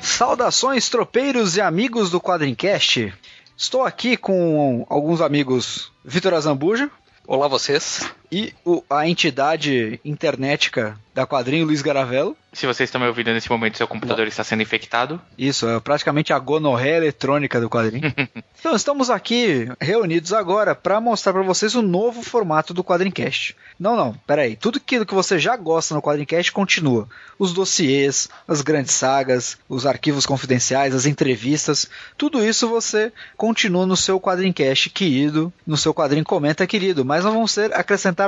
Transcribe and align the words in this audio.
Saudações, 0.00 0.88
tropeiros 0.88 1.56
e 1.56 1.60
amigos 1.60 2.10
do 2.10 2.20
Quadrincast. 2.20 3.12
Estou 3.56 3.84
aqui 3.84 4.16
com 4.16 4.86
alguns 4.88 5.20
amigos 5.20 5.92
Vitor 6.04 6.34
Azambuja 6.34 6.90
Olá 7.26 7.46
vocês. 7.46 8.00
E 8.30 8.52
o- 8.64 8.82
a 8.88 9.08
entidade 9.08 10.00
internética 10.04 10.98
da 11.14 11.26
quadrinho 11.26 11.66
Luiz 11.66 11.82
Garavello. 11.82 12.36
Se 12.52 12.66
vocês 12.66 12.88
estão 12.88 13.00
me 13.00 13.06
ouvindo 13.06 13.32
nesse 13.32 13.50
momento, 13.50 13.76
seu 13.76 13.86
computador 13.86 14.26
está 14.26 14.42
sendo 14.42 14.62
infectado. 14.62 15.20
Isso, 15.38 15.68
é 15.68 15.78
praticamente 15.80 16.32
a 16.32 16.38
gonorreia 16.38 16.96
eletrônica 16.96 17.60
do 17.60 17.68
quadrinho. 17.70 18.12
então, 18.58 18.74
estamos 18.74 19.08
aqui 19.10 19.68
reunidos 19.80 20.32
agora 20.32 20.74
para 20.74 21.00
mostrar 21.00 21.32
para 21.32 21.42
vocês 21.42 21.74
o 21.74 21.82
novo 21.82 22.22
formato 22.22 22.72
do 22.74 22.82
Quadrincast. 22.82 23.56
Não, 23.78 23.96
não, 23.96 24.14
peraí. 24.26 24.56
Tudo 24.56 24.78
aquilo 24.78 25.06
que 25.06 25.14
você 25.14 25.38
já 25.38 25.56
gosta 25.56 25.94
no 25.94 26.02
Quadrincast 26.02 26.50
continua. 26.52 27.08
Os 27.38 27.52
dossiês, 27.52 28.28
as 28.48 28.62
grandes 28.62 28.94
sagas, 28.94 29.58
os 29.68 29.86
arquivos 29.86 30.26
confidenciais, 30.26 30.94
as 30.94 31.06
entrevistas, 31.06 31.88
tudo 32.18 32.44
isso 32.44 32.68
você 32.68 33.12
continua 33.36 33.86
no 33.86 33.96
seu 33.96 34.20
Quadrincast 34.20 34.90
querido, 34.90 35.52
no 35.66 35.76
seu 35.76 35.94
quadrinho 35.94 36.24
comenta 36.24 36.66
querido, 36.66 37.04
mas 37.04 37.24
nós 37.24 37.32
vamos 37.32 37.52
ser 37.52 37.72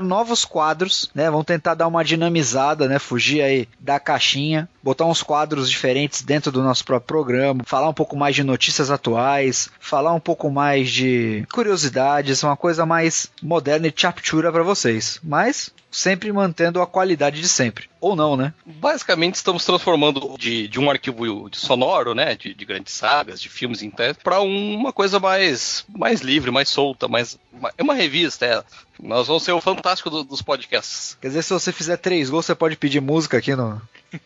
novos 0.01 0.45
quadros, 0.45 1.11
né? 1.15 1.31
Vamos 1.31 1.47
tentar 1.47 1.75
dar 1.75 1.87
uma 1.87 2.05
dinamizada, 2.05 2.89
né? 2.89 2.99
Fugir 2.99 3.43
aí 3.43 3.69
da 3.79 3.99
caixinha, 4.01 4.69
botar 4.83 5.07
uns 5.07 5.23
quadros 5.23 5.71
diferentes 5.71 6.23
dentro 6.23 6.51
do 6.51 6.63
nosso 6.63 6.85
próprio 6.85 7.07
programa, 7.07 7.63
falar 7.67 7.89
um 7.89 7.95
pouco 7.95 8.17
mais 8.17 8.35
de 8.35 8.43
notícias 8.43 8.91
atuais, 8.91 9.71
falar 9.81 10.13
um 10.13 10.21
pouco 10.21 10.51
mais 10.51 10.91
de 10.91 11.47
curiosidades, 11.53 12.43
uma 12.43 12.57
coisa 12.57 12.85
mais 12.87 13.31
moderna 13.43 13.87
e 13.87 13.95
chaptura 13.95 14.51
para 14.51 14.63
vocês, 14.63 15.21
mas 15.23 15.71
sempre 15.91 16.33
mantendo 16.33 16.81
a 16.81 16.87
qualidade 16.87 17.41
de 17.41 17.49
sempre. 17.49 17.89
Ou 18.01 18.17
não, 18.17 18.37
né? 18.37 18.55
Basicamente, 18.65 19.35
estamos 19.35 19.65
transformando 19.65 20.37
de, 20.39 20.67
de 20.67 20.81
um 20.81 20.91
arquivo 20.91 21.49
sonoro, 21.53 22.15
né, 22.15 22.35
de, 22.35 22.55
de 22.55 22.65
grandes 22.65 22.95
sagas, 22.95 23.41
de 23.41 23.49
filmes 23.49 23.83
em 23.83 23.93
para 24.25 24.41
uma 24.41 24.93
coisa 24.93 25.21
mais, 25.21 25.85
mais 25.89 26.23
livre, 26.23 26.51
mais 26.51 26.71
solta, 26.71 27.07
mais 27.07 27.39
é 27.77 27.83
uma 27.83 27.95
revista. 27.95 28.47
É. 28.47 28.65
Nós 29.03 29.27
vamos 29.27 29.43
ser 29.43 29.53
o 29.53 29.61
fantástico 29.61 30.09
do- 30.09 30.23
dos 30.25 30.41
podcasts. 30.41 31.19
Quer 31.21 31.29
dizer, 31.29 31.43
se 31.43 31.53
você 31.53 31.73
fizer 31.73 31.97
três 31.97 32.31
gols, 32.31 32.47
você 32.47 32.55
pode 32.55 32.77
pedir 32.77 33.01
música 33.01 33.37
aqui 33.39 33.55
no. 33.57 33.83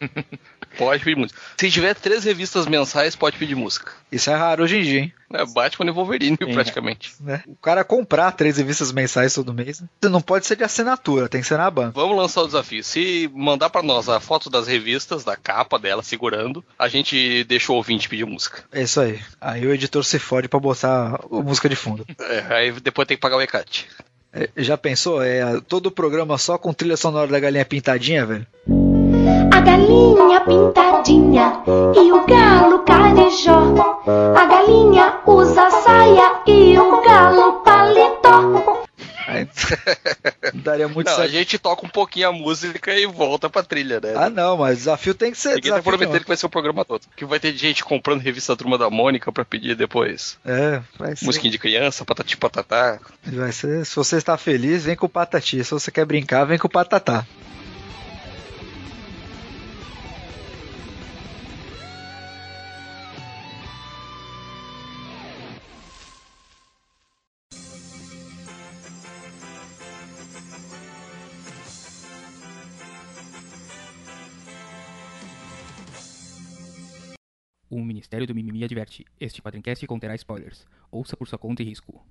Pode 0.76 1.02
pedir 1.04 1.16
música. 1.16 1.40
Se 1.56 1.70
tiver 1.70 1.94
três 1.94 2.24
revistas 2.24 2.66
mensais, 2.66 3.16
pode 3.16 3.38
pedir 3.38 3.54
música. 3.54 3.92
Isso 4.12 4.28
é 4.28 4.34
raro 4.34 4.64
hoje 4.64 4.76
em 4.76 4.82
dia, 4.82 5.00
hein? 5.00 5.12
É 5.32 5.46
Batman 5.46 5.86
e 5.86 5.90
Wolverine, 5.90 6.36
praticamente. 6.36 7.14
né? 7.20 7.42
O 7.46 7.56
cara 7.56 7.82
comprar 7.82 8.30
três 8.32 8.58
revistas 8.58 8.92
mensais 8.92 9.32
todo 9.32 9.54
mês, 9.54 9.80
né? 9.80 9.88
não 10.02 10.20
pode 10.20 10.44
ser 10.44 10.54
de 10.56 10.64
assinatura, 10.64 11.28
tem 11.30 11.40
que 11.40 11.46
ser 11.46 11.56
na 11.56 11.70
banca. 11.70 11.92
Vamos 11.92 12.14
lançar 12.16 12.42
o 12.42 12.46
desafio. 12.46 12.84
Se 12.84 13.30
mandar 13.34 13.70
para 13.70 13.82
nós 13.82 14.06
a 14.08 14.20
foto 14.20 14.50
das 14.50 14.66
revistas, 14.66 15.24
da 15.24 15.34
capa 15.36 15.78
dela 15.78 16.02
segurando, 16.02 16.62
a 16.78 16.88
gente 16.88 17.42
deixa 17.44 17.72
o 17.72 17.76
ouvinte 17.76 18.06
pedir 18.08 18.26
música. 18.26 18.64
É 18.70 18.82
isso 18.82 19.00
aí. 19.00 19.18
Aí 19.40 19.66
o 19.66 19.72
editor 19.72 20.04
se 20.04 20.18
fode 20.18 20.46
pra 20.46 20.60
botar 20.60 21.14
a 21.14 21.42
música 21.42 21.70
de 21.70 21.76
fundo. 21.76 22.04
É, 22.20 22.54
aí 22.54 22.72
depois 22.72 23.08
tem 23.08 23.16
que 23.16 23.20
pagar 23.22 23.36
o 23.36 23.40
ECAT. 23.42 23.88
É, 24.36 24.50
já 24.58 24.76
pensou? 24.76 25.22
É 25.22 25.58
todo 25.66 25.86
o 25.86 25.90
programa 25.90 26.36
só 26.36 26.58
com 26.58 26.70
trilha 26.70 26.96
sonora 26.96 27.26
da 27.26 27.40
galinha 27.40 27.64
pintadinha, 27.64 28.26
velho? 28.26 28.46
A 29.50 29.60
galinha 29.60 30.40
pintadinha 30.42 31.62
e 31.66 32.12
o 32.12 32.26
galo 32.26 32.80
carijó. 32.80 33.74
A 34.36 34.44
galinha 34.44 35.20
usa 35.26 35.70
saia 35.70 36.42
e 36.46 36.78
o 36.78 37.00
galo 37.00 37.62
daria 40.54 40.88
muito 40.88 41.06
Não, 41.06 41.14
a 41.14 41.16
certo. 41.16 41.30
gente 41.32 41.58
toca 41.58 41.84
um 41.84 41.88
pouquinho 41.88 42.28
a 42.28 42.32
música 42.32 42.94
e 42.94 43.06
volta 43.06 43.50
pra 43.50 43.62
trilha, 43.62 44.00
né? 44.00 44.14
Ah, 44.16 44.30
não, 44.30 44.56
mas 44.56 44.78
desafio 44.78 45.14
tem 45.14 45.32
que 45.32 45.38
ser. 45.38 45.54
Ninguém 45.56 45.72
tá 45.72 45.82
prometendo 45.82 46.20
que 46.20 46.28
vai 46.28 46.36
ser 46.36 46.46
o 46.46 46.50
programa 46.50 46.84
todo. 46.84 47.02
Que 47.16 47.24
vai 47.24 47.40
ter 47.40 47.54
gente 47.56 47.84
comprando 47.84 48.20
revista 48.20 48.56
Turma 48.56 48.78
da 48.78 48.88
Mônica 48.90 49.30
pra 49.32 49.44
pedir 49.44 49.74
depois. 49.74 50.38
É, 50.44 50.80
vai 50.98 51.16
ser. 51.16 51.24
Musiquinha 51.24 51.50
de 51.50 51.58
criança, 51.58 52.04
patati 52.04 52.36
patatá. 52.36 52.98
Vai 53.24 53.52
ser. 53.52 53.84
Se 53.84 53.96
você 53.96 54.16
está 54.16 54.36
feliz, 54.36 54.84
vem 54.84 54.96
com 54.96 55.06
o 55.06 55.08
patati. 55.08 55.62
Se 55.64 55.70
você 55.70 55.90
quer 55.90 56.04
brincar, 56.04 56.44
vem 56.44 56.58
com 56.58 56.66
o 56.66 56.70
patatá. 56.70 57.26
O 77.68 77.82
Ministério 77.82 78.26
do 78.28 78.34
Mimimi 78.34 78.62
adverte: 78.62 79.04
este 79.18 79.42
quadrincast 79.42 79.84
conterá 79.86 80.14
spoilers. 80.14 80.66
Ouça 80.90 81.16
por 81.16 81.26
sua 81.26 81.38
conta 81.38 81.62
e 81.62 81.66
risco. 81.66 82.06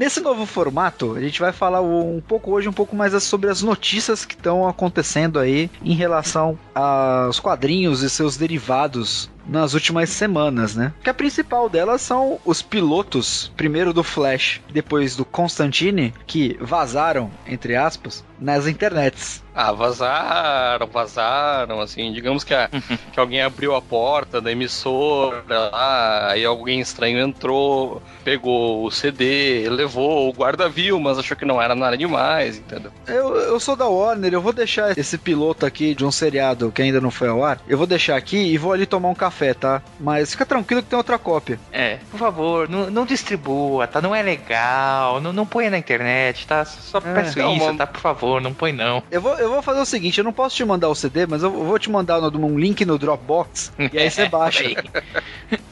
Nesse 0.00 0.18
novo 0.18 0.46
formato, 0.46 1.14
a 1.14 1.20
gente 1.20 1.38
vai 1.38 1.52
falar 1.52 1.82
um 1.82 2.22
pouco 2.26 2.52
hoje, 2.52 2.66
um 2.66 2.72
pouco 2.72 2.96
mais 2.96 3.22
sobre 3.22 3.50
as 3.50 3.60
notícias 3.60 4.24
que 4.24 4.32
estão 4.32 4.66
acontecendo 4.66 5.38
aí 5.38 5.70
em 5.84 5.92
relação 5.92 6.58
aos 6.74 7.38
quadrinhos 7.38 8.02
e 8.02 8.08
seus 8.08 8.34
derivados 8.34 9.28
nas 9.50 9.74
últimas 9.74 10.08
semanas, 10.10 10.74
né? 10.76 10.94
Que 11.02 11.10
a 11.10 11.14
principal 11.14 11.68
delas 11.68 12.00
são 12.00 12.38
os 12.44 12.62
pilotos, 12.62 13.52
primeiro 13.56 13.92
do 13.92 14.02
Flash, 14.04 14.60
depois 14.72 15.16
do 15.16 15.24
Constantine, 15.24 16.14
que 16.26 16.56
vazaram, 16.60 17.30
entre 17.46 17.74
aspas, 17.76 18.24
nas 18.38 18.66
internets. 18.66 19.42
Ah, 19.52 19.72
vazaram, 19.72 20.86
vazaram, 20.86 21.80
assim, 21.80 22.12
digamos 22.12 22.44
que, 22.44 22.54
a- 22.54 22.68
que 23.12 23.18
alguém 23.18 23.42
abriu 23.42 23.74
a 23.74 23.82
porta 23.82 24.40
da 24.40 24.50
emissora 24.52 25.42
lá, 25.48 26.30
aí 26.30 26.44
alguém 26.44 26.80
estranho 26.80 27.18
entrou, 27.18 28.00
pegou 28.24 28.84
o 28.86 28.90
CD, 28.90 29.68
levou, 29.68 30.28
o 30.28 30.32
guarda 30.32 30.68
viu, 30.68 30.98
mas 31.00 31.18
achou 31.18 31.36
que 31.36 31.44
não 31.44 31.60
era 31.60 31.74
nada 31.74 31.98
demais, 31.98 32.58
entendeu? 32.58 32.92
Eu, 33.06 33.34
eu 33.36 33.60
sou 33.60 33.74
da 33.76 33.86
Warner, 33.88 34.32
eu 34.32 34.40
vou 34.40 34.52
deixar 34.52 34.96
esse 34.96 35.18
piloto 35.18 35.66
aqui 35.66 35.94
de 35.94 36.04
um 36.04 36.12
seriado 36.12 36.70
que 36.72 36.80
ainda 36.82 37.00
não 37.00 37.10
foi 37.10 37.28
ao 37.28 37.44
ar. 37.44 37.60
Eu 37.68 37.76
vou 37.76 37.86
deixar 37.86 38.16
aqui 38.16 38.36
e 38.38 38.56
vou 38.56 38.72
ali 38.72 38.86
tomar 38.86 39.08
um 39.08 39.14
café, 39.14 39.39
tá? 39.54 39.82
Mas 39.98 40.30
fica 40.32 40.44
tranquilo 40.46 40.82
que 40.82 40.88
tem 40.88 40.96
outra 40.96 41.18
cópia. 41.18 41.58
É, 41.72 41.98
por 42.10 42.18
favor, 42.18 42.68
não, 42.68 42.90
não 42.90 43.06
distribua, 43.06 43.86
tá? 43.86 44.00
Não 44.00 44.14
é 44.14 44.22
legal, 44.22 45.20
não, 45.20 45.32
não 45.32 45.46
ponha 45.46 45.70
na 45.70 45.78
internet, 45.78 46.46
tá? 46.46 46.64
Só 46.64 47.00
peço 47.00 47.38
não, 47.38 47.56
isso, 47.56 47.74
tá? 47.74 47.86
Por 47.86 48.00
favor, 48.00 48.40
não 48.40 48.52
põe 48.54 48.72
não. 48.72 49.02
Eu 49.10 49.20
vou, 49.20 49.34
eu 49.38 49.50
vou 49.50 49.62
fazer 49.62 49.80
o 49.80 49.84
seguinte, 49.86 50.18
eu 50.18 50.24
não 50.24 50.32
posso 50.32 50.54
te 50.56 50.64
mandar 50.64 50.88
o 50.88 50.94
CD, 50.94 51.26
mas 51.26 51.42
eu 51.42 51.50
vou 51.50 51.78
te 51.78 51.90
mandar 51.90 52.20
no- 52.20 52.46
um 52.46 52.58
link 52.58 52.84
no 52.84 52.98
Dropbox 52.98 53.72
e 53.92 53.98
aí 53.98 54.10
você 54.10 54.26
baixa. 54.28 54.62
Aí. 54.62 54.76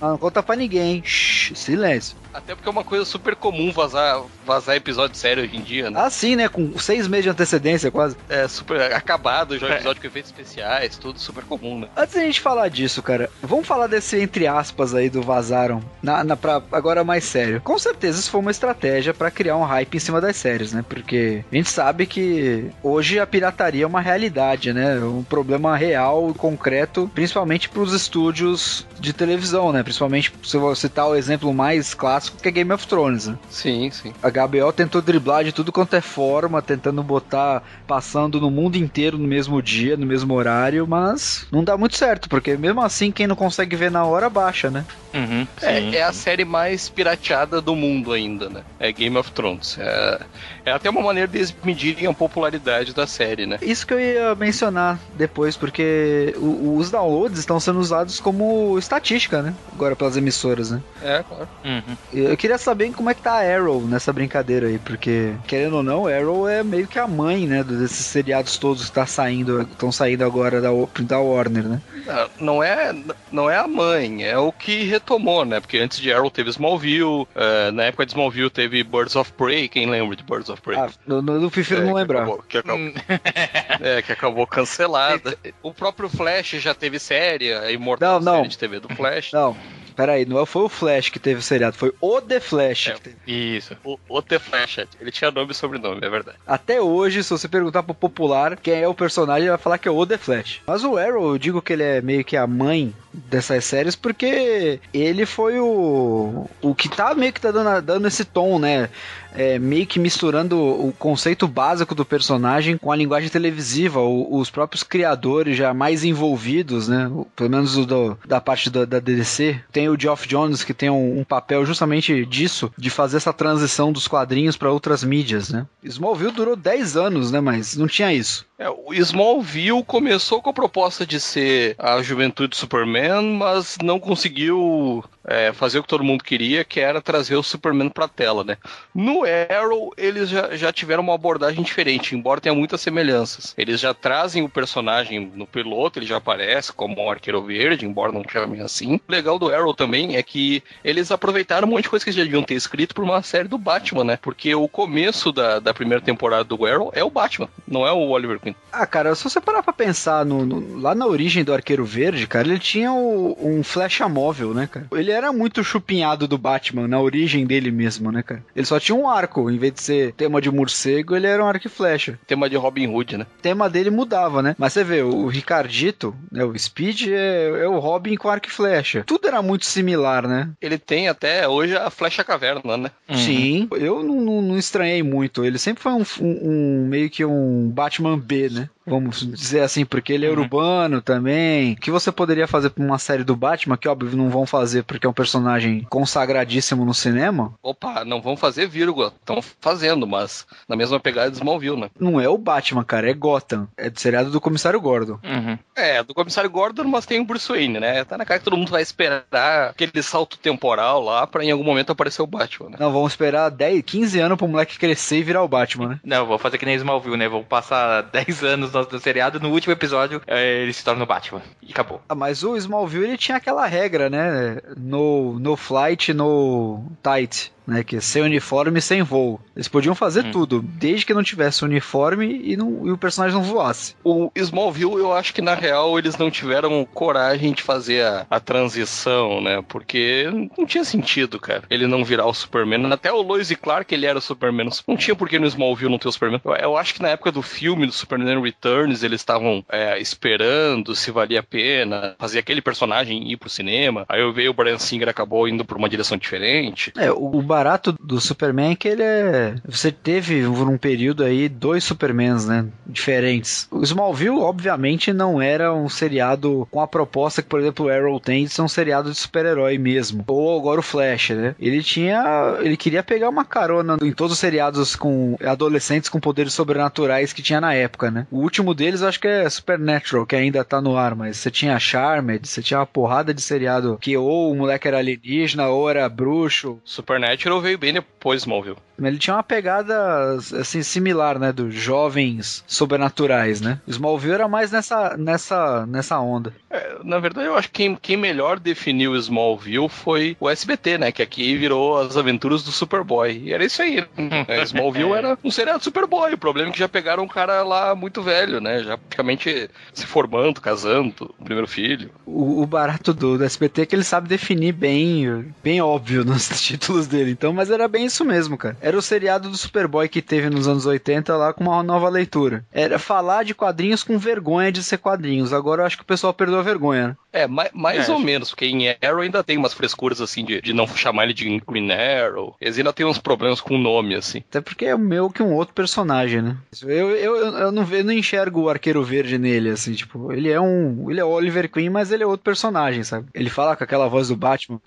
Ah, 0.00 0.08
não 0.08 0.18
conta 0.18 0.42
pra 0.42 0.56
ninguém. 0.56 1.02
Shhh, 1.04 1.52
silêncio. 1.56 2.16
Até 2.32 2.54
porque 2.54 2.68
é 2.68 2.72
uma 2.72 2.84
coisa 2.84 3.04
super 3.04 3.34
comum 3.34 3.72
vazar, 3.72 4.20
vazar 4.46 4.76
episódio 4.76 5.16
sério 5.16 5.42
hoje 5.42 5.56
em 5.56 5.60
dia, 5.62 5.90
né? 5.90 6.00
Assim, 6.00 6.36
né? 6.36 6.48
Com 6.48 6.78
seis 6.78 7.08
meses 7.08 7.24
de 7.24 7.30
antecedência, 7.30 7.90
quase. 7.90 8.16
É 8.28 8.46
super 8.46 8.80
acabado 8.92 9.58
já 9.58 9.66
o 9.66 9.72
episódio 9.72 10.00
com 10.00 10.06
efeitos 10.06 10.30
especiais, 10.30 10.96
tudo 10.96 11.18
super 11.18 11.42
comum, 11.44 11.80
né? 11.80 11.88
Antes 11.96 12.14
da 12.14 12.20
gente 12.22 12.40
falar 12.40 12.68
disso, 12.68 13.02
cara, 13.02 13.28
vamos 13.42 13.57
vamos 13.58 13.68
falar 13.68 13.88
desse 13.88 14.20
entre 14.20 14.46
aspas 14.46 14.94
aí 14.94 15.10
do 15.10 15.20
vazaram. 15.20 15.82
Na, 16.00 16.22
na, 16.22 16.36
pra, 16.36 16.62
agora 16.70 17.02
mais 17.02 17.24
sério. 17.24 17.60
Com 17.60 17.78
certeza 17.78 18.20
isso 18.20 18.30
foi 18.30 18.40
uma 18.40 18.50
estratégia 18.50 19.12
pra 19.12 19.30
criar 19.30 19.56
um 19.56 19.64
hype 19.64 19.96
em 19.96 20.00
cima 20.00 20.20
das 20.20 20.36
séries, 20.36 20.72
né? 20.72 20.84
Porque 20.88 21.44
a 21.50 21.54
gente 21.54 21.70
sabe 21.70 22.06
que 22.06 22.70
hoje 22.82 23.18
a 23.18 23.26
pirataria 23.26 23.82
é 23.82 23.86
uma 23.86 24.00
realidade, 24.00 24.72
né? 24.72 25.00
Um 25.00 25.24
problema 25.24 25.76
real, 25.76 26.32
concreto, 26.34 27.10
principalmente 27.12 27.68
pros 27.68 27.92
estúdios 27.92 28.86
de 29.00 29.12
televisão, 29.12 29.72
né? 29.72 29.82
Principalmente, 29.82 30.32
se 30.44 30.56
vou 30.56 30.74
citar 30.76 31.08
o 31.08 31.16
exemplo 31.16 31.52
mais 31.52 31.94
clássico, 31.94 32.40
que 32.40 32.48
é 32.48 32.52
Game 32.52 32.72
of 32.72 32.86
Thrones, 32.86 33.26
né? 33.26 33.36
Sim, 33.50 33.90
sim. 33.90 34.12
A 34.22 34.30
HBO 34.30 34.72
tentou 34.72 35.02
driblar 35.02 35.42
de 35.42 35.52
tudo 35.52 35.72
quanto 35.72 35.96
é 35.96 36.00
forma, 36.00 36.62
tentando 36.62 37.02
botar, 37.02 37.62
passando 37.86 38.40
no 38.40 38.50
mundo 38.50 38.76
inteiro 38.76 39.18
no 39.18 39.26
mesmo 39.26 39.60
dia, 39.60 39.96
no 39.96 40.06
mesmo 40.06 40.32
horário, 40.34 40.86
mas 40.86 41.46
não 41.50 41.64
dá 41.64 41.76
muito 41.76 41.96
certo, 41.96 42.28
porque 42.28 42.56
mesmo 42.56 42.80
assim, 42.80 43.10
quem 43.10 43.26
não 43.26 43.34
consegue 43.38 43.76
ver 43.76 43.90
na 43.90 44.04
hora, 44.04 44.28
baixa, 44.28 44.70
né? 44.70 44.84
Uhum, 45.14 45.46
É, 45.62 45.80
sim, 45.80 45.96
é 45.96 46.02
a 46.02 46.12
série 46.12 46.44
mais 46.44 46.88
pirateada 46.90 47.62
do 47.62 47.74
mundo 47.74 48.12
ainda, 48.12 48.50
né? 48.50 48.60
É 48.78 48.92
Game 48.92 49.16
of 49.16 49.30
Thrones. 49.32 49.78
É, 49.78 50.20
é 50.66 50.72
até 50.72 50.90
uma 50.90 51.00
maneira 51.00 51.26
de 51.26 51.38
eles 51.38 51.54
medirem 51.64 52.06
a 52.06 52.12
popularidade 52.12 52.92
da 52.92 53.06
série, 53.06 53.46
né? 53.46 53.58
Isso 53.62 53.86
que 53.86 53.94
eu 53.94 54.00
ia 54.00 54.34
mencionar 54.34 55.00
depois, 55.16 55.56
porque 55.56 56.34
o- 56.38 56.76
os 56.76 56.90
downloads 56.90 57.38
estão 57.38 57.58
sendo 57.58 57.78
usados 57.80 58.20
como 58.20 58.78
estatística, 58.78 59.40
né? 59.42 59.54
Agora 59.72 59.96
pelas 59.96 60.16
emissoras, 60.16 60.70
né? 60.70 60.82
É, 61.02 61.22
claro. 61.22 61.48
Uhum. 61.64 61.96
Eu 62.12 62.36
queria 62.36 62.58
saber 62.58 62.92
como 62.92 63.08
é 63.08 63.14
que 63.14 63.22
tá 63.22 63.32
a 63.32 63.56
Arrow 63.56 63.86
nessa 63.86 64.12
brincadeira 64.12 64.66
aí, 64.66 64.78
porque, 64.78 65.32
querendo 65.46 65.76
ou 65.76 65.82
não, 65.82 66.06
Arrow 66.06 66.46
é 66.48 66.62
meio 66.62 66.86
que 66.86 66.98
a 66.98 67.06
mãe, 67.06 67.46
né, 67.46 67.64
desses 67.64 68.06
seriados 68.06 68.58
todos 68.58 68.86
que 68.86 68.92
tá 68.92 69.06
saindo, 69.06 69.62
estão 69.62 69.90
saindo 69.90 70.24
agora 70.24 70.60
da, 70.60 70.68
da 71.00 71.18
Warner, 71.18 71.68
né? 71.68 71.82
Ah, 72.08 72.28
Não 72.40 72.62
é, 72.62 72.92
não 73.32 73.48
é 73.50 73.56
a 73.56 73.66
mãe, 73.68 74.24
é 74.24 74.36
o 74.38 74.50
que 74.52 74.84
retomou, 74.84 75.44
né? 75.44 75.60
Porque 75.60 75.78
antes 75.78 75.98
de 76.00 76.12
Arrow 76.12 76.30
teve 76.30 76.50
Smallville, 76.50 77.26
eh, 77.34 77.70
na 77.72 77.84
época 77.84 78.04
de 78.06 78.12
Smallville 78.12 78.50
teve 78.50 78.82
Birds 78.82 79.16
of 79.16 79.32
Prey, 79.32 79.68
quem 79.68 79.86
lembra 79.88 80.16
de 80.16 80.22
Birds 80.22 80.48
of 80.48 80.60
Prey? 80.62 80.78
Ah, 80.78 80.88
eu, 81.06 81.24
eu 81.26 81.42
eu 81.42 81.50
prefiro 81.50 81.80
É, 81.82 81.84
não 81.84 81.92
que 81.94 81.98
lembrar. 82.00 82.18
acabou- 82.22 82.42
que 82.48 82.58
acabou- 82.58 82.92
é, 83.80 84.02
que 84.02 84.12
acabou 84.12 84.46
cancelada. 84.46 85.36
O 85.62 85.72
próprio 85.72 86.08
Flash 86.08 86.50
já 86.60 86.74
teve 86.74 86.98
série, 86.98 87.52
a 87.52 87.70
imortal 87.70 88.20
Não, 88.20 88.32
não. 88.32 88.36
série 88.38 88.48
de 88.48 88.58
TV 88.58 88.80
do 88.80 88.88
Flash. 88.94 89.32
Não, 89.32 89.56
peraí, 89.96 90.24
não 90.24 90.44
foi 90.46 90.62
o 90.62 90.68
Flash 90.68 91.08
que 91.10 91.18
teve 91.18 91.40
o 91.40 91.42
seriado, 91.42 91.76
foi 91.76 91.92
o 92.00 92.20
The 92.20 92.40
Flash. 92.40 92.88
É. 92.88 92.92
que 92.94 93.00
teve. 93.00 93.16
Isso. 93.26 93.76
O, 93.84 93.98
o 94.08 94.22
The 94.22 94.38
Flash, 94.38 94.78
ele 95.00 95.10
tinha 95.10 95.30
nome 95.30 95.52
e 95.52 95.54
sobrenome, 95.54 96.00
é 96.04 96.08
verdade. 96.10 96.38
Até 96.46 96.80
hoje, 96.80 97.22
se 97.24 97.30
você 97.30 97.48
perguntar 97.48 97.82
pro 97.82 97.94
popular 97.94 98.56
quem 98.56 98.74
é 98.80 98.88
o 98.88 98.94
personagem, 98.94 99.42
ele 99.42 99.50
vai 99.50 99.58
falar 99.58 99.78
que 99.78 99.88
é 99.88 99.90
o 99.90 100.06
The 100.06 100.18
Flash. 100.18 100.60
Mas 100.66 100.84
o 100.84 100.96
Arrow, 100.96 101.30
eu 101.32 101.38
digo 101.38 101.60
que 101.62 101.72
ele 101.72 101.82
é 101.82 102.00
meio 102.00 102.24
que 102.24 102.36
a 102.36 102.46
mãe 102.46 102.94
dessas 103.12 103.64
séries 103.64 103.96
porque 103.96 104.80
ele 104.92 105.24
foi 105.26 105.58
o 105.60 106.46
o 106.62 106.74
que 106.74 106.88
tá 106.88 107.14
meio 107.14 107.32
que 107.32 107.40
tá 107.40 107.50
dando, 107.50 107.82
dando 107.82 108.06
esse 108.08 108.24
tom, 108.24 108.58
né? 108.58 108.88
É, 109.34 109.58
meio 109.58 109.86
que 109.86 109.98
misturando 110.00 110.58
o 110.58 110.92
conceito 110.98 111.46
básico 111.46 111.94
do 111.94 112.04
personagem 112.04 112.76
com 112.78 112.90
a 112.90 112.96
linguagem 112.96 113.28
televisiva, 113.28 114.00
o- 114.00 114.36
os 114.38 114.50
próprios 114.50 114.82
criadores 114.82 115.56
já 115.56 115.72
mais 115.74 116.02
envolvidos, 116.02 116.88
né? 116.88 117.10
Pelo 117.36 117.50
menos 117.50 117.74
do- 117.86 118.18
da 118.26 118.40
parte 118.40 118.70
da, 118.70 118.84
da 118.84 118.98
DC. 118.98 119.60
Tem 119.70 119.88
o 119.88 120.00
Geoff 120.00 120.26
Jones 120.26 120.64
que 120.64 120.74
tem 120.74 120.88
um, 120.90 121.20
um 121.20 121.24
papel 121.24 121.64
justamente 121.66 122.24
disso, 122.24 122.72
de 122.76 122.88
fazer 122.90 123.18
essa 123.18 123.32
transição 123.32 123.92
dos 123.92 124.08
quadrinhos 124.08 124.56
para 124.56 124.72
outras 124.72 125.04
mídias, 125.04 125.50
né? 125.50 125.66
Smallville 125.84 126.32
durou 126.32 126.56
10 126.56 126.96
anos, 126.96 127.30
né? 127.30 127.40
Mas 127.40 127.76
não 127.76 127.86
tinha 127.86 128.12
isso. 128.12 128.46
É, 128.58 128.68
o 128.70 128.92
Smallville 128.94 129.84
começou 129.84 130.42
com 130.42 130.50
a 130.50 130.54
proposta 130.54 131.06
de 131.06 131.20
ser 131.20 131.76
a 131.78 132.02
juventude 132.02 132.50
do 132.50 132.56
Superman, 132.98 133.36
mas 133.36 133.78
não 133.82 134.00
conseguiu 134.00 135.04
é, 135.28 135.52
fazer 135.52 135.78
o 135.78 135.82
que 135.82 135.88
todo 135.88 136.02
mundo 136.02 136.24
queria, 136.24 136.64
que 136.64 136.80
era 136.80 137.00
trazer 137.00 137.36
o 137.36 137.42
Superman 137.42 137.90
pra 137.90 138.08
tela, 138.08 138.42
né? 138.42 138.56
No 138.94 139.22
Arrow, 139.24 139.92
eles 139.96 140.28
já, 140.28 140.56
já 140.56 140.72
tiveram 140.72 141.02
uma 141.02 141.14
abordagem 141.14 141.62
diferente, 141.62 142.14
embora 142.16 142.40
tenha 142.40 142.54
muitas 142.54 142.80
semelhanças. 142.80 143.54
Eles 143.56 143.78
já 143.80 143.92
trazem 143.94 144.42
o 144.42 144.48
personagem 144.48 145.30
no 145.34 145.46
piloto, 145.46 145.98
ele 145.98 146.06
já 146.06 146.16
aparece 146.16 146.72
como 146.72 147.00
um 147.00 147.10
arqueiro 147.10 147.42
verde, 147.42 147.86
embora 147.86 148.10
não 148.12 148.22
chamem 148.28 148.60
assim. 148.62 148.94
O 148.96 149.00
legal 149.08 149.38
do 149.38 149.54
Arrow 149.54 149.74
também 149.74 150.16
é 150.16 150.22
que 150.22 150.62
eles 150.82 151.10
aproveitaram 151.12 151.68
um 151.68 151.72
monte 151.72 151.84
de 151.84 151.90
coisa 151.90 152.04
que 152.04 152.08
eles 152.10 152.16
já 152.16 152.24
deviam 152.24 152.42
ter 152.42 152.54
escrito 152.54 152.94
por 152.94 153.04
uma 153.04 153.22
série 153.22 153.48
do 153.48 153.58
Batman, 153.58 154.04
né? 154.04 154.18
Porque 154.20 154.54
o 154.54 154.66
começo 154.68 155.30
da, 155.32 155.58
da 155.58 155.74
primeira 155.74 156.02
temporada 156.02 156.44
do 156.44 156.64
Arrow 156.66 156.90
é 156.94 157.04
o 157.04 157.10
Batman, 157.10 157.48
não 157.66 157.86
é 157.86 157.92
o 157.92 158.08
Oliver 158.08 158.40
Queen. 158.40 158.56
Ah, 158.72 158.86
cara, 158.86 159.14
se 159.14 159.24
você 159.24 159.40
parar 159.40 159.62
pra 159.62 159.72
pensar 159.72 160.24
no, 160.24 160.44
no- 160.46 160.78
lá 160.80 160.94
na 160.94 161.06
origem 161.06 161.44
do 161.44 161.52
Arqueiro 161.52 161.84
Verde, 161.84 162.26
cara, 162.26 162.48
ele 162.48 162.58
tinha 162.58 162.92
o- 162.92 163.36
um 163.40 163.62
flecha 163.62 164.08
móvel, 164.08 164.54
né, 164.54 164.68
cara? 164.70 164.86
Ele 164.92 165.10
era 165.18 165.32
muito 165.32 165.62
chupinhado 165.62 166.26
do 166.26 166.38
Batman, 166.38 166.88
na 166.88 167.00
origem 167.00 167.46
dele 167.46 167.70
mesmo, 167.70 168.10
né, 168.10 168.22
cara? 168.22 168.42
Ele 168.56 168.64
só 168.66 168.78
tinha 168.80 168.96
um 168.96 169.08
arco, 169.08 169.50
em 169.50 169.58
vez 169.58 169.74
de 169.74 169.82
ser 169.82 170.12
tema 170.12 170.40
de 170.40 170.50
morcego, 170.50 171.14
ele 171.16 171.26
era 171.26 171.44
um 171.44 171.46
arco 171.48 171.66
e 171.66 171.70
flecha. 171.70 172.18
Tema 172.26 172.48
de 172.48 172.56
Robin 172.56 172.86
Hood, 172.86 173.16
né? 173.18 173.26
O 173.38 173.42
tema 173.42 173.68
dele 173.68 173.90
mudava, 173.90 174.40
né? 174.42 174.54
Mas 174.58 174.72
você 174.72 174.82
vê, 174.84 175.02
o 175.02 175.26
Ricardito, 175.26 176.14
né, 176.30 176.44
o 176.44 176.56
Speed 176.58 177.08
é, 177.08 177.48
é 177.64 177.68
o 177.68 177.78
Robin 177.78 178.14
com 178.16 178.28
arco 178.28 178.48
e 178.48 178.50
flecha. 178.52 179.02
Tudo 179.06 179.26
era 179.28 179.42
muito 179.42 179.66
similar, 179.66 180.26
né? 180.26 180.48
Ele 180.62 180.78
tem 180.78 181.08
até 181.08 181.46
hoje 181.48 181.76
a 181.76 181.90
Flecha 181.90 182.22
Caverna, 182.24 182.76
né? 182.76 182.90
Sim, 183.14 183.68
eu 183.72 184.02
não, 184.02 184.20
não- 184.20 184.42
não 184.42 184.58
estranhei 184.58 185.02
muito. 185.02 185.44
Ele 185.44 185.58
sempre 185.58 185.82
foi 185.82 185.92
um, 185.92 186.04
um- 186.20 186.38
um- 186.50 186.86
meio 186.88 187.10
que 187.10 187.24
um 187.24 187.68
Batman 187.68 188.18
B, 188.18 188.48
né? 188.50 188.68
Vamos 188.88 189.20
dizer 189.20 189.60
assim, 189.60 189.84
porque 189.84 190.12
ele 190.12 190.26
é 190.26 190.30
urbano 190.30 191.00
também. 191.00 191.72
O 191.72 191.76
que 191.76 191.90
você 191.90 192.10
poderia 192.10 192.46
fazer 192.46 192.70
pra 192.70 192.84
uma 192.84 192.98
série 192.98 193.24
do 193.24 193.36
Batman, 193.36 193.76
que 193.76 193.88
óbvio 193.88 194.16
não 194.16 194.30
vão 194.30 194.46
fazer 194.46 194.82
porque 194.84 195.06
é 195.06 195.10
um 195.10 195.14
personagem 195.14 195.86
consagradíssimo 195.88 196.84
no 196.84 196.94
cinema, 196.94 197.54
Opa, 197.62 198.04
não 198.04 198.20
vão 198.20 198.36
fazer 198.36 198.66
vírgula. 198.66 199.12
Estão 199.20 199.40
fazendo, 199.60 200.06
mas 200.06 200.46
na 200.68 200.76
mesma 200.76 200.98
pegada 200.98 201.30
de 201.30 201.36
Smallville, 201.36 201.80
né? 201.80 201.90
não 201.98 202.20
é 202.20 202.28
o 202.28 202.38
Batman, 202.38 202.84
cara, 202.84 203.10
é 203.10 203.14
Gotham. 203.14 203.68
É 203.76 203.90
do 203.90 204.00
seriado 204.00 204.30
do 204.30 204.40
Comissário 204.40 204.80
Gordon. 204.80 205.18
Uhum. 205.22 205.58
É, 205.76 206.02
do 206.02 206.14
comissário 206.14 206.50
Gordon, 206.50 206.84
mas 206.84 207.06
tem 207.06 207.20
o 207.20 207.24
Bruce 207.24 207.48
Wayne, 207.48 207.78
né? 207.78 208.04
Tá 208.04 208.16
na 208.16 208.24
cara 208.24 208.38
que 208.38 208.44
todo 208.44 208.56
mundo 208.56 208.70
vai 208.70 208.82
esperar 208.82 209.24
aquele 209.70 210.02
salto 210.02 210.38
temporal 210.38 211.02
lá 211.02 211.26
pra 211.26 211.44
em 211.44 211.50
algum 211.50 211.64
momento 211.64 211.92
aparecer 211.92 212.22
o 212.22 212.26
Batman, 212.26 212.70
né? 212.70 212.76
Não, 212.80 212.92
vamos 212.92 213.12
esperar 213.12 213.50
10, 213.50 213.82
15 213.82 214.20
anos 214.20 214.38
pro 214.38 214.48
moleque 214.48 214.78
crescer 214.78 215.18
e 215.18 215.22
virar 215.22 215.42
o 215.42 215.48
Batman, 215.48 215.88
né? 215.88 216.00
Não, 216.04 216.26
vou 216.26 216.38
fazer 216.38 216.58
que 216.58 216.66
nem 216.66 216.74
Smallville, 216.76 217.16
né? 217.16 217.28
Vou 217.28 217.44
passar 217.44 218.02
10 218.02 218.42
anos 218.44 218.74
no, 218.82 218.88
no 218.90 218.98
seriado, 218.98 219.40
no 219.40 219.50
último 219.50 219.72
episódio 219.72 220.22
eh, 220.26 220.62
ele 220.62 220.72
se 220.72 220.84
torna 220.84 221.02
o 221.04 221.06
Batman. 221.06 221.42
E 221.62 221.70
acabou. 221.70 222.00
Ah, 222.08 222.14
mas 222.14 222.42
o 222.42 222.56
Smallville 222.56 223.04
ele 223.04 223.18
tinha 223.18 223.36
aquela 223.36 223.66
regra, 223.66 224.08
né? 224.08 224.58
No, 224.76 225.38
no 225.38 225.56
flight, 225.56 226.12
no 226.12 226.82
tight. 227.02 227.52
Né, 227.68 227.84
que 227.84 227.96
é 227.96 228.00
sem 228.00 228.22
uniforme 228.22 228.78
e 228.78 228.82
sem 228.82 229.02
voo. 229.02 229.38
Eles 229.54 229.68
podiam 229.68 229.94
fazer 229.94 230.24
Hum. 230.24 230.30
tudo, 230.32 230.62
desde 230.62 231.04
que 231.04 231.12
não 231.12 231.22
tivesse 231.22 231.62
uniforme 231.64 232.40
e, 232.42 232.56
não, 232.56 232.86
e 232.86 232.90
o 232.90 232.96
personagem 232.96 233.36
não 233.36 233.44
voasse. 233.44 233.94
O 234.02 234.30
Smallville, 234.34 234.94
eu 234.96 235.12
acho 235.12 235.34
que 235.34 235.42
na 235.42 235.54
real 235.54 235.98
eles 235.98 236.16
não 236.16 236.30
tiveram 236.30 236.82
coragem 236.94 237.52
de 237.52 237.62
fazer 237.62 238.02
a, 238.06 238.26
a 238.30 238.40
transição, 238.40 239.40
né? 239.42 239.62
Porque 239.68 240.26
não 240.56 240.64
tinha 240.64 240.82
sentido, 240.82 241.38
cara. 241.38 241.64
Ele 241.68 241.86
não 241.86 242.02
virar 242.04 242.26
o 242.26 242.32
Superman. 242.32 242.90
Até 242.90 243.12
o 243.12 243.20
Lois 243.20 243.50
e 243.50 243.56
Clark, 243.56 243.92
ele 243.94 244.06
era 244.06 244.18
o 244.18 244.22
Superman. 244.22 244.70
Não 244.86 244.96
tinha 244.96 245.14
por 245.14 245.28
que 245.28 245.38
no 245.38 245.46
Smallville 245.46 245.90
não 245.90 245.98
ter 245.98 246.08
o 246.08 246.12
Superman. 246.12 246.40
Eu, 246.42 246.54
eu 246.54 246.76
acho 246.76 246.94
que 246.94 247.02
na 247.02 247.08
época 247.08 247.30
do 247.30 247.42
filme, 247.42 247.84
do 247.86 247.92
Superman 247.92 248.40
Returns, 248.42 249.02
eles 249.02 249.20
estavam 249.20 249.62
é, 249.68 249.98
esperando 250.00 250.94
se 250.96 251.10
valia 251.10 251.40
a 251.40 251.42
pena 251.42 252.16
fazer 252.18 252.38
aquele 252.38 252.62
personagem 252.62 253.30
ir 253.30 253.36
pro 253.36 253.50
cinema. 253.50 254.06
Aí 254.08 254.20
eu 254.20 254.32
veio 254.32 254.52
o 254.52 254.54
Brian 254.54 254.78
Singer 254.78 255.08
acabou 255.08 255.46
indo 255.46 255.64
por 255.64 255.76
uma 255.76 255.88
direção 255.88 256.16
diferente. 256.16 256.92
É, 256.96 257.10
o, 257.12 257.36
o 257.36 257.42
barato 257.58 257.92
do 257.92 258.20
Superman 258.20 258.70
é 258.72 258.76
que 258.76 258.86
ele 258.86 259.02
é. 259.02 259.56
Você 259.64 259.90
teve 259.90 260.44
por 260.44 260.68
um 260.68 260.78
período 260.78 261.24
aí 261.24 261.48
dois 261.48 261.82
Supermans, 261.82 262.46
né? 262.46 262.66
Diferentes. 262.86 263.66
O 263.70 263.82
Smallville, 263.82 264.38
obviamente, 264.38 265.12
não 265.12 265.42
era 265.42 265.74
um 265.74 265.88
seriado 265.88 266.68
com 266.70 266.80
a 266.80 266.86
proposta 266.86 267.42
que, 267.42 267.48
por 267.48 267.58
exemplo, 267.58 267.86
o 267.86 267.88
Arrow 267.88 268.20
tem 268.20 268.44
de 268.44 268.50
ser 268.50 268.62
um 268.62 268.68
seriado 268.68 269.10
de 269.10 269.16
super-herói 269.16 269.76
mesmo. 269.76 270.24
Ou 270.28 270.56
agora 270.56 270.78
o 270.78 270.84
Flash, 270.84 271.30
né? 271.30 271.56
Ele 271.58 271.82
tinha. 271.82 272.58
Ele 272.60 272.76
queria 272.76 273.02
pegar 273.02 273.28
uma 273.28 273.44
carona 273.44 273.98
em 274.00 274.12
todos 274.12 274.34
os 274.34 274.38
seriados 274.38 274.94
com 274.94 275.36
adolescentes 275.44 276.08
com 276.08 276.20
poderes 276.20 276.52
sobrenaturais 276.52 277.32
que 277.32 277.42
tinha 277.42 277.60
na 277.60 277.74
época, 277.74 278.08
né? 278.08 278.26
O 278.30 278.38
último 278.38 278.72
deles 278.72 279.02
acho 279.02 279.18
que 279.18 279.26
é 279.26 279.50
Supernatural, 279.50 280.26
que 280.26 280.36
ainda 280.36 280.64
tá 280.64 280.80
no 280.80 280.96
ar, 280.96 281.16
mas 281.16 281.38
você 281.38 281.50
tinha 281.50 281.78
Charmed, 281.80 282.46
você 282.46 282.62
tinha 282.62 282.78
uma 282.78 282.86
porrada 282.86 283.34
de 283.34 283.42
seriado 283.42 283.98
que 284.00 284.16
ou 284.16 284.52
o 284.52 284.56
moleque 284.56 284.86
era 284.86 284.98
alienígena 284.98 285.66
ou 285.66 285.90
era 285.90 286.08
bruxo. 286.08 286.78
Supernatural 286.84 287.47
Arrow 287.48 287.60
veio 287.60 287.78
bem 287.78 287.92
depois 287.92 288.42
Smallville. 288.42 288.76
Ele 289.00 289.18
tinha 289.18 289.36
uma 289.36 289.42
pegada 289.42 290.34
assim 290.34 290.82
similar, 290.82 291.38
né, 291.38 291.52
dos 291.52 291.72
jovens 291.72 292.64
sobrenaturais, 292.66 293.60
né? 293.60 293.80
Smallville 293.86 294.34
era 294.34 294.48
mais 294.48 294.72
nessa 294.72 295.16
nessa 295.16 295.86
nessa 295.86 296.18
onda. 296.18 296.52
É, 296.68 296.98
na 297.04 297.18
verdade, 297.18 297.46
eu 297.46 297.56
acho 297.56 297.68
que 297.68 297.74
quem, 297.74 297.94
quem 297.94 298.16
melhor 298.16 298.58
definiu 298.58 299.14
Smallville 299.16 299.88
foi 299.88 300.36
o 300.40 300.50
SBT, 300.50 300.98
né? 300.98 301.12
Que 301.12 301.22
aqui 301.22 301.56
virou 301.56 301.98
as 301.98 302.16
aventuras 302.16 302.64
do 302.64 302.72
Superboy. 302.72 303.40
E 303.44 303.52
era 303.52 303.64
isso 303.64 303.80
aí. 303.80 304.04
Né? 304.16 304.62
Smallville 304.66 305.12
era 305.12 305.38
um 305.44 305.50
seriado 305.50 305.84
Superboy. 305.84 306.34
O 306.34 306.38
problema 306.38 306.70
é 306.70 306.72
que 306.72 306.78
já 306.78 306.88
pegaram 306.88 307.22
um 307.22 307.28
cara 307.28 307.62
lá 307.62 307.94
muito 307.94 308.20
velho, 308.20 308.60
né? 308.60 308.82
Já 308.82 308.98
praticamente 308.98 309.70
se 309.92 310.06
formando, 310.06 310.60
casando, 310.60 311.34
primeiro 311.42 311.68
filho. 311.68 312.10
O, 312.26 312.62
o 312.62 312.66
barato 312.66 313.14
do, 313.14 313.38
do 313.38 313.44
SBT 313.44 313.82
é 313.82 313.86
que 313.86 313.94
ele 313.94 314.04
sabe 314.04 314.28
definir 314.28 314.72
bem, 314.72 315.54
bem 315.62 315.80
óbvio 315.80 316.24
nos 316.24 316.48
títulos 316.60 317.06
dele. 317.06 317.30
Então, 317.38 317.52
mas 317.52 317.70
era 317.70 317.86
bem 317.88 318.04
isso 318.04 318.24
mesmo, 318.24 318.58
cara. 318.58 318.76
Era 318.80 318.98
o 318.98 319.00
seriado 319.02 319.48
do 319.48 319.56
Superboy 319.56 320.08
que 320.08 320.20
teve 320.20 320.50
nos 320.50 320.66
anos 320.66 320.84
80 320.86 321.36
lá 321.36 321.52
com 321.52 321.64
uma 321.64 321.82
nova 321.84 322.08
leitura. 322.08 322.64
Era 322.72 322.98
falar 322.98 323.44
de 323.44 323.54
quadrinhos 323.54 324.02
com 324.02 324.18
vergonha 324.18 324.72
de 324.72 324.82
ser 324.82 324.98
quadrinhos. 324.98 325.52
Agora 325.52 325.82
eu 325.82 325.86
acho 325.86 325.96
que 325.96 326.02
o 326.02 326.06
pessoal 326.06 326.34
perdeu 326.34 326.58
a 326.58 326.62
vergonha. 326.62 327.08
Né? 327.08 327.16
É, 327.32 327.46
mais, 327.46 327.70
mais 327.72 328.08
É, 328.08 328.10
ou 328.10 328.16
acho- 328.16 328.26
meus, 328.26 328.48
porque 328.50 328.66
em 328.66 328.88
Arrow 328.90 329.20
ainda 329.20 329.44
tem 329.44 329.56
umas 329.56 329.72
frescuras 329.72 330.20
assim 330.20 330.44
de, 330.44 330.60
de 330.60 330.72
não 330.72 330.86
chamar 330.88 331.24
ele 331.24 331.34
de 331.34 331.60
Green 331.68 331.90
Arrow. 331.92 332.56
Eles 332.60 332.76
ainda 332.76 332.92
tem 332.92 333.06
uns 333.06 333.18
problemas 333.18 333.60
com 333.60 333.76
o 333.76 333.78
nome, 333.78 334.14
assim. 334.16 334.38
Até 334.48 334.60
porque 334.60 334.86
é 334.86 334.94
o 334.94 334.98
meu 334.98 335.30
que 335.30 335.42
um 335.42 335.54
outro 335.54 335.74
personagem, 335.74 336.42
né? 336.42 336.56
Eu, 336.82 337.10
eu, 337.10 337.36
eu, 337.36 337.70
não, 337.72 337.84
eu 337.92 338.02
não 338.04 338.12
enxergo 338.12 338.62
o 338.62 338.68
Arqueiro 338.68 339.04
Verde 339.04 339.38
nele, 339.38 339.70
assim, 339.70 339.92
tipo, 339.92 340.32
ele 340.32 340.50
é 340.50 340.60
um. 340.60 341.08
Ele 341.10 341.20
é 341.20 341.24
o 341.24 341.28
Oliver 341.28 341.70
Queen, 341.70 341.88
mas 341.90 342.10
ele 342.10 342.24
é 342.24 342.26
outro 342.26 342.42
personagem, 342.44 343.04
sabe? 343.04 343.28
Ele 343.32 343.48
fala 343.50 343.76
com 343.76 343.84
aquela 343.84 344.08
voz 344.08 344.28
do 344.28 344.36
Batman. 344.36 344.80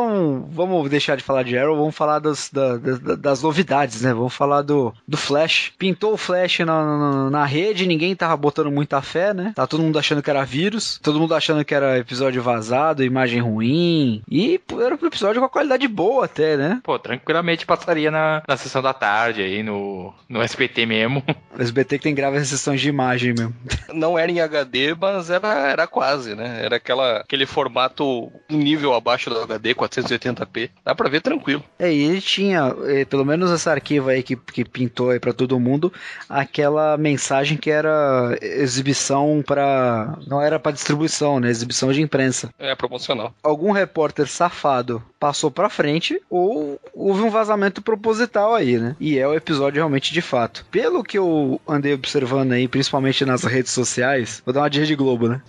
Então, 0.00 0.46
vamos 0.52 0.90
deixar 0.90 1.16
de 1.16 1.22
falar 1.24 1.42
de 1.42 1.56
Arrow, 1.56 1.74
vamos 1.74 1.96
falar 1.96 2.18
das, 2.18 2.50
da- 2.52 2.76
da- 2.76 3.14
das 3.16 3.42
novidades, 3.42 4.02
né? 4.02 4.12
Vamos 4.12 4.34
falar 4.34 4.60
do, 4.60 4.92
do 5.08 5.16
Flash. 5.16 5.72
Pintou 5.78 6.12
o 6.12 6.16
Flash 6.18 6.58
na, 6.58 6.66
na, 6.66 7.30
na 7.30 7.44
rede, 7.46 7.86
ninguém 7.86 8.14
tava 8.14 8.36
botando 8.36 8.70
muita 8.70 9.00
fé, 9.00 9.32
né? 9.32 9.52
Tá 9.56 9.66
todo 9.66 9.82
mundo 9.82 9.98
achando 9.98 10.22
que 10.22 10.28
era 10.28 10.44
vírus, 10.44 11.00
todo 11.02 11.18
mundo 11.18 11.34
achando 11.34 11.64
que 11.64 11.74
era 11.74 11.98
episódio 11.98 12.42
vazado, 12.42 13.02
imagem 13.02 13.40
ruim. 13.40 14.20
E 14.30 14.60
era 14.84 14.98
um 15.02 15.06
episódio 15.06 15.40
com 15.40 15.46
a 15.46 15.50
qualidade 15.50 15.88
boa 15.88 16.26
até, 16.26 16.58
né? 16.58 16.78
Pô, 16.84 16.98
tranquilamente 16.98 17.64
passaria 17.64 18.10
na, 18.10 18.42
na 18.46 18.56
sessão 18.58 18.82
da 18.82 18.92
tarde 18.92 19.40
aí, 19.40 19.62
no, 19.62 20.12
no 20.28 20.42
SBT 20.42 20.84
mesmo. 20.84 21.22
O 21.58 21.62
SBT 21.62 21.96
que 21.96 22.02
tem 22.04 22.14
graves 22.14 22.48
sessões 22.48 22.82
de 22.82 22.90
imagem 22.90 23.32
mesmo. 23.32 23.54
Não 23.94 24.18
era 24.18 24.30
em 24.30 24.40
HD, 24.40 24.94
mas 24.94 25.30
era, 25.30 25.48
era 25.70 25.86
quase, 25.86 26.34
né? 26.34 26.60
Era 26.62 26.76
aquela, 26.76 27.20
aquele 27.20 27.46
formato 27.46 28.30
um 28.50 28.58
nível 28.58 28.92
abaixo 28.92 29.30
do 29.30 29.40
HD, 29.40 29.72
480p. 29.88 30.70
Dá 30.84 30.94
pra 30.94 31.08
ver 31.08 31.20
tranquilo. 31.20 31.62
É, 31.78 31.92
e 31.92 32.02
ele 32.04 32.20
tinha, 32.20 32.74
eh, 32.84 33.04
pelo 33.04 33.24
menos 33.24 33.50
essa 33.50 33.70
arquivo 33.70 34.08
aí 34.08 34.22
que, 34.22 34.36
que 34.36 34.64
pintou 34.64 35.10
aí 35.10 35.20
pra 35.20 35.32
todo 35.32 35.60
mundo, 35.60 35.92
aquela 36.28 36.96
mensagem 36.96 37.56
que 37.56 37.70
era 37.70 38.36
exibição 38.40 39.42
pra. 39.46 40.18
Não 40.26 40.40
era 40.40 40.58
pra 40.58 40.72
distribuição, 40.72 41.40
né? 41.40 41.50
Exibição 41.50 41.92
de 41.92 42.02
imprensa. 42.02 42.50
É 42.58 42.74
promocional. 42.74 43.34
Algum 43.42 43.70
repórter 43.70 44.26
safado 44.26 45.02
passou 45.18 45.50
pra 45.50 45.70
frente 45.70 46.20
ou 46.30 46.78
houve 46.94 47.22
um 47.22 47.30
vazamento 47.30 47.82
proposital 47.82 48.54
aí, 48.54 48.78
né? 48.78 48.96
E 49.00 49.18
é 49.18 49.26
o 49.26 49.34
episódio 49.34 49.78
realmente 49.78 50.12
de 50.12 50.22
fato. 50.22 50.64
Pelo 50.70 51.02
que 51.02 51.18
eu 51.18 51.60
andei 51.66 51.94
observando 51.94 52.52
aí, 52.52 52.68
principalmente 52.68 53.24
nas 53.24 53.44
redes 53.44 53.72
sociais, 53.72 54.42
vou 54.44 54.52
dar 54.52 54.60
uma 54.60 54.70
de 54.70 54.80
Rede 54.80 54.94
Globo, 54.94 55.28
né? 55.28 55.42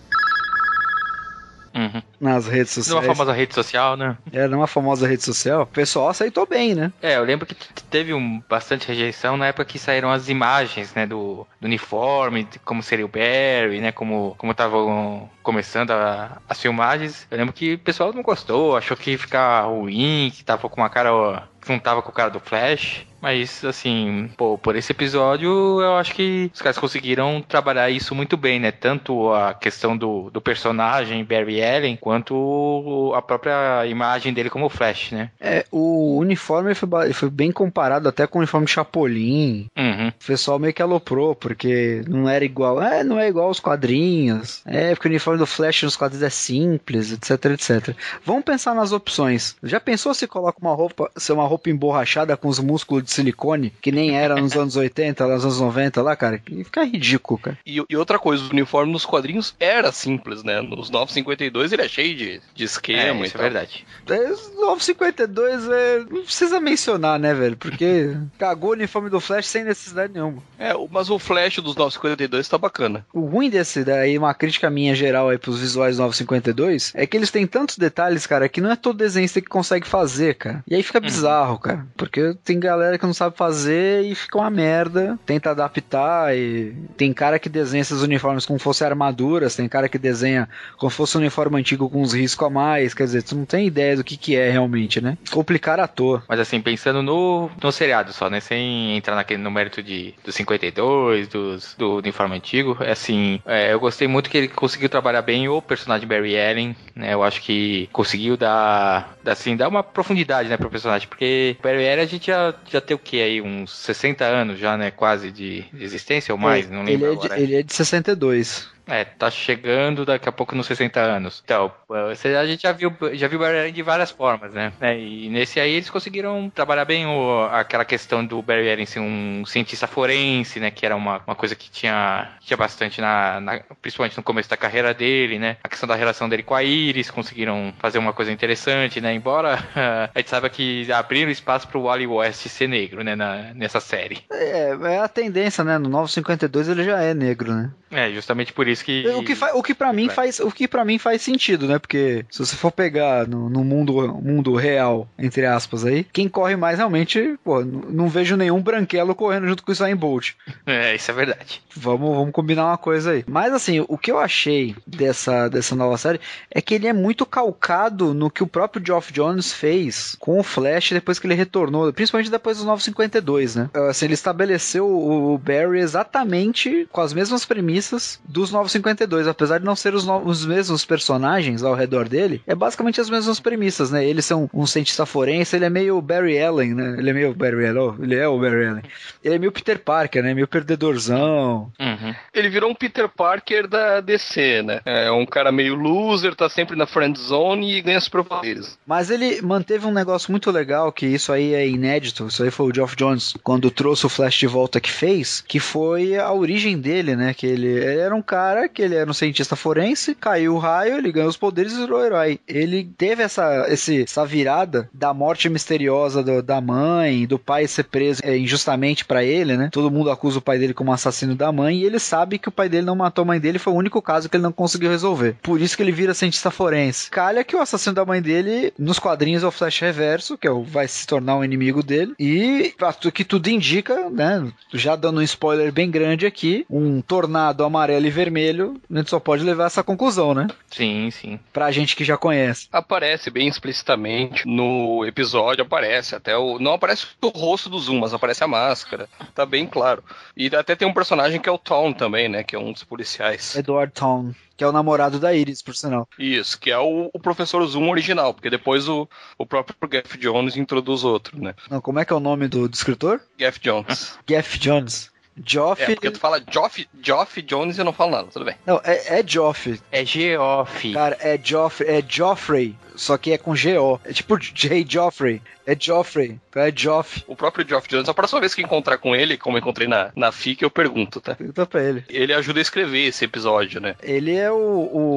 Uhum. 1.78 2.02
Nas 2.20 2.48
redes 2.48 2.76
Numa 2.76 2.84
sociais. 3.02 3.06
famosa 3.18 3.34
rede 3.34 3.54
social, 3.54 3.96
né? 3.96 4.18
É, 4.34 4.48
numa 4.48 4.66
famosa 4.66 5.08
rede 5.08 5.24
social, 5.24 5.62
o 5.62 5.68
pessoal 5.68 6.10
aceitou 6.10 6.48
bem, 6.48 6.74
né? 6.74 6.92
É, 7.02 7.18
eu 7.18 7.24
lembro 7.24 7.46
que 7.46 7.54
teve 7.84 8.14
um, 8.16 8.42
bastante 8.50 8.88
rejeição 8.88 9.38
na 9.38 9.46
época 9.48 9.66
que 9.66 9.78
saíram 9.78 10.10
as 10.12 10.28
imagens, 10.28 10.94
né, 10.96 11.06
do, 11.06 11.46
do 11.62 11.66
uniforme, 11.66 12.46
de 12.46 12.58
como 12.60 12.82
seria 12.82 13.06
o 13.06 13.10
Barry, 13.10 13.80
né, 13.80 13.92
como 13.92 14.34
como 14.40 14.52
estavam 14.52 15.30
começando 15.44 15.92
a- 15.92 16.42
as 16.50 16.60
filmagens. 16.60 17.28
Eu 17.30 17.38
lembro 17.38 17.54
que 17.54 17.76
o 17.76 17.80
pessoal 17.80 18.12
não 18.12 18.24
gostou, 18.24 18.76
achou 18.76 18.98
que 18.98 19.12
ia 19.12 19.20
ficar 19.20 19.62
ruim, 19.62 20.32
que 20.36 20.44
tava 20.44 20.68
com 20.68 20.82
uma 20.82 20.90
cara, 20.90 21.14
ó, 21.14 21.40
que 21.68 21.74
não 21.74 21.80
tava 21.80 22.02
com 22.02 22.10
o 22.10 22.14
cara 22.14 22.30
do 22.30 22.40
Flash. 22.40 23.06
Mas, 23.22 23.64
assim, 23.66 24.30
pô, 24.38 24.58
por 24.58 24.76
esse 24.76 24.92
episódio, 24.92 25.50
eu 25.82 25.96
acho 25.96 26.14
que 26.14 26.52
os 26.54 26.62
caras 26.62 26.78
conseguiram 26.78 27.42
trabalhar 27.42 27.90
isso 27.90 28.14
muito 28.14 28.38
bem, 28.38 28.60
né? 28.60 28.72
Tanto 28.72 29.34
a 29.34 29.54
questão 29.54 29.98
do, 29.98 30.30
do 30.30 30.40
personagem 30.40 31.24
Barry 31.24 31.64
Allen, 31.64 31.98
quanto 31.98 33.12
a 33.16 33.22
própria 33.22 33.86
imagem 33.88 34.34
dele 34.34 34.50
como 34.50 34.70
Flash, 34.70 35.12
né? 35.12 35.32
É, 35.40 35.66
o 35.72 36.18
uniforme 36.18 36.76
foi, 36.76 37.14
foi 37.14 37.30
bem 37.30 37.52
comparado 37.52 38.08
até 38.08 38.28
com 38.28 38.38
o 38.38 38.42
uniforme 38.42 38.68
Chapolin. 38.68 39.68
Uhum. 39.76 40.10
O 40.10 40.26
pessoal 40.26 40.60
meio 40.60 40.74
que 40.74 40.82
aloprou, 40.82 41.36
porque 41.36 42.04
não 42.08 42.30
era 42.30 42.46
igual. 42.46 42.82
É, 42.82 43.04
não 43.04 43.20
é 43.20 43.28
igual 43.28 43.48
aos 43.48 43.60
quadrinhos. 43.60 44.62
É, 44.66 44.94
porque 44.94 45.08
o 45.08 45.12
uniforme 45.12 45.40
do 45.40 45.48
Flash 45.48 45.84
nos 45.84 45.96
quadrinhos 45.96 46.24
é 46.24 46.30
simples, 46.30 47.12
etc, 47.12 47.46
etc. 47.46 47.96
Vamos 48.24 48.44
pensar 48.44 48.76
nas 48.76 48.92
opções. 48.92 49.56
Já 49.64 49.80
pensou 49.80 50.14
se 50.14 50.28
coloca 50.28 50.60
uma 50.62 50.76
roupa, 50.76 51.10
se 51.18 51.32
é 51.32 51.36
uma 51.36 51.48
roupa 51.48 51.57
emborrachada 51.66 52.36
com 52.38 52.48
os 52.48 52.60
músculos 52.60 53.04
de 53.04 53.12
silicone, 53.12 53.74
que 53.82 53.92
nem 53.92 54.18
era 54.18 54.36
nos 54.36 54.56
anos 54.56 54.76
80, 54.78 55.28
nos 55.28 55.44
anos 55.44 55.60
90 55.60 56.02
lá, 56.02 56.16
cara? 56.16 56.38
Que 56.38 56.64
fica 56.64 56.84
ridículo, 56.84 57.40
cara. 57.40 57.58
E, 57.66 57.84
e 57.90 57.98
outra 57.98 58.20
coisa, 58.20 58.44
o 58.44 58.50
uniforme 58.50 58.92
nos 58.92 59.06
quadrinhos 59.06 59.56
era 59.60 59.92
simples, 59.92 60.44
né? 60.44 60.62
Nos 60.62 60.90
952 60.90 61.74
ele 61.74 61.82
é 61.82 61.88
cheio 61.88 62.16
de, 62.16 62.42
de 62.54 62.64
É, 62.64 62.66
esquema 62.66 63.24
e 63.24 63.28
isso 63.28 63.38
é 63.38 63.42
verdade. 63.42 63.86
É, 64.08 64.32
os 64.32 64.52
952 64.56 65.70
é, 65.70 66.00
não 66.10 66.24
precisa 66.24 66.60
mencionar, 66.60 67.20
né, 67.20 67.34
velho? 67.34 67.58
Porque 67.58 68.16
cagou 68.38 68.72
o 68.72 68.74
uniforme 68.74 69.10
do 69.10 69.20
Flash 69.20 69.48
sem 69.48 69.64
necessidade 69.64 70.14
nenhuma. 70.14 70.42
É, 70.60 70.74
mas 70.92 71.10
o 71.10 71.20
flash 71.20 71.58
dos 71.58 71.76
952 71.76 72.48
tá 72.48 72.58
bacana. 72.58 73.06
O 73.14 73.22
ruim 73.22 73.50
desse 73.50 73.84
daí, 73.84 74.18
uma 74.18 74.34
crítica 74.34 74.70
minha 74.70 74.96
geral 74.96 75.30
aí 75.30 75.38
pros 75.38 75.60
visuais 75.60 75.98
952, 75.98 76.94
é 76.96 77.06
que 77.06 77.16
eles 77.16 77.32
têm 77.32 77.46
tantos 77.46 77.78
detalhes, 77.78 78.26
cara, 78.26 78.50
que 78.50 78.62
não 78.62 78.72
é 78.72 78.76
todo 78.76 78.98
desenhista 78.98 79.42
que 79.42 79.48
consegue 79.48 79.88
fazer, 79.88 80.36
cara. 80.36 80.64
E 80.68 80.76
aí 80.76 80.84
fica 80.84 81.00
bizarro, 81.00 81.47
cara. 81.56 81.86
Porque 81.96 82.36
tem 82.44 82.60
galera 82.60 82.98
que 82.98 83.06
não 83.06 83.14
sabe 83.14 83.38
fazer 83.38 84.04
e 84.04 84.16
fica 84.16 84.40
uma 84.40 84.50
merda. 84.50 85.18
Tenta 85.26 85.52
adaptar 85.52 86.36
e 86.36 86.74
tem 86.98 87.14
cara 87.14 87.38
que 87.38 87.48
desenha 87.48 87.82
esses 87.82 88.02
uniformes 88.02 88.46
como 88.46 88.60
fossem 88.60 88.88
armaduras, 88.88 89.56
tem 89.56 89.70
cara 89.70 89.88
que 89.88 90.00
desenha 90.00 90.50
como 90.78 90.90
se 90.90 90.98
fosse 90.98 91.18
um 91.18 91.22
uniforme 91.22 91.60
antigo 91.60 91.90
com 91.90 92.02
uns 92.02 92.14
riscos 92.14 92.48
a 92.48 92.50
mais. 92.50 92.94
Quer 92.94 93.04
dizer, 93.04 93.24
tu 93.24 93.36
não 93.36 93.46
tem 93.46 93.68
ideia 93.68 93.96
do 93.96 94.04
que 94.04 94.18
que 94.18 94.36
é 94.36 94.50
realmente, 94.50 95.00
né? 95.00 95.18
Complicar 95.32 95.80
à 95.80 95.88
toa. 95.88 96.24
Mas 96.28 96.40
assim, 96.40 96.60
pensando 96.60 97.04
no, 97.04 97.50
no 97.62 97.72
seriado 97.72 98.12
só, 98.12 98.30
né? 98.30 98.40
Sem 98.40 98.98
entrar 98.98 99.16
naquele 99.16 99.42
no 99.42 99.52
mérito 99.52 99.84
de, 99.84 100.14
dos 100.26 100.34
52, 100.36 101.28
dos, 101.28 101.76
do 101.78 101.98
uniforme 101.98 102.36
antigo. 102.36 102.78
É 102.80 102.92
assim, 102.92 103.40
é, 103.46 103.74
eu 103.74 103.80
gostei 103.80 104.08
muito 104.08 104.30
que 104.30 104.38
ele 104.38 104.48
conseguiu 104.48 104.90
trabalhar 104.90 105.22
bem 105.22 105.48
o 105.48 105.62
personagem 105.62 106.08
Barry 106.08 106.40
Allen, 106.40 106.76
né? 106.96 107.14
Eu 107.14 107.24
acho 107.24 107.42
que 107.42 107.90
conseguiu 107.92 108.38
dar, 108.38 109.16
assim, 109.26 109.56
dar 109.56 109.68
uma 109.68 109.84
profundidade, 109.84 110.50
né, 110.50 110.58
pro 110.58 110.70
personagem. 110.70 111.08
Porque 111.08 111.26
Barry 111.62 111.90
Allen 111.90 112.04
a 112.04 112.06
gente 112.06 112.28
já, 112.28 112.54
já 112.70 112.82
tem 112.82 112.96
o 112.96 113.00
que 113.00 113.22
aí? 113.22 113.42
Uns 113.42 113.72
60 113.72 114.26
anos 114.26 114.60
já, 114.60 114.78
né? 114.78 114.92
Quase 114.92 115.32
de, 115.32 115.62
de 115.74 115.84
existência 115.84 116.34
ou 116.34 116.40
mais, 116.40 116.70
não 116.70 116.82
ele, 116.82 116.92
lembro 116.92 117.14
é 117.14 117.16
de, 117.16 117.26
agora. 117.26 117.40
ele 117.42 117.56
é 117.56 117.64
de 117.64 117.74
62. 117.74 118.77
É, 118.88 119.04
tá 119.04 119.30
chegando 119.30 120.06
daqui 120.06 120.30
a 120.30 120.32
pouco 120.32 120.56
nos 120.56 120.66
60 120.68 121.00
anos. 121.00 121.42
Então, 121.44 121.72
você, 121.88 122.30
a 122.30 122.46
gente 122.46 122.62
já 122.64 122.72
viu, 122.72 122.94
já 123.14 123.28
viu 123.28 123.38
o 123.38 123.42
Barry 123.42 123.60
Allen 123.60 123.74
de 123.74 123.82
várias 123.84 124.12
formas, 124.12 124.54
né? 124.54 124.72
É, 124.80 124.98
e 124.98 125.30
nesse 125.30 125.60
aí 125.60 125.74
eles 125.74 125.90
conseguiram 125.90 126.50
trabalhar 126.50 126.86
bem 126.86 127.06
o, 127.06 127.46
aquela 127.52 127.84
questão 127.86 128.26
do 128.26 128.42
Barry 128.42 128.72
Allen 128.72 128.86
ser 128.86 129.00
um 129.00 129.44
cientista 129.46 129.88
forense, 129.88 130.60
né? 130.60 130.72
Que 130.72 130.86
era 130.86 130.96
uma, 130.96 131.22
uma 131.28 131.36
coisa 131.36 131.56
que 131.56 131.70
tinha, 131.70 132.30
tinha 132.42 132.56
bastante 132.58 133.02
na, 133.02 133.40
na- 133.42 133.60
principalmente 133.82 134.16
no 134.18 134.24
começo 134.24 134.50
da 134.50 134.58
carreira 134.58 134.94
dele, 134.94 135.38
né? 135.38 135.58
A 135.64 135.68
questão 135.70 135.88
da 135.88 135.96
relação 135.96 136.30
dele 136.30 136.44
com 136.44 136.56
a 136.56 136.64
Iris, 136.64 137.12
conseguiram 137.12 137.74
fazer 137.80 137.98
uma 137.98 138.14
coisa 138.14 138.32
interessante, 138.32 139.02
né? 139.02 139.14
Embora 139.14 139.60
a 140.16 140.18
gente 140.20 140.30
saiba 140.30 140.50
que 140.50 140.92
abriram 140.92 141.30
espaço 141.32 141.68
pro 141.68 141.84
Wally 141.84 142.08
West 142.08 142.48
ser 142.48 142.68
negro, 142.68 143.04
né? 143.04 143.16
Na, 143.16 143.54
nessa 143.54 143.80
série. 143.80 144.20
É, 144.32 144.78
é 144.94 145.00
a 145.00 145.08
tendência, 145.08 145.64
né? 145.64 145.78
No 145.78 145.90
952 145.90 146.70
ele 146.70 146.84
já 146.84 147.02
é 147.02 147.14
negro, 147.14 147.54
né? 147.54 147.72
É, 147.92 148.10
justamente 148.12 148.52
por 148.54 148.68
isso 148.68 148.77
que... 148.84 149.08
O 149.10 149.24
que, 149.24 149.36
fa 149.36 149.54
o 149.54 149.64
que 149.64 149.74
para 149.74 149.94
mim 149.94 150.10
faz, 150.10 150.40
o 150.40 150.52
que 150.52 150.68
para 150.68 150.86
mim 150.86 150.98
faz 150.98 151.22
sentido, 151.22 151.68
né? 151.68 151.80
Porque 151.80 152.26
se 152.30 152.40
você 152.40 152.56
for 152.56 152.72
pegar 152.72 153.28
no, 153.28 153.50
no 153.50 153.64
mundo, 153.64 153.94
mundo 154.22 154.56
real, 154.56 155.08
entre 155.18 155.46
aspas 155.46 155.86
aí, 155.86 156.04
quem 156.04 156.28
corre 156.30 156.56
mais 156.56 156.78
realmente, 156.78 157.38
pô, 157.44 157.64
não 157.64 158.08
vejo 158.08 158.36
nenhum 158.36 158.62
branquelo 158.62 159.16
correndo 159.16 159.48
junto 159.48 159.64
com 159.64 159.72
o 159.72 159.74
Usain 159.74 159.96
Bolt. 159.96 160.34
É, 160.66 160.96
isso 160.96 161.12
é 161.12 161.14
verdade. 161.14 161.62
Vamos, 161.76 162.16
vamos 162.16 162.32
combinar 162.32 162.66
uma 162.66 162.78
coisa 162.78 163.12
aí. 163.12 163.24
Mas 163.28 163.54
assim, 163.54 163.84
o 163.88 163.98
que 163.98 164.12
eu 164.12 164.20
achei 164.20 164.76
dessa, 164.86 165.48
dessa 165.48 165.76
nova 165.76 165.98
série 165.98 166.20
é 166.50 166.62
que 166.62 166.74
ele 166.74 166.88
é 166.88 166.94
muito 166.94 167.26
calcado 167.26 168.14
no 168.14 168.30
que 168.30 168.44
o 168.44 168.48
próprio 168.48 168.84
Geoff 168.86 169.12
Jones 169.12 169.54
fez 169.54 170.16
com 170.20 170.40
o 170.40 170.44
Flash 170.44 170.92
depois 170.92 171.20
que 171.20 171.28
ele 171.28 171.34
retornou, 171.34 171.92
principalmente 171.94 172.32
depois 172.32 172.58
dos 172.58 172.66
952, 172.66 173.56
né? 173.56 173.70
Assim, 173.90 174.06
ele 174.06 174.14
estabeleceu 174.14 174.88
o 174.88 175.38
Barry 175.38 175.80
exatamente 175.80 176.88
com 176.92 177.02
as 177.02 177.14
mesmas 177.14 177.46
premissas 177.46 178.20
dos 178.28 178.52
Novo 178.68 178.72
52, 178.72 179.28
apesar 179.28 179.60
de 179.60 179.66
não 179.66 179.76
ser 179.76 179.94
os, 179.94 180.06
os 180.06 180.46
mesmos 180.46 180.84
personagens 180.84 181.64
ao 181.64 181.74
redor 181.74 182.10
dele, 182.10 182.42
é 182.46 182.54
basicamente 182.54 183.00
as 183.00 183.10
mesmas 183.10 183.40
premissas, 183.40 183.92
né? 183.92 184.06
Eles 184.06 184.26
são 184.26 184.50
um 184.54 184.66
cientista 184.66 185.06
forense, 185.06 185.56
ele 185.56 185.66
é 185.66 185.70
meio 185.70 186.02
Barry 186.02 186.42
Allen, 186.42 186.74
né? 186.74 186.96
Ele 186.98 187.10
é 187.10 187.14
meio 187.14 187.34
Barry 187.34 187.68
Allen, 187.68 187.82
oh, 187.82 188.04
ele 188.04 188.16
é 188.16 188.28
o 188.28 188.38
Barry 188.38 188.68
Allen. 188.68 188.84
Ele 189.24 189.36
é 189.36 189.40
meio 189.40 189.52
Peter 189.52 189.80
Parker, 189.80 190.22
né? 190.22 190.34
Meio 190.34 190.48
perdedorzão. 190.48 191.72
Uhum. 191.80 192.16
Ele 192.34 192.50
virou 192.50 192.70
um 192.70 192.76
Peter 192.76 193.08
Parker 193.08 193.68
da 193.68 194.02
DC, 194.02 194.62
né? 194.64 194.82
É 194.84 195.10
um 195.12 195.26
cara 195.26 195.52
meio 195.52 195.76
loser, 195.76 196.36
tá 196.36 196.50
sempre 196.50 196.76
na 196.76 196.86
friend 196.86 197.18
zone 197.18 197.74
e 197.74 197.82
ganha 197.82 198.02
superpoderes. 198.02 198.78
Mas 198.86 199.10
ele 199.10 199.42
manteve 199.42 199.86
um 199.86 199.94
negócio 199.94 200.30
muito 200.30 200.52
legal, 200.52 200.92
que 200.92 201.06
isso 201.06 201.32
aí 201.32 201.54
é 201.54 201.68
inédito, 201.68 202.28
isso 202.28 202.44
aí 202.44 202.52
foi 202.52 202.70
o 202.70 202.76
Geoff 202.76 202.96
Jones, 202.98 203.34
quando 203.44 203.72
trouxe 203.72 204.06
o 204.06 204.10
Flash 204.10 204.36
de 204.36 204.48
volta 204.48 204.82
que 204.82 204.92
fez, 204.92 205.40
que 205.40 205.60
foi 205.60 206.18
a 206.18 206.34
origem 206.34 206.78
dele, 206.78 207.16
né? 207.16 207.34
Que 207.34 207.48
ele, 207.48 207.68
ele 207.68 208.00
era 208.00 208.14
um 208.14 208.22
cara 208.22 208.57
que 208.70 208.82
ele 208.82 208.96
era 208.96 209.10
um 209.10 209.14
cientista 209.14 209.58
forense, 209.58 210.16
caiu 210.16 210.56
o 210.56 210.58
raio, 210.58 210.98
ele 210.98 211.12
ganhou 211.12 211.28
os 211.30 211.36
poderes 211.36 211.74
e 211.74 211.78
virou 211.82 212.06
herói. 212.06 212.40
Ele 212.48 212.90
teve 212.98 213.24
essa, 213.24 213.66
esse, 213.68 214.04
essa 214.04 214.26
virada 214.26 214.90
da 214.94 215.14
morte 215.14 215.50
misteriosa 215.50 216.24
do- 216.24 216.42
da 216.42 216.62
mãe, 216.62 217.26
do 217.26 217.38
pai 217.38 217.68
ser 217.68 217.84
preso 217.84 218.22
é, 218.24 218.38
injustamente 218.38 219.04
pra 219.04 219.24
ele, 219.24 219.58
né? 219.58 219.70
Todo 219.72 219.92
mundo 219.92 220.10
acusa 220.10 220.40
o 220.40 220.42
pai 220.42 220.58
dele 220.58 220.74
como 220.74 220.94
assassino 220.94 221.36
da 221.36 221.52
mãe 221.52 221.80
e 221.80 221.84
ele 221.84 222.00
sabe 222.00 222.38
que 222.38 222.48
o 222.48 222.52
pai 222.52 222.70
dele 222.70 222.86
não 222.86 222.96
matou 222.96 223.24
a 223.24 223.26
mãe 223.26 223.40
dele, 223.40 223.60
foi 223.60 223.74
o 223.74 223.76
único 223.76 224.02
caso 224.02 224.30
que 224.30 224.38
ele 224.38 224.44
não 224.44 224.52
conseguiu 224.54 224.90
resolver. 224.90 225.36
Por 225.42 225.60
isso 225.60 225.76
que 225.76 225.84
ele 225.84 225.92
vira 225.92 226.14
cientista 226.14 226.50
forense. 226.50 227.10
Calha 227.10 227.44
que 227.44 227.56
o 227.56 227.62
assassino 227.62 227.96
da 227.96 228.06
mãe 228.06 228.22
dele, 228.22 228.72
nos 228.80 229.00
quadrinhos, 229.00 229.44
é 229.44 229.48
o 229.48 229.52
Flash 229.52 229.80
Reverso, 229.80 230.38
que 230.38 230.48
é 230.48 230.52
o, 230.52 230.64
vai 230.64 230.88
se 230.88 231.06
tornar 231.06 231.36
um 231.36 231.44
inimigo 231.44 231.84
dele. 231.84 232.14
E 232.20 232.74
que 233.14 233.24
tudo 233.26 233.50
indica, 233.50 234.10
né? 234.10 234.48
Já 234.74 234.96
dando 234.96 235.20
um 235.20 235.24
spoiler 235.24 235.72
bem 235.72 235.90
grande 235.90 236.26
aqui, 236.26 236.66
um 236.70 237.02
tornado 237.02 237.64
amarelo 237.64 238.06
e 238.06 238.10
vermelho, 238.10 238.47
a 238.50 238.98
gente 238.98 239.10
só 239.10 239.20
pode 239.20 239.44
levar 239.44 239.66
essa 239.66 239.84
conclusão, 239.84 240.34
né? 240.34 240.48
Sim, 240.70 241.10
sim. 241.12 241.40
Pra 241.52 241.72
gente 241.72 241.96
que 241.96 242.04
já 242.04 242.18
conhece. 242.18 242.68
Aparece 242.72 243.30
bem 243.30 243.48
explicitamente 243.48 244.48
no 244.48 245.06
episódio, 245.06 245.64
aparece 245.64 246.16
até 246.16 246.38
o. 246.38 246.60
Não 246.60 246.74
aparece 246.74 247.08
o 247.22 247.28
rosto 247.30 247.70
do 247.70 247.80
Zoom, 247.80 248.00
mas 248.00 248.14
aparece 248.14 248.44
a 248.44 248.48
máscara. 248.48 249.10
Tá 249.34 249.46
bem 249.46 249.66
claro. 249.66 250.04
E 250.36 250.48
até 250.56 250.76
tem 250.76 250.88
um 250.88 250.94
personagem 250.94 251.40
que 251.40 251.50
é 251.50 251.52
o 251.52 251.58
Tom 251.58 251.94
também, 251.94 252.30
né? 252.30 252.44
Que 252.44 252.56
é 252.56 252.60
um 252.60 252.72
dos 252.72 252.84
policiais. 252.84 253.56
Edward 253.56 253.94
Town, 253.94 254.34
que 254.56 254.64
é 254.64 254.68
o 254.68 254.72
namorado 254.72 255.20
da 255.20 255.34
Iris, 255.34 255.62
por 255.62 255.76
sinal. 255.76 256.08
Isso, 256.18 256.60
que 256.60 256.72
é 256.72 256.78
o, 256.78 257.10
o 257.14 257.20
professor 257.20 257.66
Zoom 257.66 257.90
original, 257.90 258.34
porque 258.34 258.50
depois 258.50 258.88
o, 258.88 259.08
o 259.38 259.46
próprio 259.46 259.76
Geoff 259.92 260.18
Jones 260.18 260.58
introduz 260.58 261.04
outro, 261.04 261.42
né? 261.42 261.54
Não, 261.70 261.80
como 261.80 262.00
é 262.00 262.06
que 262.06 262.14
é 262.14 262.16
o 262.16 262.20
nome 262.20 262.48
do, 262.48 262.68
do 262.68 262.74
escritor? 262.74 263.22
Geoff 263.38 263.60
Jones. 263.60 264.18
Geoff 264.28 264.60
Jones. 264.60 265.12
Geoff. 265.46 265.82
É, 265.82 265.86
porque 265.88 266.12
tu 266.12 266.20
fala 266.20 266.42
Geoff, 266.50 266.88
Geoff 267.02 267.42
Jones 267.42 267.78
e 267.78 267.82
eu 267.82 267.86
não 267.86 267.94
falo 267.94 268.12
nada, 268.12 268.28
tudo 268.32 268.46
bem. 268.46 268.56
Não, 268.66 268.82
é, 268.84 269.20
é 269.20 269.24
Geoff. 269.26 269.82
É 269.92 270.06
Geoff. 270.06 270.94
Cara, 270.94 271.18
é 271.20 271.40
Joffrey, 271.42 271.90
é 271.90 272.04
Joffrey, 272.08 272.76
só 272.98 273.18
que 273.18 273.32
é 273.32 273.38
com 273.38 273.56
G-O. 273.56 274.00
É 274.04 274.12
tipo 274.12 274.38
J. 274.40 274.86
Joffrey. 274.88 275.42
É 275.66 275.76
Joffrey. 275.78 276.40
Então 276.50 276.62
é 276.62 276.72
Joff. 276.74 277.24
O 277.28 277.36
próprio 277.36 277.68
Geoff 277.68 277.88
Jones, 277.90 278.08
a 278.08 278.14
próxima 278.14 278.40
vez 278.40 278.56
que 278.56 278.62
encontrar 278.62 278.98
com 278.98 279.14
ele, 279.16 279.38
como 279.38 279.58
eu 279.58 279.60
encontrei 279.60 279.86
na, 279.88 280.12
na 280.16 280.32
FIC, 280.32 280.62
eu 280.64 280.70
pergunto, 280.72 281.20
tá? 281.20 281.36
Pergunta 281.36 281.66
pra 281.66 281.84
ele. 281.84 282.06
Ele 282.08 282.34
ajuda 282.34 282.60
a 282.60 282.62
escrever 282.62 283.06
esse 283.06 283.26
episódio, 283.26 283.82
né? 283.82 283.96
Ele 284.02 284.34
é 284.34 284.50
o, 284.50 284.56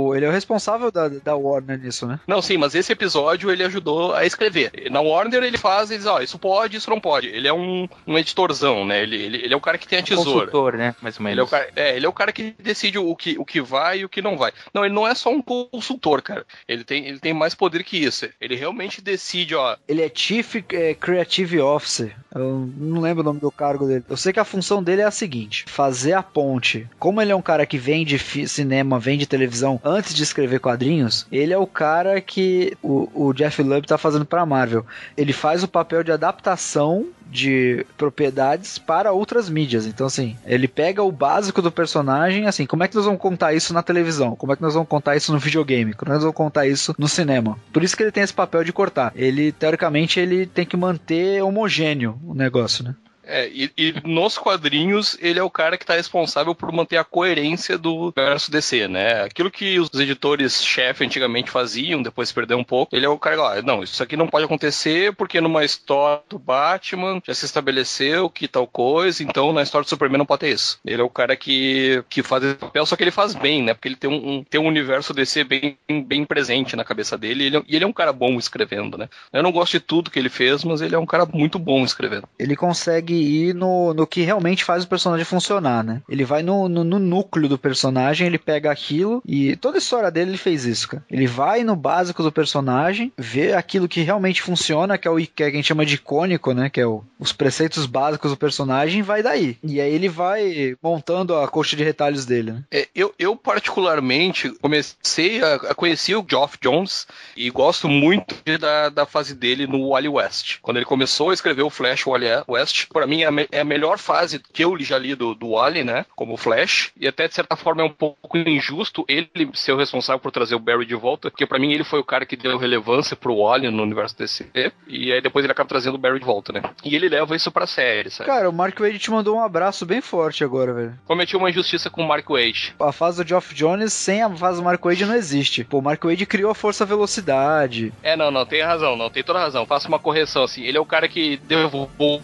o- 0.08 0.14
ele 0.16 0.24
é 0.26 0.28
o 0.28 0.32
responsável 0.32 0.90
da, 0.90 1.08
da 1.08 1.36
Warner 1.36 1.78
nisso, 1.78 2.04
né? 2.06 2.18
Não, 2.26 2.42
sim, 2.42 2.56
mas 2.56 2.74
esse 2.74 2.92
episódio 2.92 3.48
ele 3.50 3.62
ajudou 3.62 4.12
a 4.12 4.26
escrever. 4.26 4.72
Na 4.90 5.00
Warner 5.00 5.42
ele 5.44 5.56
faz, 5.56 5.90
ele 5.90 5.98
diz, 5.98 6.06
ó, 6.08 6.20
isso 6.20 6.36
pode, 6.36 6.76
isso 6.76 6.90
não 6.90 7.00
pode. 7.00 7.28
Ele 7.28 7.46
é 7.46 7.52
um, 7.52 7.88
um 8.04 8.18
editorzão, 8.18 8.84
né? 8.84 9.02
Ele, 9.04 9.16
ele, 9.22 9.36
ele 9.44 9.54
é 9.54 9.56
o 9.56 9.60
cara 9.60 9.78
que 9.78 9.86
tem 9.86 10.00
a 10.00 10.02
tesoura. 10.02 10.46
Consultor, 10.46 10.76
né? 10.76 10.96
Mais 11.00 11.16
ou 11.16 11.22
menos. 11.22 11.34
Ele 11.34 11.40
é, 11.40 11.44
o 11.44 11.46
cara, 11.48 11.68
é, 11.76 11.96
ele 11.96 12.06
é 12.06 12.08
o 12.08 12.12
cara 12.12 12.32
que 12.32 12.56
decide 12.58 12.98
o 12.98 13.14
que, 13.14 13.38
o 13.38 13.44
que 13.44 13.60
vai 13.60 14.00
e 14.00 14.04
o 14.04 14.08
que 14.08 14.20
não 14.20 14.36
vai. 14.36 14.50
Não, 14.74 14.84
ele 14.84 14.92
não 14.94 15.06
é 15.06 15.14
só 15.14 15.30
um 15.30 15.40
consultor, 15.40 16.22
cara. 16.22 16.44
Ele 16.66 16.82
tem, 16.82 17.06
ele 17.06 17.20
tem 17.20 17.32
mais 17.32 17.54
poder 17.54 17.69
que 17.84 17.96
isso. 17.96 18.28
Ele 18.40 18.56
realmente 18.56 19.00
decide, 19.00 19.54
ó. 19.54 19.76
Ele 19.88 20.02
é 20.02 20.10
Chief 20.12 20.56
é, 20.72 20.94
Creative 20.94 21.60
Officer. 21.60 22.16
Eu 22.34 22.68
não 22.76 23.00
lembro 23.00 23.22
o 23.22 23.24
nome 23.24 23.40
do 23.40 23.50
cargo 23.50 23.86
dele. 23.86 24.04
Eu 24.08 24.16
sei 24.16 24.32
que 24.32 24.40
a 24.40 24.44
função 24.44 24.82
dele 24.82 25.02
é 25.02 25.04
a 25.04 25.10
seguinte: 25.10 25.64
fazer 25.68 26.12
a 26.12 26.22
ponte. 26.22 26.88
Como 26.98 27.20
ele 27.20 27.32
é 27.32 27.36
um 27.36 27.42
cara 27.42 27.66
que 27.66 27.78
vende 27.78 28.18
cinema, 28.18 28.98
vende 28.98 29.26
televisão 29.26 29.80
antes 29.84 30.14
de 30.14 30.22
escrever 30.22 30.60
quadrinhos, 30.60 31.26
ele 31.30 31.52
é 31.52 31.58
o 31.58 31.66
cara 31.66 32.20
que 32.20 32.76
o, 32.82 33.28
o 33.28 33.32
Jeff 33.32 33.62
Lubb 33.62 33.86
tá 33.86 33.98
fazendo 33.98 34.24
pra 34.24 34.46
Marvel. 34.46 34.84
Ele 35.16 35.32
faz 35.32 35.62
o 35.62 35.68
papel 35.68 36.02
de 36.02 36.12
adaptação 36.12 37.08
de 37.30 37.86
propriedades 37.96 38.78
para 38.78 39.12
outras 39.12 39.48
mídias. 39.48 39.86
Então, 39.86 40.06
assim, 40.06 40.36
ele 40.44 40.66
pega 40.66 41.02
o 41.02 41.12
básico 41.12 41.62
do 41.62 41.70
personagem, 41.70 42.46
assim, 42.46 42.66
como 42.66 42.82
é 42.82 42.88
que 42.88 42.96
nós 42.96 43.04
vamos 43.04 43.20
contar 43.20 43.52
isso 43.54 43.72
na 43.72 43.82
televisão? 43.82 44.34
Como 44.34 44.52
é 44.52 44.56
que 44.56 44.62
nós 44.62 44.74
vamos 44.74 44.88
contar 44.88 45.16
isso 45.16 45.32
no 45.32 45.38
videogame? 45.38 45.94
Como 45.94 46.10
é 46.10 46.12
que 46.12 46.14
nós 46.16 46.22
vamos 46.22 46.36
contar 46.36 46.66
isso 46.66 46.94
no 46.98 47.08
cinema? 47.08 47.58
Por 47.72 47.82
isso 47.82 47.96
que 47.96 48.02
ele 48.02 48.12
tem 48.12 48.22
esse 48.22 48.34
papel 48.34 48.64
de 48.64 48.72
cortar. 48.72 49.12
Ele, 49.14 49.52
teoricamente, 49.52 50.18
ele 50.18 50.46
tem 50.46 50.66
que 50.66 50.76
manter 50.76 51.42
homogêneo 51.42 52.18
o 52.24 52.34
negócio, 52.34 52.84
né? 52.84 52.94
É, 53.30 53.48
e, 53.48 53.70
e 53.76 53.94
nos 54.04 54.36
quadrinhos, 54.36 55.16
ele 55.20 55.38
é 55.38 55.42
o 55.42 55.50
cara 55.50 55.78
que 55.78 55.86
tá 55.86 55.94
responsável 55.94 56.54
por 56.54 56.72
manter 56.72 56.96
a 56.96 57.04
coerência 57.04 57.78
do 57.78 57.94
universo 58.16 58.50
DC, 58.50 58.88
né? 58.88 59.22
Aquilo 59.22 59.50
que 59.50 59.78
os 59.78 59.88
editores-chefe 59.94 61.04
antigamente 61.04 61.50
faziam, 61.50 62.02
depois 62.02 62.32
perdeu 62.32 62.58
um 62.58 62.64
pouco, 62.64 62.94
ele 62.94 63.06
é 63.06 63.08
o 63.08 63.18
cara 63.18 63.40
ó, 63.40 63.62
não, 63.62 63.82
isso 63.82 64.02
aqui 64.02 64.16
não 64.16 64.26
pode 64.26 64.44
acontecer 64.44 65.14
porque 65.14 65.40
numa 65.40 65.64
história 65.64 66.22
do 66.28 66.38
Batman 66.38 67.20
já 67.26 67.34
se 67.34 67.44
estabeleceu 67.44 68.28
que 68.30 68.48
tal 68.48 68.66
coisa, 68.66 69.22
então 69.22 69.52
na 69.52 69.62
história 69.62 69.84
do 69.84 69.88
Superman 69.88 70.18
não 70.18 70.26
pode 70.26 70.40
ter 70.40 70.50
isso. 70.52 70.78
Ele 70.84 71.00
é 71.00 71.04
o 71.04 71.10
cara 71.10 71.36
que, 71.36 72.02
que 72.08 72.22
faz 72.22 72.42
esse 72.44 72.54
papel, 72.56 72.84
só 72.86 72.96
que 72.96 73.02
ele 73.04 73.10
faz 73.10 73.34
bem, 73.34 73.62
né? 73.62 73.74
Porque 73.74 73.88
ele 73.88 73.96
tem 73.96 74.10
um, 74.10 74.38
um- 74.38 74.44
tem 74.44 74.60
um 74.60 74.66
universo 74.66 75.12
DC 75.14 75.44
bem, 75.44 75.78
bem 76.06 76.24
presente 76.24 76.74
na 76.76 76.84
cabeça 76.84 77.16
dele, 77.16 77.44
e 77.44 77.46
ele, 77.46 77.56
é- 77.58 77.62
e 77.68 77.76
ele 77.76 77.84
é 77.84 77.88
um 77.88 77.92
cara 77.92 78.12
bom 78.12 78.38
escrevendo, 78.38 78.98
né? 78.98 79.08
Eu 79.32 79.42
não 79.42 79.52
gosto 79.52 79.72
de 79.72 79.80
tudo 79.80 80.10
que 80.10 80.18
ele 80.18 80.28
fez, 80.28 80.64
mas 80.64 80.80
ele 80.80 80.94
é 80.94 80.98
um 80.98 81.06
cara 81.06 81.26
muito 81.26 81.58
bom 81.58 81.84
escrevendo. 81.84 82.28
Ele 82.38 82.56
consegue 82.56 83.19
ir 83.20 83.54
no, 83.54 83.92
no 83.94 84.06
que 84.06 84.22
realmente 84.22 84.64
faz 84.64 84.84
o 84.84 84.88
personagem 84.88 85.24
funcionar, 85.24 85.82
né? 85.84 86.02
Ele 86.08 86.24
vai 86.24 86.42
no, 86.42 86.68
no, 86.68 86.82
no 86.84 86.98
núcleo 86.98 87.48
do 87.48 87.58
personagem, 87.58 88.26
ele 88.26 88.38
pega 88.38 88.70
aquilo 88.70 89.22
e 89.26 89.56
toda 89.56 89.76
a 89.76 89.80
história 89.80 90.10
dele 90.10 90.30
ele 90.32 90.38
fez 90.38 90.64
isso, 90.64 90.88
cara. 90.88 91.04
Ele 91.10 91.26
vai 91.26 91.62
no 91.64 91.76
básico 91.76 92.22
do 92.22 92.32
personagem, 92.32 93.12
vê 93.16 93.52
aquilo 93.52 93.88
que 93.88 94.00
realmente 94.02 94.42
funciona, 94.42 94.96
que 94.98 95.06
é 95.06 95.10
o 95.10 95.16
que 95.18 95.42
a 95.42 95.50
gente 95.50 95.66
chama 95.66 95.84
de 95.86 95.94
icônico, 95.94 96.52
né? 96.52 96.68
Que 96.70 96.80
é 96.80 96.86
o- 96.86 97.02
os 97.18 97.32
preceitos 97.32 97.86
básicos 97.86 98.30
do 98.30 98.36
personagem, 98.36 99.02
vai 99.02 99.22
daí. 99.22 99.56
E 99.62 99.80
aí 99.80 99.92
ele 99.92 100.08
vai 100.08 100.76
montando 100.82 101.36
a 101.36 101.46
coxa 101.48 101.76
de 101.76 101.84
retalhos 101.84 102.24
dele, 102.26 102.52
né? 102.52 102.64
É, 102.70 102.88
eu, 102.94 103.14
eu, 103.18 103.36
particularmente, 103.36 104.50
comecei 104.60 105.42
a, 105.42 105.54
a 105.54 105.74
conhecer 105.74 106.14
o 106.16 106.24
Geoff 106.28 106.58
Jones 106.60 107.06
e 107.36 107.50
gosto 107.50 107.88
muito 107.88 108.34
da, 108.58 108.88
da 108.88 109.06
fase 109.06 109.34
dele 109.34 109.66
no 109.66 109.88
Wally 109.90 110.08
West. 110.08 110.58
Quando 110.62 110.76
ele 110.78 110.86
começou 110.86 111.30
a 111.30 111.34
escrever 111.34 111.62
o 111.62 111.70
Flash 111.70 112.04
Wally 112.06 112.26
West, 112.48 112.86
para 112.92 113.06
mim 113.10 113.22
é 113.22 113.28
a, 113.28 113.32
é 113.52 113.60
a 113.60 113.64
melhor 113.64 113.98
fase 113.98 114.40
que 114.52 114.64
eu 114.64 114.78
já 114.80 114.96
li 114.96 115.14
do, 115.14 115.34
do 115.34 115.50
Wally, 115.50 115.84
né? 115.84 116.06
Como 116.16 116.36
Flash. 116.36 116.92
E 116.98 117.06
até, 117.06 117.28
de 117.28 117.34
certa 117.34 117.56
forma, 117.56 117.82
é 117.82 117.84
um 117.84 117.90
pouco 117.90 118.38
injusto 118.38 119.04
ele 119.08 119.28
ser 119.54 119.72
o 119.72 119.76
responsável 119.76 120.20
por 120.20 120.30
trazer 120.30 120.54
o 120.54 120.58
Barry 120.60 120.86
de 120.86 120.94
volta, 120.94 121.30
porque 121.30 121.46
para 121.46 121.58
mim 121.58 121.72
ele 121.72 121.84
foi 121.84 121.98
o 121.98 122.04
cara 122.04 122.24
que 122.24 122.36
deu 122.36 122.56
relevância 122.56 123.16
pro 123.16 123.36
Wally 123.36 123.70
no 123.70 123.82
universo 123.82 124.16
DC. 124.16 124.46
E 124.86 125.12
aí 125.12 125.20
depois 125.20 125.44
ele 125.44 125.52
acaba 125.52 125.68
trazendo 125.68 125.96
o 125.96 125.98
Barry 125.98 126.20
de 126.20 126.24
volta, 126.24 126.52
né? 126.52 126.62
E 126.84 126.94
ele 126.94 127.08
leva 127.08 127.34
isso 127.34 127.50
pra 127.50 127.66
série, 127.66 128.10
sabe? 128.10 128.30
Cara, 128.30 128.48
o 128.48 128.52
Mark 128.52 128.78
Wade 128.78 128.98
te 128.98 129.10
mandou 129.10 129.36
um 129.36 129.42
abraço 129.42 129.84
bem 129.84 130.00
forte 130.00 130.44
agora, 130.44 130.72
velho. 130.72 130.98
Cometi 131.06 131.36
uma 131.36 131.50
injustiça 131.50 131.90
com 131.90 132.02
o 132.02 132.08
Mark 132.08 132.28
Wade. 132.28 132.74
A 132.78 132.92
fase 132.92 133.22
do 133.22 133.28
Geoff 133.28 133.54
Jones 133.54 133.92
sem 133.92 134.22
a 134.22 134.30
fase 134.30 134.58
do 134.58 134.64
Mark 134.64 134.82
Wade 134.82 135.04
não 135.04 135.14
existe. 135.14 135.64
Pô, 135.64 135.78
o 135.78 135.82
Mark 135.82 136.02
Wade 136.04 136.26
criou 136.26 136.50
a 136.50 136.54
força 136.54 136.84
velocidade. 136.86 137.92
É, 138.02 138.16
não, 138.16 138.30
não, 138.30 138.46
tem 138.46 138.62
razão, 138.62 138.96
não, 138.96 139.10
tem 139.10 139.22
toda 139.22 139.38
razão. 139.38 139.66
Faça 139.66 139.88
uma 139.88 139.98
correção, 139.98 140.44
assim. 140.44 140.62
Ele 140.62 140.78
é 140.78 140.80
o 140.80 140.86
cara 140.86 141.08
que 141.08 141.36
devolveu 141.38 142.22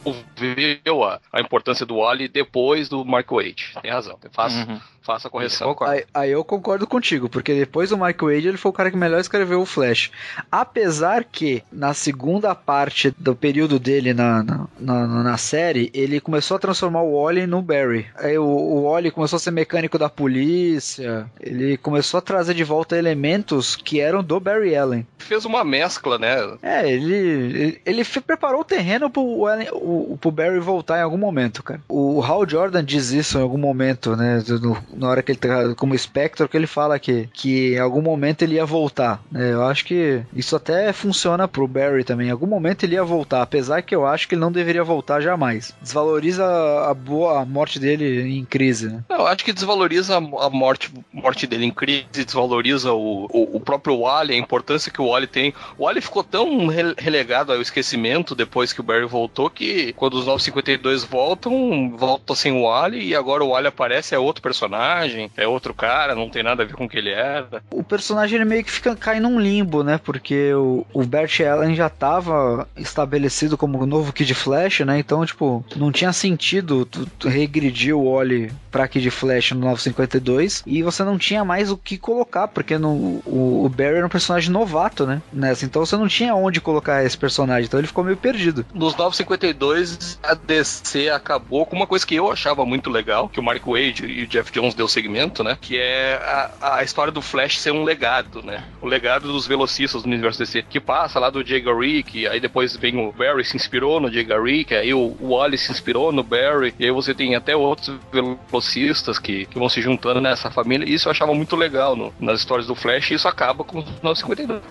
a, 1.04 1.20
a 1.32 1.40
importância 1.40 1.84
do 1.86 1.96
Wally 1.98 2.28
depois 2.28 2.88
do 2.88 3.04
Mark 3.04 3.30
Wade. 3.30 3.72
Tem 3.82 3.90
razão. 3.90 4.18
Faça, 4.32 4.56
Uhum. 4.68 4.80
faça 5.02 5.28
a 5.28 5.30
correção. 5.30 5.76
Aí, 5.82 6.04
aí 6.14 6.30
eu 6.30 6.44
concordo 6.44 6.86
contigo, 6.86 7.28
porque 7.28 7.54
depois 7.54 7.90
do 7.90 7.98
Mark 7.98 8.20
Wade 8.20 8.48
ele 8.48 8.56
foi 8.56 8.70
o 8.70 8.74
cara 8.74 8.90
que 8.90 8.96
melhor 8.96 9.20
escreveu 9.20 9.60
o 9.60 9.66
Flash. 9.66 10.10
Apesar 10.50 11.24
que 11.24 11.62
na 11.72 11.92
segunda 11.94 12.54
parte 12.54 13.14
do 13.18 13.34
período 13.34 13.78
dele 13.78 14.12
na, 14.14 14.42
na, 14.42 14.66
na, 14.78 15.06
na 15.22 15.36
série, 15.36 15.90
ele 15.94 16.20
começou 16.20 16.56
a 16.56 16.60
transformar 16.60 17.02
o 17.02 17.22
Wally 17.22 17.46
no 17.46 17.60
Barry. 17.62 18.06
Aí 18.16 18.38
o, 18.38 18.44
o 18.44 18.82
Wally 18.90 19.10
começou 19.10 19.36
a 19.36 19.40
ser 19.40 19.50
mecânico 19.50 19.98
da 19.98 20.08
polícia, 20.08 21.30
ele 21.40 21.76
começou 21.76 22.18
a 22.18 22.20
trazer 22.22 22.54
de 22.54 22.64
volta 22.64 22.96
elementos 22.96 23.76
que 23.76 24.00
eram 24.00 24.22
do 24.22 24.38
Barry 24.40 24.76
Allen. 24.76 25.06
Fez 25.18 25.44
uma 25.44 25.64
mescla, 25.64 26.18
né? 26.18 26.36
É, 26.62 26.88
ele, 26.90 27.14
ele, 27.14 27.80
ele 27.84 28.04
preparou 28.24 28.60
o 28.60 28.64
terreno 28.64 29.10
pro, 29.10 29.46
Allen- 29.46 29.68
o, 29.72 30.16
pro 30.20 30.30
Barry 30.30 30.55
Voltar 30.60 30.98
em 30.98 31.02
algum 31.02 31.16
momento, 31.18 31.62
cara. 31.62 31.80
O 31.88 32.22
Hal 32.22 32.48
Jordan 32.48 32.84
diz 32.84 33.10
isso 33.12 33.38
em 33.38 33.42
algum 33.42 33.58
momento, 33.58 34.16
né? 34.16 34.42
no- 34.62 34.76
na 34.96 35.08
hora 35.08 35.22
que 35.22 35.32
ele 35.32 35.38
tá 35.38 35.74
como 35.76 35.96
Spectre, 35.96 36.48
que 36.48 36.56
ele 36.56 36.66
fala 36.66 36.98
que, 36.98 37.28
que 37.32 37.74
em 37.74 37.78
algum 37.78 38.02
momento 38.02 38.42
ele 38.42 38.54
ia 38.56 38.64
voltar. 38.66 39.22
né? 39.30 39.52
Eu 39.52 39.64
acho 39.64 39.84
que 39.84 40.22
isso 40.34 40.56
até 40.56 40.92
funciona 40.92 41.46
pro 41.48 41.66
Barry 41.68 42.04
também. 42.04 42.28
Em 42.28 42.32
algum 42.32 42.46
momento 42.46 42.84
ele 42.84 42.94
ia 42.94 43.04
voltar, 43.04 43.42
apesar 43.42 43.82
que 43.82 43.94
eu 43.94 44.06
acho 44.06 44.28
que 44.28 44.34
ele 44.34 44.40
não 44.40 44.52
deveria 44.52 44.82
voltar 44.84 45.20
jamais. 45.20 45.74
Desvaloriza 45.82 46.44
a, 46.88 46.94
boa, 46.94 47.44
morte 47.44 47.78
dele 47.78 48.22
em 48.38 48.44
crise, 48.44 48.88
né? 48.88 49.04
Eu 49.10 49.26
acho 49.26 49.44
que 49.44 49.52
desvaloriza 49.52 50.16
a 50.16 50.50
morte, 50.50 50.92
morte 51.12 51.46
dele 51.46 51.64
em 51.66 51.70
crise, 51.70 52.06
desvaloriza 52.10 52.92
o, 52.92 53.24
o, 53.26 53.56
o 53.56 53.60
próprio 53.60 53.98
Wally, 54.00 54.34
a 54.34 54.38
importância 54.38 54.90
que 54.92 55.00
o 55.00 55.06
Wally 55.08 55.26
tem. 55.26 55.52
O 55.78 55.84
Wally 55.84 56.00
ficou 56.00 56.22
tão 56.22 56.66
re- 56.66 56.94
relegado 56.98 57.52
ao 57.52 57.60
esquecimento 57.60 58.34
depois 58.34 58.72
que 58.72 58.80
o 58.80 58.84
Barry 58.84 59.06
voltou 59.06 59.50
que 59.50 59.92
quando 59.94 60.14
os 60.14 60.26
952 60.50 61.04
voltam, 61.04 61.94
volta 61.96 62.34
sem 62.34 62.52
o 62.52 62.62
Wally 62.62 63.08
e 63.08 63.14
agora 63.14 63.44
o 63.44 63.50
Wally 63.50 63.68
aparece, 63.68 64.14
é 64.14 64.18
outro 64.18 64.42
personagem, 64.42 65.30
é 65.36 65.46
outro 65.46 65.74
cara, 65.74 66.14
não 66.14 66.28
tem 66.28 66.42
nada 66.42 66.62
a 66.62 66.66
ver 66.66 66.74
com 66.74 66.84
o 66.84 66.88
que 66.88 66.98
ele 66.98 67.10
era. 67.10 67.62
o 67.70 67.82
personagem 67.82 68.36
ele 68.36 68.44
meio 68.44 68.64
que 68.64 68.70
fica 68.70 68.94
cai 68.96 69.20
num 69.20 69.40
limbo, 69.40 69.82
né? 69.82 69.98
Porque 70.02 70.52
o, 70.54 70.86
o 70.92 71.04
Bert 71.04 71.40
Allen 71.40 71.74
já 71.74 71.88
tava 71.88 72.68
estabelecido 72.76 73.56
como 73.56 73.78
o 73.80 73.86
novo 73.86 74.12
Kid 74.12 74.32
Flash, 74.34 74.80
né? 74.80 74.98
Então, 74.98 75.24
tipo, 75.24 75.64
não 75.76 75.92
tinha 75.92 76.12
sentido 76.12 76.84
tu, 76.84 77.06
tu 77.18 77.28
regredir 77.28 77.96
o 77.96 78.12
Wally 78.12 78.52
pra 78.70 78.88
Kid 78.88 79.10
Flash 79.10 79.52
no 79.52 79.60
952 79.60 80.62
e 80.66 80.82
você 80.82 81.02
não 81.02 81.18
tinha 81.18 81.44
mais 81.44 81.70
o 81.70 81.76
que 81.76 81.96
colocar, 81.96 82.48
porque 82.48 82.76
no, 82.78 83.22
o, 83.24 83.64
o 83.64 83.68
Barry 83.68 83.96
era 83.96 84.06
um 84.06 84.10
personagem 84.10 84.50
novato, 84.50 85.06
né? 85.06 85.22
Nessa, 85.32 85.64
então 85.64 85.84
você 85.84 85.96
não 85.96 86.08
tinha 86.08 86.34
onde 86.34 86.60
colocar 86.60 87.04
esse 87.04 87.16
personagem, 87.16 87.66
então 87.66 87.80
ele 87.80 87.86
ficou 87.86 88.04
meio 88.04 88.16
perdido. 88.16 88.64
Nos 88.74 88.94
952, 88.96 90.18
a 90.22 90.35
DC 90.36 91.10
acabou 91.10 91.66
com 91.66 91.76
uma 91.76 91.86
coisa 91.86 92.06
que 92.06 92.14
eu 92.14 92.30
achava 92.30 92.64
muito 92.64 92.90
legal, 92.90 93.28
que 93.28 93.40
o 93.40 93.42
Mark 93.42 93.64
Wade 93.66 94.06
e 94.06 94.24
o 94.24 94.26
Jeff 94.26 94.52
Jones 94.52 94.74
deu 94.74 94.88
segmento, 94.88 95.42
né? 95.42 95.56
Que 95.60 95.78
é 95.78 96.14
a, 96.60 96.76
a 96.76 96.84
história 96.84 97.12
do 97.12 97.22
Flash 97.22 97.58
ser 97.60 97.72
um 97.72 97.84
legado, 97.84 98.42
né? 98.42 98.64
O 98.80 98.86
legado 98.86 99.28
dos 99.32 99.46
velocistas 99.46 100.02
do 100.02 100.06
universo 100.06 100.38
DC, 100.38 100.62
que 100.62 100.80
passa 100.80 101.18
lá 101.18 101.30
do 101.30 101.44
Jay 101.44 101.60
Garrick, 101.60 102.26
aí 102.26 102.40
depois 102.40 102.76
vem 102.76 102.96
o 102.98 103.12
Barry 103.12 103.44
se 103.44 103.56
inspirou 103.56 104.00
no 104.00 104.12
Jay 104.12 104.24
Garrick, 104.24 104.74
aí 104.74 104.92
o, 104.94 105.16
Wally 105.20 105.58
se 105.58 105.72
inspirou 105.72 106.12
no 106.12 106.22
Barry, 106.22 106.74
e 106.78 106.84
aí 106.84 106.90
você 106.90 107.14
tem 107.14 107.34
até 107.34 107.56
outros 107.56 107.96
velocistas 108.12 109.18
que, 109.18 109.46
que 109.46 109.58
vão 109.58 109.68
se 109.68 109.80
juntando 109.80 110.20
nessa 110.20 110.50
família, 110.50 110.88
isso 110.88 111.08
eu 111.08 111.12
achava 111.12 111.34
muito 111.34 111.56
legal 111.56 111.96
no- 111.96 112.12
nas 112.20 112.40
histórias 112.40 112.66
do 112.66 112.74
Flash, 112.74 113.10
e 113.10 113.14
isso 113.14 113.28
acaba 113.28 113.64
com 113.64 113.78
os 113.78 113.84
952. 114.02 114.62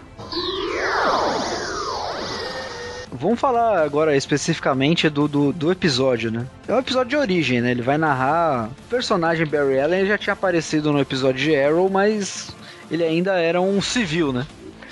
Vamos 3.15 3.39
falar 3.39 3.83
agora 3.83 4.15
especificamente 4.15 5.09
do, 5.09 5.27
do, 5.27 5.53
do 5.53 5.71
episódio, 5.71 6.31
né? 6.31 6.45
É 6.67 6.73
um 6.73 6.79
episódio 6.79 7.09
de 7.09 7.17
origem, 7.17 7.61
né? 7.61 7.71
Ele 7.71 7.81
vai 7.81 7.97
narrar. 7.97 8.69
O 8.85 8.89
personagem 8.89 9.45
Barry 9.45 9.79
Allen 9.79 10.05
já 10.05 10.17
tinha 10.17 10.33
aparecido 10.33 10.91
no 10.91 10.99
episódio 10.99 11.43
de 11.43 11.55
Arrow, 11.55 11.89
mas 11.89 12.55
ele 12.91 13.03
ainda 13.03 13.39
era 13.39 13.61
um 13.61 13.81
civil, 13.81 14.31
né? 14.31 14.45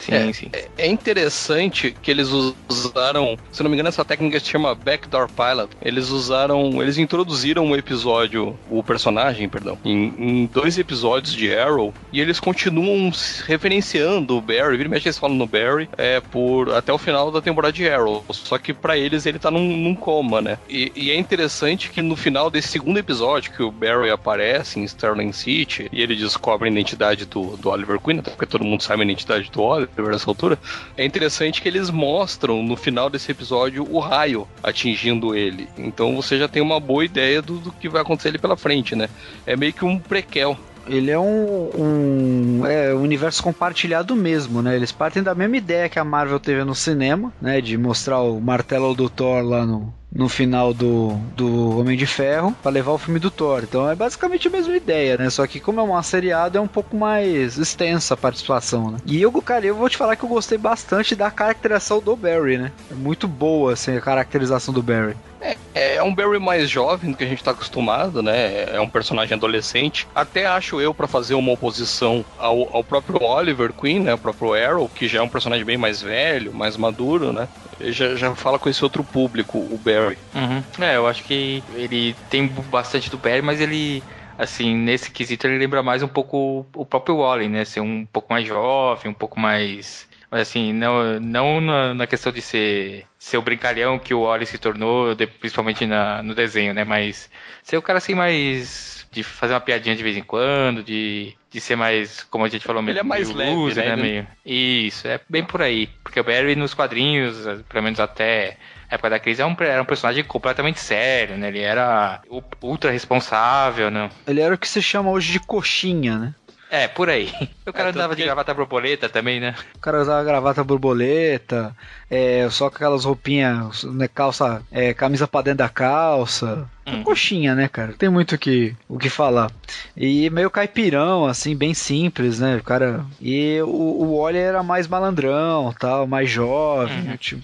Sim, 0.05 0.13
É, 0.13 0.33
sim. 0.33 0.49
É, 0.51 0.69
é 0.77 0.87
interessante 0.87 1.95
que 2.01 2.11
eles 2.11 2.29
usaram, 2.67 3.37
se 3.51 3.63
não 3.63 3.69
me 3.69 3.75
engano, 3.75 3.89
essa 3.89 4.03
técnica 4.03 4.39
se 4.39 4.47
chama 4.47 4.75
Backdoor 4.75 5.29
Pilot. 5.29 5.69
Eles 5.81 6.09
usaram, 6.09 6.81
eles 6.81 6.97
introduziram 6.97 7.69
o 7.69 7.75
episódio, 7.75 8.57
o 8.69 8.83
personagem, 8.83 9.47
perdão, 9.47 9.77
em, 9.83 10.13
em 10.17 10.45
dois 10.45 10.77
episódios 10.77 11.33
de 11.33 11.53
Arrow 11.55 11.93
e 12.11 12.19
eles 12.19 12.39
continuam 12.39 13.11
referenciando 13.45 14.37
o 14.37 14.41
Barry. 14.41 14.77
Vira 14.77 14.89
e 14.89 14.91
mexe 14.91 15.07
eles 15.07 15.17
falam 15.17 15.37
no 15.37 15.47
Barry 15.47 15.89
é, 15.97 16.19
por 16.19 16.71
até 16.73 16.91
o 16.91 16.97
final 16.97 17.31
da 17.31 17.41
temporada 17.41 17.73
de 17.73 17.87
Arrow. 17.87 18.25
Só 18.31 18.57
que 18.57 18.73
pra 18.73 18.97
eles 18.97 19.25
ele 19.25 19.39
tá 19.39 19.49
num, 19.49 19.77
num 19.77 19.95
coma, 19.95 20.41
né? 20.41 20.57
E, 20.69 20.91
e 20.95 21.11
é 21.11 21.17
interessante 21.17 21.89
que 21.89 22.01
no 22.01 22.15
final 22.15 22.49
desse 22.49 22.69
segundo 22.69 22.97
episódio 22.97 23.51
que 23.51 23.63
o 23.63 23.71
Barry 23.71 24.09
aparece 24.09 24.79
em 24.79 24.83
Sterling 24.83 25.31
City 25.31 25.89
e 25.91 26.01
ele 26.01 26.15
descobre 26.15 26.67
a 26.67 26.71
identidade 26.71 27.25
do, 27.25 27.55
do 27.57 27.69
Oliver 27.69 27.99
Queen, 27.99 28.19
até 28.19 28.31
porque 28.31 28.45
todo 28.45 28.63
mundo 28.65 28.81
sabe 28.81 29.01
a 29.01 29.05
identidade 29.05 29.49
do 29.51 29.61
Oliver 29.61 29.92
nessa 30.01 30.29
altura. 30.29 30.57
É 30.97 31.05
interessante 31.05 31.61
que 31.61 31.67
eles 31.67 31.89
mostram 31.89 32.63
no 32.63 32.75
final 32.75 33.09
desse 33.09 33.31
episódio 33.31 33.87
o 33.89 33.99
raio 33.99 34.47
atingindo 34.61 35.35
ele. 35.35 35.67
Então 35.77 36.15
você 36.15 36.37
já 36.37 36.47
tem 36.47 36.61
uma 36.61 36.79
boa 36.79 37.05
ideia 37.05 37.41
do, 37.41 37.57
do 37.59 37.71
que 37.71 37.89
vai 37.89 38.01
acontecer 38.01 38.29
ali 38.29 38.37
pela 38.37 38.57
frente, 38.57 38.95
né? 38.95 39.09
É 39.45 39.55
meio 39.55 39.73
que 39.73 39.85
um 39.85 39.99
prequel. 39.99 40.57
Ele 40.85 41.11
é 41.11 41.17
um, 41.17 41.69
um 41.75 42.65
é, 42.65 42.93
universo 42.93 43.41
compartilhado 43.41 44.15
mesmo, 44.15 44.61
né? 44.61 44.75
Eles 44.75 44.91
partem 44.91 45.23
da 45.23 45.33
mesma 45.33 45.55
ideia 45.55 45.87
que 45.87 45.97
a 45.97 46.03
Marvel 46.03 46.39
teve 46.39 46.63
no 46.65 46.75
cinema, 46.75 47.31
né? 47.41 47.61
De 47.61 47.77
mostrar 47.77 48.19
o 48.19 48.41
martelo 48.41 48.93
do 48.93 49.09
Thor 49.09 49.43
lá 49.43 49.65
no, 49.65 49.93
no 50.15 50.29
final 50.29 50.73
do, 50.73 51.15
do 51.35 51.79
Homem 51.79 51.97
de 51.97 52.05
Ferro 52.05 52.55
para 52.61 52.71
levar 52.71 52.91
o 52.91 52.97
filme 52.97 53.19
do 53.19 53.31
Thor. 53.31 53.63
Então 53.63 53.89
é 53.89 53.95
basicamente 53.95 54.47
a 54.47 54.51
mesma 54.51 54.75
ideia, 54.75 55.17
né? 55.17 55.29
Só 55.29 55.45
que 55.47 55.59
como 55.59 55.79
é 55.79 55.83
uma 55.83 56.03
seriado 56.03 56.57
é 56.57 56.61
um 56.61 56.67
pouco 56.67 56.95
mais 56.95 57.57
extensa 57.57 58.13
a 58.13 58.17
participação, 58.17 58.91
né? 58.91 58.97
E 59.05 59.21
eu, 59.21 59.31
cara, 59.41 59.65
eu 59.65 59.75
vou 59.75 59.89
te 59.89 59.97
falar 59.97 60.15
que 60.15 60.23
eu 60.23 60.29
gostei 60.29 60.57
bastante 60.57 61.15
da 61.15 61.31
caracterização 61.31 61.99
do 61.99 62.15
Barry, 62.15 62.57
né? 62.57 62.71
É 62.91 62.93
muito 62.93 63.27
boa 63.27 63.73
assim 63.73 63.95
a 63.95 64.01
caracterização 64.01 64.73
do 64.73 64.83
Barry. 64.83 65.15
É, 65.41 65.95
é 65.95 66.03
um 66.03 66.13
Barry 66.13 66.39
mais 66.39 66.69
jovem 66.69 67.11
do 67.11 67.17
que 67.17 67.23
a 67.23 67.27
gente 67.27 67.43
tá 67.43 67.51
acostumado, 67.51 68.21
né? 68.21 68.75
É 68.75 68.79
um 68.79 68.87
personagem 68.87 69.35
adolescente. 69.35 70.07
Até 70.15 70.45
acho 70.45 70.79
eu 70.79 70.93
para 70.93 71.07
fazer 71.07 71.33
uma 71.33 71.51
oposição 71.51 72.23
ao, 72.37 72.75
ao 72.75 72.83
próprio 72.83 73.21
Oliver 73.21 73.73
Queen, 73.73 73.99
né? 73.99 74.13
O 74.13 74.17
próprio 74.17 74.53
Arrow, 74.53 74.87
que 74.87 75.07
já 75.07 75.19
é 75.19 75.21
um 75.21 75.29
personagem 75.29 75.65
bem 75.65 75.77
mais 75.77 76.01
velho, 76.01 76.53
mais 76.53 76.77
maduro, 76.77 77.33
né? 77.33 77.47
Ele 77.83 77.91
já, 77.91 78.15
já 78.15 78.33
fala 78.35 78.57
com 78.57 78.69
esse 78.69 78.83
outro 78.83 79.03
público, 79.03 79.59
o 79.59 79.77
Barry. 79.77 80.17
Uhum. 80.33 80.63
É, 80.83 80.95
eu 80.95 81.05
acho 81.05 81.23
que 81.23 81.63
ele 81.69 82.15
tem 82.29 82.47
bastante 82.47 83.09
do 83.09 83.17
Barry, 83.17 83.41
mas 83.41 83.59
ele, 83.59 84.03
assim, 84.37 84.75
nesse 84.75 85.11
quesito 85.11 85.45
ele 85.45 85.57
lembra 85.57 85.83
mais 85.83 86.01
um 86.01 86.07
pouco 86.07 86.65
o 86.73 86.85
próprio 86.85 87.17
Wally, 87.17 87.49
né? 87.49 87.65
Ser 87.65 87.81
um 87.81 88.05
pouco 88.05 88.31
mais 88.31 88.47
jovem, 88.47 89.11
um 89.11 89.13
pouco 89.13 89.39
mais. 89.39 90.07
Mas 90.31 90.41
assim, 90.41 90.73
não, 90.73 91.19
não 91.19 91.61
na, 91.61 91.93
na 91.93 92.07
questão 92.07 92.31
de 92.31 92.41
ser, 92.41 93.05
ser 93.19 93.37
o 93.37 93.41
brincalhão 93.41 93.99
que 93.99 94.13
o 94.13 94.23
Wally 94.23 94.45
se 94.45 94.57
tornou, 94.57 95.15
principalmente 95.39 95.85
na, 95.85 96.23
no 96.23 96.33
desenho, 96.33 96.73
né? 96.73 96.83
Mas 96.83 97.29
ser 97.61 97.77
o 97.77 97.81
cara 97.81 97.97
assim 97.97 98.15
mais. 98.15 99.02
De 99.13 99.23
fazer 99.23 99.53
uma 99.53 99.61
piadinha 99.61 99.95
de 99.95 100.03
vez 100.03 100.17
em 100.17 100.23
quando, 100.23 100.83
de, 100.83 101.35
de 101.49 101.61
ser 101.61 101.75
mais, 101.75 102.23
como 102.23 102.43
a 102.43 102.49
gente 102.49 102.65
falou, 102.65 102.83
Ele 102.87 102.99
é 102.99 103.03
mais 103.03 103.27
meio 103.27 103.37
leve, 103.37 103.55
loser, 103.55 103.85
né? 103.85 103.95
né? 103.95 104.01
Meio... 104.01 104.27
Isso, 104.45 105.07
é 105.07 105.19
bem 105.29 105.43
por 105.43 105.61
aí. 105.61 105.87
Porque 106.03 106.19
o 106.19 106.23
Barry 106.23 106.55
nos 106.55 106.73
quadrinhos, 106.73 107.37
pelo 107.69 107.83
menos 107.83 107.99
até 107.99 108.57
a 108.89 108.95
época 108.95 109.11
da 109.11 109.19
crise, 109.19 109.41
era 109.41 109.49
um, 109.49 109.55
era 109.59 109.81
um 109.81 109.85
personagem 109.85 110.23
completamente 110.23 110.79
sério, 110.79 111.37
né? 111.37 111.47
Ele 111.47 111.61
era 111.61 112.21
ultra 112.61 112.91
responsável, 112.91 113.91
né? 113.91 114.09
Ele 114.27 114.41
era 114.41 114.55
o 114.55 114.57
que 114.57 114.67
se 114.67 114.81
chama 114.81 115.11
hoje 115.11 115.31
de 115.31 115.39
coxinha, 115.39 116.17
né? 116.17 116.35
É, 116.73 116.87
por 116.87 117.07
aí. 117.07 117.31
O 117.65 117.71
cara 117.71 117.85
tanto 117.93 117.99
andava 117.99 118.15
de 118.15 118.23
gravata 118.23 118.53
borboleta 118.53 119.07
também, 119.07 119.39
né? 119.39 119.55
O 119.75 119.79
cara 119.79 120.01
usava 120.01 120.21
gravata 120.21 120.61
borboleta, 120.65 121.73
é, 122.11 122.45
só 122.49 122.69
com 122.69 122.75
aquelas 122.75 123.05
roupinhas, 123.05 123.85
né, 123.85 124.05
calça, 124.09 124.61
é, 124.69 124.93
camisa 124.93 125.25
pra 125.29 125.41
dentro 125.43 125.59
da 125.59 125.69
calça. 125.69 126.69
Hum. 126.85 127.03
Coxinha, 127.03 127.55
né, 127.55 127.69
cara? 127.69 127.93
Tem 127.93 128.09
muito 128.09 128.35
o 128.35 128.37
que, 128.37 128.75
o 128.89 128.97
que 128.99 129.09
falar. 129.09 129.49
E 129.95 130.29
meio 130.29 130.49
caipirão, 130.49 131.25
assim, 131.25 131.55
bem 131.55 131.73
simples, 131.73 132.39
né? 132.39 132.57
O 132.57 132.63
cara. 132.63 133.05
E 133.21 133.61
o, 133.61 133.69
o 133.69 134.17
Wally 134.21 134.39
era 134.39 134.61
mais 134.61 134.85
malandrão, 134.89 135.73
tal, 135.79 136.05
mais 136.05 136.29
jovem, 136.29 137.11
Uhum. 137.11 137.15
tipo. 137.17 137.41